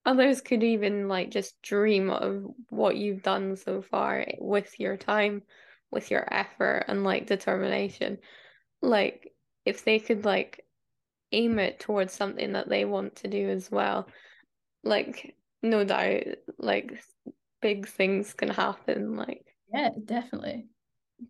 others 0.04 0.40
could 0.40 0.62
even 0.62 1.08
like 1.08 1.30
just 1.30 1.60
dream 1.62 2.10
of 2.10 2.44
what 2.70 2.96
you've 2.96 3.22
done 3.22 3.56
so 3.56 3.80
far 3.80 4.26
with 4.38 4.78
your 4.78 4.96
time 4.96 5.42
with 5.90 6.10
your 6.10 6.26
effort 6.32 6.84
and 6.88 7.04
like 7.04 7.26
determination 7.26 8.18
like 8.82 9.32
if 9.64 9.84
they 9.84 9.98
could 9.98 10.24
like 10.24 10.64
aim 11.32 11.58
it 11.58 11.80
towards 11.80 12.12
something 12.12 12.52
that 12.52 12.68
they 12.68 12.84
want 12.84 13.16
to 13.16 13.28
do 13.28 13.48
as 13.48 13.70
well. 13.70 14.08
Like 14.84 15.34
no 15.62 15.84
doubt 15.84 16.22
like 16.58 17.02
big 17.60 17.88
things 17.88 18.32
can 18.34 18.48
happen 18.48 19.16
like 19.16 19.44
yeah 19.72 19.90
definitely. 20.04 20.66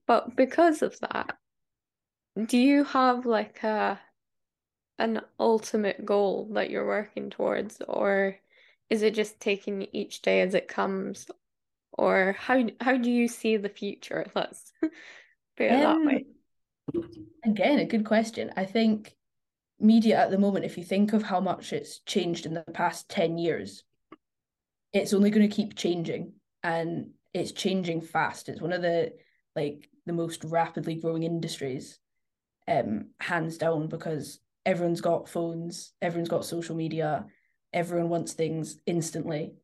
But 0.07 0.37
because 0.37 0.83
of 0.83 0.99
that 1.01 1.39
do 2.47 2.59
you 2.59 2.85
have 2.85 3.27
like 3.27 3.63
a 3.63 3.99
an 4.99 5.21
ultimate 5.39 6.05
goal 6.05 6.49
that 6.53 6.71
you're 6.71 6.87
working 6.87 7.31
towards 7.31 7.81
or 7.89 8.37
is 8.91 9.03
it 9.03 9.15
just 9.15 9.41
taking 9.41 9.87
each 9.93 10.23
day 10.23 10.41
as 10.41 10.55
it 10.55 10.69
comes? 10.69 11.27
Or 11.93 12.37
how 12.39 12.65
how 12.81 12.97
do 12.97 13.11
you 13.11 13.29
see 13.29 13.57
the 13.57 13.69
future? 13.69 14.27
Let's 14.35 14.73
put 14.81 14.93
it 15.59 15.85
um, 15.85 16.05
that 16.05 16.07
way. 16.07 16.27
again 17.45 17.79
a 17.79 17.85
good 17.85 18.05
question. 18.05 18.53
I 18.57 18.65
think 18.65 19.15
media 19.81 20.17
at 20.17 20.31
the 20.31 20.39
moment 20.39 20.65
if 20.65 20.77
you 20.77 20.85
think 20.85 21.13
of 21.13 21.23
how 21.23 21.41
much 21.41 21.73
it's 21.73 22.01
changed 22.01 22.47
in 22.47 22.55
the 22.55 22.65
past 22.73 23.09
10 23.09 23.39
years 23.39 23.85
it's 24.93 25.13
only 25.13 25.31
going 25.31 25.49
to 25.49 25.55
keep 25.55 25.77
changing 25.77 26.33
and 26.63 27.11
it's 27.33 27.53
changing 27.53 28.01
fast 28.01 28.49
it's 28.49 28.61
one 28.61 28.73
of 28.73 28.83
the 28.83 29.13
like 29.55 29.89
the 30.07 30.13
most 30.13 30.43
rapidly 30.45 30.97
growing 30.97 31.23
industries 31.23 31.99
um 32.67 33.07
hands 33.21 33.59
down 33.59 33.87
because 33.89 34.41
everyone's 34.67 35.01
got 35.01 35.29
phones 35.29 35.93
everyone's 36.03 36.29
got 36.29 36.45
social 36.45 36.75
media 36.75 37.27
everyone 37.73 38.09
wants 38.09 38.33
things 38.33 38.79
instantly. 38.87 39.55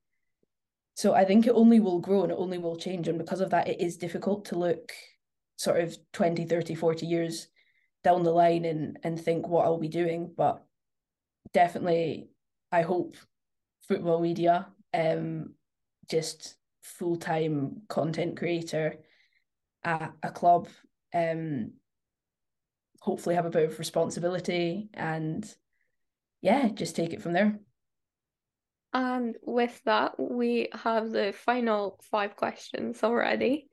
So 0.95 1.15
I 1.15 1.25
think 1.25 1.47
it 1.47 1.53
only 1.53 1.81
will 1.81 2.01
grow 2.01 2.23
and 2.23 2.33
it 2.33 2.39
only 2.39 2.59
will 2.59 2.77
change. 2.77 3.09
And 3.09 3.19
because 3.19 3.41
of 3.41 3.51
that, 3.51 3.69
it 3.69 3.81
is 3.81 3.97
difficult 3.97 4.47
to 4.47 4.59
look 4.59 4.93
sort 5.57 5.81
of 5.81 5.97
20, 6.13 6.45
30, 6.45 6.75
40 6.75 7.07
years 7.07 7.49
down 8.05 8.23
the 8.23 8.31
line 8.31 8.65
and, 8.65 8.99
and 9.03 9.21
think 9.21 9.49
what 9.49 9.65
I'll 9.65 9.79
be 9.79 9.89
doing. 9.89 10.31
But 10.37 10.63
definitely, 11.53 12.29
I 12.71 12.83
hope 12.83 13.17
football 13.89 14.21
media, 14.21 14.69
um, 14.93 15.55
just 16.09 16.57
full 16.83 17.17
time 17.17 17.83
content 17.89 18.37
creator 18.37 18.97
at 19.83 20.13
a 20.23 20.31
club, 20.31 20.69
um, 21.13 21.73
hopefully 23.01 23.35
have 23.35 23.47
a 23.47 23.51
bit 23.51 23.71
of 23.71 23.79
responsibility 23.79 24.89
and 24.95 25.45
yeah, 26.41 26.69
just 26.69 26.95
take 26.95 27.13
it 27.13 27.23
from 27.23 27.33
there. 27.33 27.59
And 28.93 29.35
with 29.43 29.81
that, 29.87 30.21
we 30.21 30.69
have 30.73 31.11
the 31.11 31.33
final 31.33 31.99
five 32.11 32.37
questions 32.37 33.03
already. 33.03 33.69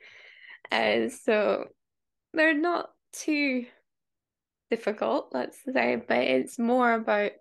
Uh, 0.72 1.10
so 1.10 1.66
they're 2.34 2.58
not 2.58 2.90
too 3.14 3.66
difficult, 4.72 5.30
let's 5.34 5.60
say, 5.72 5.98
but 5.98 6.18
it's 6.18 6.58
more 6.58 6.94
about 6.94 7.34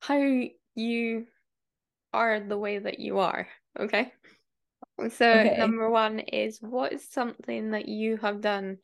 how 0.00 0.42
you 0.74 1.26
are 2.12 2.40
the 2.40 2.58
way 2.58 2.78
that 2.78 3.00
you 3.00 3.18
are. 3.18 3.48
Okay. 3.80 4.12
So, 4.98 5.32
okay. 5.32 5.56
number 5.58 5.90
one 5.90 6.20
is 6.20 6.58
what 6.60 6.92
is 6.92 7.08
something 7.10 7.70
that 7.70 7.88
you 7.88 8.18
have 8.18 8.42
done 8.42 8.76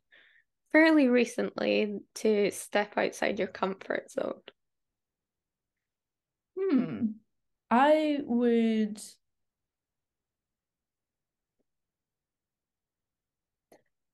fairly 0.73 1.09
recently 1.09 2.01
to 2.16 2.51
step 2.51 2.97
outside 2.97 3.39
your 3.39 3.49
comfort 3.49 4.11
zone? 4.11 4.41
Hmm. 6.59 7.07
I 7.71 8.19
would 8.25 8.99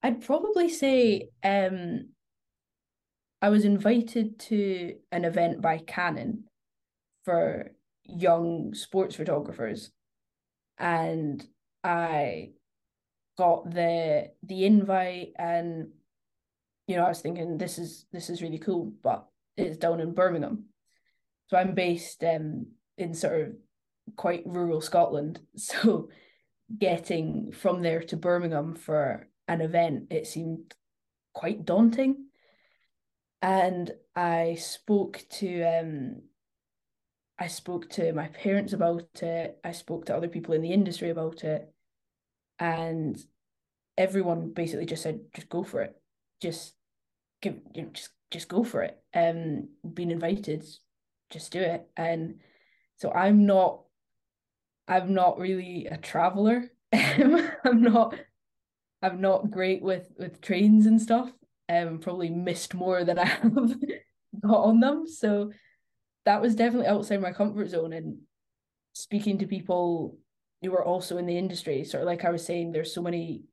I'd 0.02 0.22
probably 0.22 0.68
say 0.68 1.30
um 1.42 2.08
I 3.44 3.50
was 3.50 3.66
invited 3.66 4.38
to 4.48 4.94
an 5.12 5.26
event 5.26 5.60
by 5.60 5.76
Canon 5.76 6.44
for 7.26 7.72
young 8.04 8.72
sports 8.72 9.16
photographers 9.16 9.90
and 10.78 11.46
I 11.82 12.52
got 13.36 13.70
the 13.70 14.30
the 14.42 14.64
invite 14.64 15.32
and 15.38 15.88
you 16.86 16.96
know 16.96 17.04
I 17.04 17.10
was 17.10 17.20
thinking 17.20 17.58
this 17.58 17.78
is 17.78 18.06
this 18.14 18.30
is 18.30 18.40
really 18.40 18.58
cool 18.58 18.94
but 19.02 19.26
it's 19.58 19.76
down 19.76 20.00
in 20.00 20.14
Birmingham 20.14 20.64
so 21.48 21.58
I'm 21.58 21.74
based 21.74 22.24
um 22.24 22.68
in 22.96 23.12
sort 23.12 23.42
of 23.42 23.48
quite 24.16 24.44
rural 24.46 24.80
Scotland. 24.80 25.40
So 25.56 26.08
getting 26.78 27.52
from 27.52 27.82
there 27.82 28.00
to 28.04 28.16
Birmingham 28.16 28.74
for 28.74 29.28
an 29.48 29.60
event, 29.60 30.06
it 30.10 30.26
seemed 30.26 30.74
quite 31.34 31.66
daunting. 31.66 32.28
And 33.44 33.92
I 34.16 34.54
spoke 34.54 35.22
to 35.32 35.62
um 35.64 36.22
I 37.38 37.46
spoke 37.48 37.90
to 37.90 38.10
my 38.14 38.28
parents 38.28 38.72
about 38.72 39.22
it. 39.22 39.60
I 39.62 39.72
spoke 39.72 40.06
to 40.06 40.16
other 40.16 40.28
people 40.28 40.54
in 40.54 40.62
the 40.62 40.72
industry 40.72 41.10
about 41.10 41.44
it. 41.44 41.70
And 42.58 43.22
everyone 43.98 44.54
basically 44.54 44.86
just 44.86 45.02
said, 45.02 45.20
just 45.34 45.50
go 45.50 45.62
for 45.62 45.82
it. 45.82 46.00
Just 46.40 46.74
give 47.42 47.60
you 47.74 47.82
know, 47.82 47.88
just 47.90 48.12
just 48.30 48.48
go 48.48 48.64
for 48.64 48.82
it. 48.82 48.98
Um 49.12 49.68
being 49.92 50.10
invited, 50.10 50.64
just 51.28 51.52
do 51.52 51.60
it. 51.60 51.86
And 51.98 52.40
so 52.96 53.12
I'm 53.12 53.44
not 53.44 53.82
I'm 54.88 55.12
not 55.12 55.38
really 55.38 55.84
a 55.84 55.98
traveler. 55.98 56.70
I'm 56.94 57.82
not 57.82 58.14
I'm 59.02 59.20
not 59.20 59.50
great 59.50 59.82
with 59.82 60.12
with 60.18 60.40
trains 60.40 60.86
and 60.86 60.98
stuff. 60.98 61.30
Um 61.68 61.98
probably 61.98 62.30
missed 62.30 62.74
more 62.74 63.04
than 63.04 63.18
I 63.20 63.24
have 63.24 63.52
got 64.40 64.64
on 64.64 64.80
them. 64.80 65.06
So 65.06 65.52
that 66.24 66.40
was 66.40 66.54
definitely 66.54 66.88
outside 66.88 67.20
my 67.20 67.32
comfort 67.32 67.70
zone 67.70 67.92
and 67.92 68.18
speaking 68.92 69.38
to 69.38 69.46
people 69.46 70.18
who 70.62 70.72
are 70.72 70.84
also 70.84 71.18
in 71.18 71.26
the 71.26 71.36
industry. 71.36 71.84
Sort 71.84 72.02
of 72.02 72.06
like 72.06 72.24
I 72.24 72.30
was 72.30 72.44
saying, 72.44 72.72
there's 72.72 72.94
so 72.94 73.02
many 73.02 73.44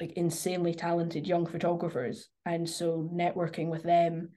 like 0.00 0.12
insanely 0.12 0.74
talented 0.74 1.26
young 1.26 1.46
photographers. 1.46 2.28
And 2.44 2.68
so 2.68 3.08
networking 3.12 3.68
with 3.68 3.82
them 3.82 4.30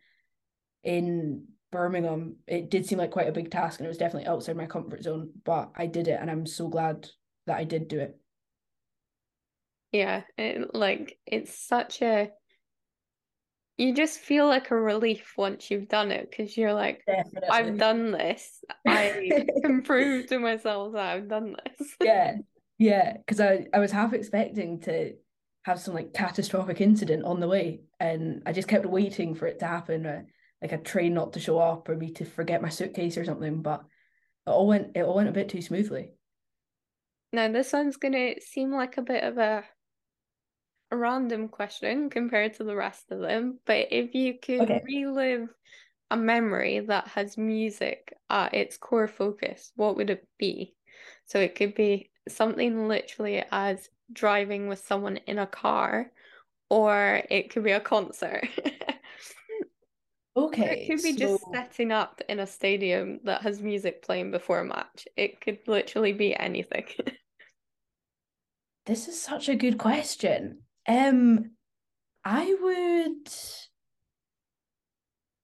in 0.83 1.47
Birmingham, 1.71 2.37
it 2.47 2.69
did 2.69 2.85
seem 2.85 2.97
like 2.97 3.11
quite 3.11 3.29
a 3.29 3.33
big 3.33 3.51
task 3.51 3.79
and 3.79 3.85
it 3.85 3.89
was 3.89 3.97
definitely 3.97 4.27
outside 4.27 4.57
my 4.57 4.65
comfort 4.65 5.03
zone, 5.03 5.31
but 5.43 5.71
I 5.75 5.85
did 5.85 6.07
it 6.07 6.19
and 6.19 6.29
I'm 6.29 6.45
so 6.45 6.67
glad 6.67 7.07
that 7.47 7.57
I 7.57 7.63
did 7.63 7.87
do 7.87 7.99
it. 7.99 8.17
Yeah, 9.91 10.23
it, 10.37 10.73
like 10.73 11.17
it's 11.25 11.57
such 11.67 12.01
a 12.01 12.31
you 13.77 13.93
just 13.95 14.19
feel 14.19 14.47
like 14.47 14.71
a 14.71 14.75
relief 14.75 15.33
once 15.37 15.71
you've 15.71 15.87
done 15.87 16.11
it 16.11 16.29
because 16.29 16.55
you're 16.55 16.73
like, 16.73 17.03
Definitely. 17.05 17.49
I've 17.49 17.77
done 17.77 18.11
this. 18.11 18.63
I 18.87 19.47
can 19.61 19.81
prove 19.81 20.27
to 20.27 20.39
myself 20.39 20.93
that 20.93 21.15
I've 21.15 21.27
done 21.27 21.55
this. 21.65 21.95
yeah, 22.01 22.37
yeah. 22.77 23.17
Because 23.17 23.39
I 23.39 23.67
I 23.73 23.79
was 23.79 23.91
half 23.91 24.13
expecting 24.13 24.81
to 24.81 25.13
have 25.63 25.79
some 25.79 25.93
like 25.93 26.13
catastrophic 26.13 26.81
incident 26.81 27.23
on 27.23 27.39
the 27.39 27.47
way, 27.47 27.81
and 27.99 28.43
I 28.45 28.51
just 28.51 28.67
kept 28.67 28.85
waiting 28.85 29.35
for 29.35 29.47
it 29.47 29.59
to 29.59 29.67
happen. 29.67 30.05
Uh, 30.05 30.21
like 30.61 30.71
a 30.71 30.77
train 30.77 31.13
not 31.13 31.33
to 31.33 31.39
show 31.39 31.57
up 31.57 31.89
or 31.89 31.95
me 31.95 32.11
to 32.11 32.25
forget 32.25 32.61
my 32.61 32.69
suitcase 32.69 33.17
or 33.17 33.25
something. 33.25 33.61
But 33.61 33.83
it 34.45 34.49
all 34.49 34.67
went 34.67 34.95
it 34.95 35.01
all 35.01 35.15
went 35.15 35.29
a 35.29 35.33
bit 35.33 35.49
too 35.49 35.61
smoothly. 35.61 36.11
Now 37.33 37.51
this 37.51 37.73
one's 37.73 37.97
gonna 37.97 38.35
seem 38.41 38.71
like 38.71 38.97
a 38.97 39.01
bit 39.01 39.23
of 39.23 39.37
a 39.37 39.63
random 40.91 41.47
question 41.47 42.09
compared 42.09 42.55
to 42.55 42.63
the 42.63 42.75
rest 42.75 43.11
of 43.11 43.19
them, 43.19 43.59
but 43.65 43.87
if 43.91 44.13
you 44.13 44.35
could 44.39 44.61
okay. 44.61 44.81
relive 44.85 45.47
a 46.09 46.17
memory 46.17 46.79
that 46.79 47.07
has 47.09 47.37
music 47.37 48.13
at 48.29 48.53
its 48.53 48.77
core 48.77 49.07
focus, 49.07 49.71
what 49.75 49.95
would 49.95 50.09
it 50.09 50.27
be? 50.37 50.75
So 51.25 51.39
it 51.39 51.55
could 51.55 51.75
be 51.75 52.11
something 52.27 52.87
literally 52.87 53.43
as 53.51 53.89
driving 54.11 54.67
with 54.67 54.85
someone 54.85 55.17
in 55.17 55.39
a 55.39 55.47
car, 55.47 56.11
or 56.69 57.21
it 57.29 57.49
could 57.49 57.63
be 57.63 57.71
a 57.71 57.79
concert. 57.79 58.47
Okay. 60.35 60.83
It 60.83 60.87
could 60.87 61.03
be 61.03 61.13
so... 61.13 61.17
just 61.17 61.43
setting 61.53 61.91
up 61.91 62.21
in 62.29 62.39
a 62.39 62.47
stadium 62.47 63.19
that 63.25 63.41
has 63.41 63.61
music 63.61 64.01
playing 64.01 64.31
before 64.31 64.59
a 64.59 64.65
match. 64.65 65.07
It 65.17 65.41
could 65.41 65.59
literally 65.67 66.13
be 66.13 66.35
anything. 66.35 66.85
this 68.85 69.07
is 69.07 69.21
such 69.21 69.49
a 69.49 69.55
good 69.55 69.77
question. 69.77 70.59
Um, 70.87 71.51
I 72.23 72.55
would, 72.61 73.33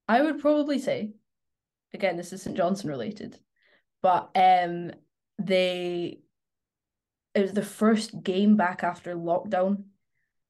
I 0.07 0.21
would 0.21 0.39
probably 0.39 0.79
say, 0.79 1.13
again, 1.93 2.17
this 2.17 2.33
is 2.33 2.41
St 2.43 2.55
Johnstone 2.55 2.91
related, 2.91 3.39
but 4.01 4.29
um, 4.35 4.91
they, 5.39 6.19
it 7.33 7.41
was 7.41 7.53
the 7.53 7.63
first 7.63 8.23
game 8.23 8.57
back 8.57 8.83
after 8.83 9.15
lockdown, 9.15 9.83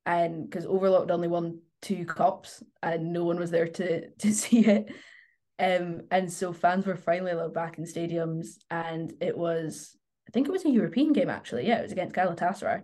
and 0.06 0.50
because 0.50 0.66
Overlocked 0.66 1.12
only 1.12 1.28
won 1.28 1.60
two 1.82 2.06
cups 2.06 2.64
and 2.82 3.14
no 3.14 3.24
one 3.24 3.38
was 3.38 3.52
there 3.52 3.68
to 3.68 4.10
to 4.20 4.34
see 4.34 4.66
it. 4.66 4.92
Um, 5.60 6.02
and 6.12 6.32
so 6.32 6.54
fans 6.54 6.86
were 6.86 6.96
finally 6.96 7.32
allowed 7.32 7.54
back 7.54 7.78
in 7.78 7.86
stadiums, 7.86 8.58
and 8.70 9.14
it 9.22 9.38
was 9.38 9.96
I 10.28 10.32
think 10.32 10.48
it 10.48 10.52
was 10.52 10.66
a 10.66 10.70
European 10.70 11.14
game 11.14 11.30
actually. 11.30 11.68
Yeah, 11.68 11.80
it 11.80 11.84
was 11.84 11.92
against 11.92 12.16
Galatasaray. 12.16 12.84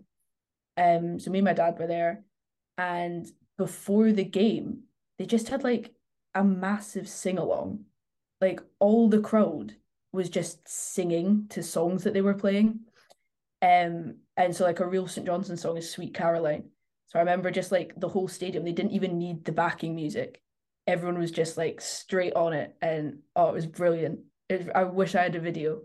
Um, 0.77 1.19
so 1.19 1.31
me 1.31 1.39
and 1.39 1.45
my 1.45 1.53
dad 1.53 1.77
were 1.79 1.87
there, 1.87 2.23
and 2.77 3.27
before 3.57 4.11
the 4.11 4.23
game, 4.23 4.83
they 5.17 5.25
just 5.25 5.49
had 5.49 5.63
like 5.63 5.93
a 6.33 6.43
massive 6.43 7.07
sing 7.07 7.37
along, 7.37 7.85
like 8.41 8.61
all 8.79 9.09
the 9.09 9.21
crowd 9.21 9.75
was 10.11 10.29
just 10.29 10.67
singing 10.67 11.47
to 11.49 11.63
songs 11.63 12.03
that 12.03 12.13
they 12.13 12.21
were 12.21 12.33
playing. 12.33 12.79
Um, 13.61 14.15
and 14.35 14.55
so 14.55 14.65
like 14.65 14.79
a 14.79 14.87
real 14.87 15.07
St. 15.07 15.25
Johnstone 15.25 15.57
song 15.57 15.77
is 15.77 15.89
Sweet 15.89 16.13
Caroline. 16.13 16.65
So 17.07 17.19
I 17.19 17.21
remember 17.21 17.51
just 17.51 17.71
like 17.71 17.93
the 17.97 18.09
whole 18.09 18.27
stadium, 18.27 18.63
they 18.63 18.71
didn't 18.71 18.91
even 18.91 19.17
need 19.17 19.45
the 19.45 19.51
backing 19.51 19.95
music. 19.95 20.41
Everyone 20.85 21.19
was 21.19 21.31
just 21.31 21.57
like 21.57 21.79
straight 21.79 22.33
on 22.33 22.53
it. 22.53 22.75
And 22.81 23.19
oh, 23.35 23.49
it 23.49 23.53
was 23.53 23.65
brilliant. 23.65 24.19
It, 24.49 24.69
I 24.75 24.83
wish 24.83 25.15
I 25.15 25.23
had 25.23 25.35
a 25.35 25.39
video 25.39 25.81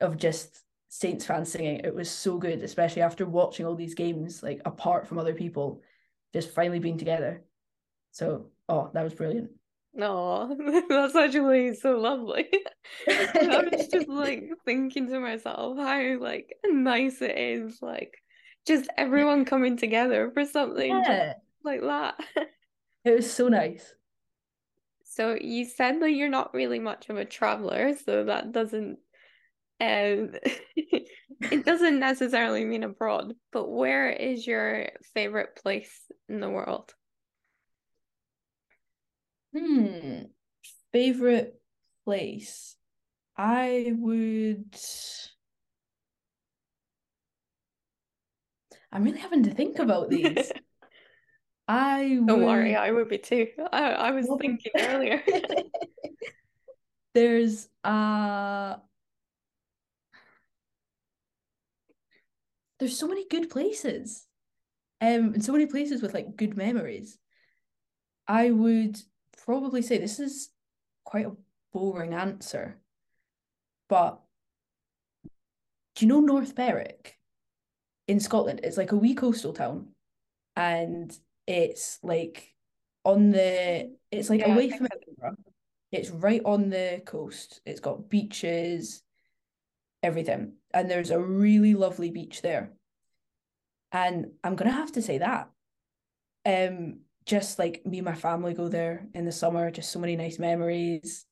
of 0.00 0.16
just 0.16 0.62
Saints 0.88 1.26
fans 1.26 1.50
singing. 1.50 1.80
It 1.84 1.94
was 1.94 2.10
so 2.10 2.38
good, 2.38 2.62
especially 2.62 3.02
after 3.02 3.26
watching 3.26 3.66
all 3.66 3.74
these 3.74 3.94
games 3.94 4.42
like 4.42 4.60
apart 4.64 5.06
from 5.06 5.18
other 5.18 5.34
people, 5.34 5.82
just 6.32 6.50
finally 6.50 6.78
being 6.78 6.98
together. 6.98 7.44
So, 8.12 8.46
oh, 8.68 8.90
that 8.94 9.04
was 9.04 9.14
brilliant. 9.14 9.50
No, 9.94 10.56
that's 10.88 11.16
actually 11.16 11.74
so 11.74 11.98
lovely. 11.98 12.48
I 13.08 13.68
was 13.70 13.88
just 13.88 14.08
like 14.08 14.48
thinking 14.64 15.08
to 15.08 15.20
myself 15.20 15.76
how 15.76 16.18
like 16.18 16.56
nice 16.64 17.20
it 17.20 17.36
is, 17.36 17.82
like 17.82 18.14
just 18.66 18.88
everyone 18.96 19.44
coming 19.44 19.76
together 19.76 20.30
for 20.32 20.44
something 20.44 20.90
yeah. 20.90 21.34
like 21.64 21.80
that. 21.82 22.18
It 23.04 23.14
was 23.16 23.32
so 23.32 23.48
nice. 23.48 23.94
So 25.04 25.36
you 25.40 25.64
said 25.64 26.00
that 26.00 26.12
you're 26.12 26.28
not 26.28 26.54
really 26.54 26.78
much 26.78 27.08
of 27.08 27.16
a 27.16 27.24
traveler, 27.24 27.94
so 27.96 28.24
that 28.24 28.52
doesn't 28.52 28.98
um 29.80 30.32
it 30.76 31.64
doesn't 31.64 32.00
necessarily 32.00 32.64
mean 32.64 32.82
abroad, 32.82 33.34
but 33.52 33.68
where 33.68 34.10
is 34.10 34.46
your 34.46 34.88
favorite 35.14 35.56
place 35.62 35.92
in 36.28 36.40
the 36.40 36.50
world? 36.50 36.92
Hmm. 39.56 40.22
Favorite 40.92 41.60
place. 42.04 42.76
I 43.36 43.92
would 43.96 44.74
I'm 48.90 49.04
really 49.04 49.18
having 49.18 49.42
to 49.44 49.50
think 49.50 49.78
about 49.78 50.10
these. 50.10 50.52
I 51.68 52.18
don't 52.24 52.38
would... 52.38 52.46
worry, 52.46 52.74
I 52.74 52.90
would 52.90 53.08
be 53.08 53.18
too. 53.18 53.48
I, 53.70 53.90
I 53.90 54.10
was 54.12 54.26
thinking 54.40 54.72
earlier. 54.78 55.22
There's 57.14 57.68
uh 57.84 58.76
there's 62.78 62.98
so 62.98 63.08
many 63.08 63.26
good 63.28 63.50
places. 63.50 64.26
Um 65.00 65.34
and 65.34 65.44
so 65.44 65.52
many 65.52 65.66
places 65.66 66.02
with 66.02 66.14
like 66.14 66.36
good 66.36 66.56
memories. 66.56 67.18
I 68.26 68.50
would 68.50 68.98
probably 69.44 69.82
say 69.82 69.98
this 69.98 70.20
is 70.20 70.50
quite 71.04 71.26
a 71.26 71.36
boring 71.72 72.14
answer. 72.14 72.78
But 73.88 74.20
do 75.94 76.04
you 76.04 76.08
know 76.08 76.20
North 76.20 76.54
Berwick? 76.54 77.18
in 78.08 78.18
Scotland. 78.18 78.60
It's 78.64 78.78
like 78.78 78.92
a 78.92 78.96
wee 78.96 79.14
coastal 79.14 79.52
town, 79.52 79.88
and 80.56 81.16
it's 81.46 82.00
like 82.02 82.54
on 83.04 83.30
the. 83.30 83.94
It's 84.10 84.30
like 84.30 84.40
yeah, 84.40 84.54
away 84.54 84.70
from 84.70 84.88
Edinburgh. 84.90 85.36
It's 85.92 86.10
right 86.10 86.42
on 86.44 86.70
the 86.70 87.02
coast. 87.06 87.60
It's 87.64 87.80
got 87.80 88.08
beaches, 88.08 89.02
everything, 90.02 90.54
and 90.72 90.90
there's 90.90 91.10
a 91.10 91.20
really 91.20 91.74
lovely 91.74 92.10
beach 92.10 92.42
there. 92.42 92.72
And 93.92 94.32
I'm 94.44 94.56
gonna 94.56 94.72
have 94.72 94.92
to 94.92 95.02
say 95.02 95.18
that. 95.18 95.50
Um, 96.46 97.00
just 97.26 97.58
like 97.58 97.84
me 97.84 97.98
and 97.98 98.06
my 98.06 98.14
family 98.14 98.54
go 98.54 98.68
there 98.68 99.06
in 99.14 99.24
the 99.24 99.32
summer, 99.32 99.70
just 99.70 99.92
so 99.92 99.98
many 99.98 100.16
nice 100.16 100.38
memories. 100.38 101.26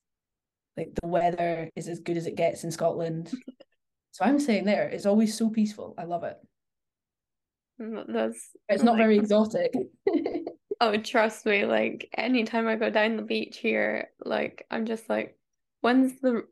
Like 0.76 0.90
the 1.00 1.08
weather 1.08 1.70
is 1.74 1.88
as 1.88 2.00
good 2.00 2.18
as 2.18 2.26
it 2.26 2.36
gets 2.36 2.64
in 2.64 2.70
Scotland. 2.70 3.32
so 4.10 4.24
I'm 4.24 4.38
saying 4.38 4.64
there, 4.64 4.88
it's 4.88 5.06
always 5.06 5.36
so 5.36 5.48
peaceful. 5.48 5.94
I 5.96 6.04
love 6.04 6.22
it. 6.24 6.36
That's 7.78 8.50
it's 8.68 8.82
not 8.82 8.92
like, 8.92 9.02
very 9.02 9.18
exotic. 9.18 9.72
oh, 10.80 10.96
trust 10.98 11.46
me, 11.46 11.64
like 11.64 12.08
anytime 12.16 12.66
I 12.68 12.76
go 12.76 12.90
down 12.90 13.16
the 13.16 13.22
beach 13.22 13.58
here, 13.58 14.10
like 14.24 14.66
I'm 14.70 14.86
just 14.86 15.08
like, 15.08 15.38
when's 15.80 16.20
the 16.20 16.44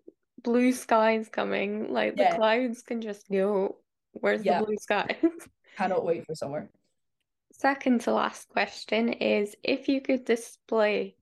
blue 0.45 0.73
skies 0.73 1.29
coming? 1.29 1.93
Like 1.93 2.15
the 2.17 2.33
clouds 2.37 2.83
can 2.83 3.01
just 3.01 3.29
go. 3.31 3.79
Where's 4.13 4.45
yeah. 4.45 4.61
the 4.61 4.67
blue 4.67 4.77
skies? 4.77 5.17
Cannot 5.77 6.05
wait 6.05 6.25
for 6.25 6.37
summer. 6.37 6.71
Second 7.53 8.03
to 8.03 8.13
last 8.13 8.49
question 8.49 9.13
is 9.15 9.57
if 9.65 9.89
you 9.89 10.01
could 10.01 10.25
display 10.25 11.17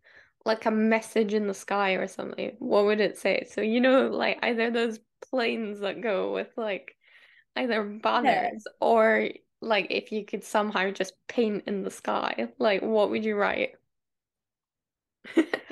like 0.45 0.67
a 0.67 0.71
message 0.71 1.33
in 1.33 1.47
the 1.47 1.55
sky 1.55 1.93
or 1.93 2.09
something, 2.09 2.57
what 2.59 2.85
would 2.85 3.01
it 3.01 3.17
say? 3.17 3.47
So 3.51 3.63
you 3.63 3.81
know, 3.81 4.09
like 4.09 4.39
either 4.43 4.71
those 4.71 4.99
planes 5.31 5.81
that 5.81 6.03
go 6.03 6.35
with 6.35 6.49
like 6.57 6.97
either 7.57 7.83
banners 7.85 8.65
yeah. 8.67 8.73
or 8.81 9.29
like 9.61 9.87
if 9.91 10.11
you 10.11 10.25
could 10.25 10.45
somehow 10.45 10.91
just 10.91 11.15
paint 11.29 11.65
in 11.67 11.83
the 11.85 11.91
sky, 11.91 12.49
like 12.59 12.83
what 12.83 13.11
would 13.11 13.25
you 13.25 13.37
write? 13.37 13.71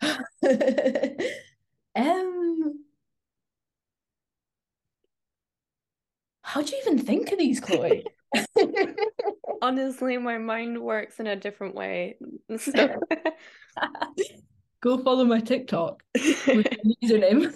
um 1.96 2.84
how 6.48 6.62
do 6.62 6.74
you 6.74 6.80
even 6.80 6.98
think 6.98 7.30
of 7.30 7.38
these, 7.38 7.60
Chloe? 7.60 8.06
Honestly, 9.62 10.16
my 10.16 10.38
mind 10.38 10.80
works 10.80 11.20
in 11.20 11.26
a 11.26 11.36
different 11.36 11.74
way. 11.74 12.16
So 12.56 13.00
go 14.80 14.96
follow 14.96 15.26
my 15.26 15.40
TikTok 15.40 16.02
with 16.14 16.66
username. 17.02 17.52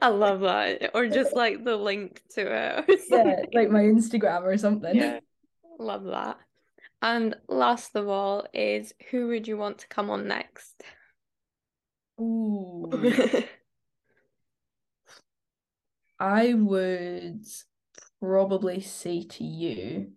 I 0.00 0.08
love 0.08 0.40
that. 0.40 0.92
Or 0.94 1.06
just 1.06 1.36
like 1.36 1.64
the 1.64 1.76
link 1.76 2.22
to 2.30 2.86
it. 2.88 3.02
Yeah, 3.10 3.42
like 3.52 3.70
my 3.70 3.82
Instagram 3.82 4.44
or 4.44 4.56
something. 4.56 4.96
Yeah. 4.96 5.20
Love 5.78 6.04
that. 6.04 6.38
And 7.02 7.36
last 7.46 7.94
of 7.94 8.08
all 8.08 8.46
is 8.54 8.94
who 9.10 9.28
would 9.28 9.46
you 9.46 9.58
want 9.58 9.78
to 9.78 9.88
come 9.88 10.08
on 10.08 10.28
next? 10.28 10.82
Ooh. 12.20 12.90
I 16.18 16.54
would 16.54 17.44
probably 18.20 18.80
say 18.80 19.22
to 19.24 19.44
you 19.44 20.12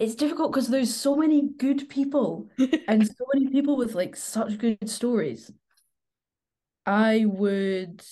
it's 0.00 0.14
difficult 0.14 0.50
because 0.50 0.68
there's 0.68 0.94
so 0.94 1.14
many 1.14 1.50
good 1.58 1.88
people 1.90 2.48
and 2.88 3.06
so 3.06 3.24
many 3.34 3.48
people 3.48 3.76
with 3.76 3.94
like 3.94 4.16
such 4.16 4.56
good 4.56 4.88
stories. 4.88 5.52
I 6.86 7.26
would 7.26 8.02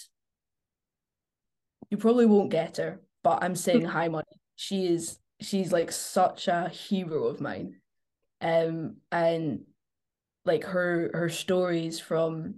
you 1.91 1.97
probably 1.97 2.27
won't 2.27 2.51
get 2.51 2.77
her, 2.77 3.01
but 3.25 3.43
I'm 3.43 3.57
saying 3.57 3.85
Hy 3.87 4.09
Money. 4.09 4.27
She 4.57 4.87
is 4.87 5.19
she's 5.41 5.73
like 5.73 5.91
such 5.91 6.47
a 6.47 6.69
hero 6.69 7.25
of 7.25 7.41
mine. 7.41 7.77
Um 8.41 8.97
and 9.11 9.61
like 10.45 10.65
her 10.65 11.11
her 11.13 11.29
stories 11.29 12.01
from 12.01 12.57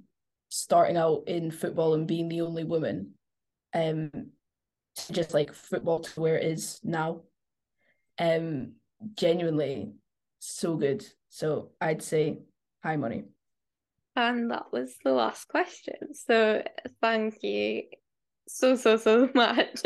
starting 0.48 0.96
out 0.96 1.24
in 1.26 1.50
football 1.50 1.94
and 1.94 2.06
being 2.06 2.28
the 2.28 2.40
only 2.40 2.64
woman 2.64 3.12
um 3.72 4.10
just 5.12 5.32
like 5.32 5.54
football 5.54 6.00
to 6.00 6.20
where 6.20 6.36
it 6.36 6.44
is 6.44 6.80
now 6.82 7.20
um 8.18 8.72
genuinely 9.14 9.92
so 10.40 10.76
good. 10.76 11.06
So 11.28 11.70
I'd 11.80 12.02
say 12.02 12.40
Hy 12.82 12.96
Money. 12.96 13.24
And 14.16 14.50
that 14.50 14.72
was 14.72 14.96
the 15.04 15.12
last 15.12 15.48
question. 15.48 16.14
So 16.14 16.62
thank 17.00 17.42
you 17.42 17.84
so 18.46 18.76
so 18.76 18.96
so 18.96 19.28
much. 19.34 19.82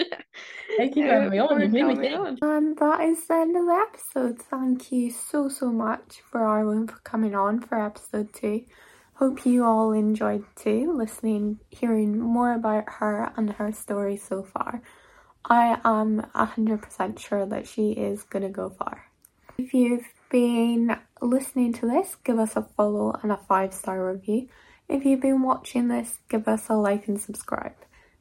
Thank 0.76 0.96
you 0.96 1.06
for 1.06 1.12
having 1.12 1.30
me 1.30 1.38
on. 1.38 1.60
You 1.60 1.68
made 1.86 1.98
me 1.98 2.14
on. 2.14 2.38
And 2.42 2.76
that 2.78 3.00
is 3.00 3.26
the 3.26 3.34
end 3.34 3.56
of 3.56 3.66
the 3.66 3.86
episode. 3.88 4.38
Thank 4.40 4.92
you 4.92 5.10
so 5.10 5.48
so 5.48 5.70
much 5.70 6.22
for 6.30 6.40
Arwen 6.40 6.90
for 6.90 6.98
coming 7.00 7.34
on 7.34 7.60
for 7.60 7.80
episode 7.80 8.32
two. 8.32 8.64
Hope 9.14 9.46
you 9.46 9.64
all 9.64 9.92
enjoyed 9.92 10.44
too, 10.56 10.92
listening, 10.92 11.60
hearing 11.70 12.18
more 12.18 12.52
about 12.52 12.84
her 12.98 13.32
and 13.36 13.52
her 13.52 13.70
story 13.70 14.16
so 14.16 14.42
far. 14.42 14.82
I 15.44 15.78
am 15.84 16.26
100% 16.34 17.18
sure 17.18 17.46
that 17.46 17.68
she 17.68 17.92
is 17.92 18.24
going 18.24 18.42
to 18.42 18.48
go 18.48 18.70
far. 18.70 19.06
If 19.56 19.72
you've 19.72 20.08
been 20.30 20.96
listening 21.20 21.74
to 21.74 21.86
this, 21.86 22.16
give 22.24 22.40
us 22.40 22.56
a 22.56 22.62
follow 22.62 23.14
and 23.22 23.30
a 23.30 23.36
five 23.36 23.72
star 23.72 24.04
review. 24.12 24.48
If 24.88 25.04
you've 25.04 25.20
been 25.20 25.42
watching 25.42 25.86
this, 25.86 26.18
give 26.28 26.48
us 26.48 26.68
a 26.68 26.74
like 26.74 27.06
and 27.06 27.20
subscribe. 27.20 27.76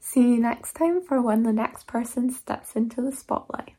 See 0.05 0.33
you 0.33 0.39
next 0.39 0.73
time 0.73 1.01
for 1.01 1.21
when 1.21 1.43
the 1.43 1.53
next 1.53 1.87
person 1.87 2.29
steps 2.29 2.75
into 2.75 3.01
the 3.01 3.13
spotlight. 3.13 3.71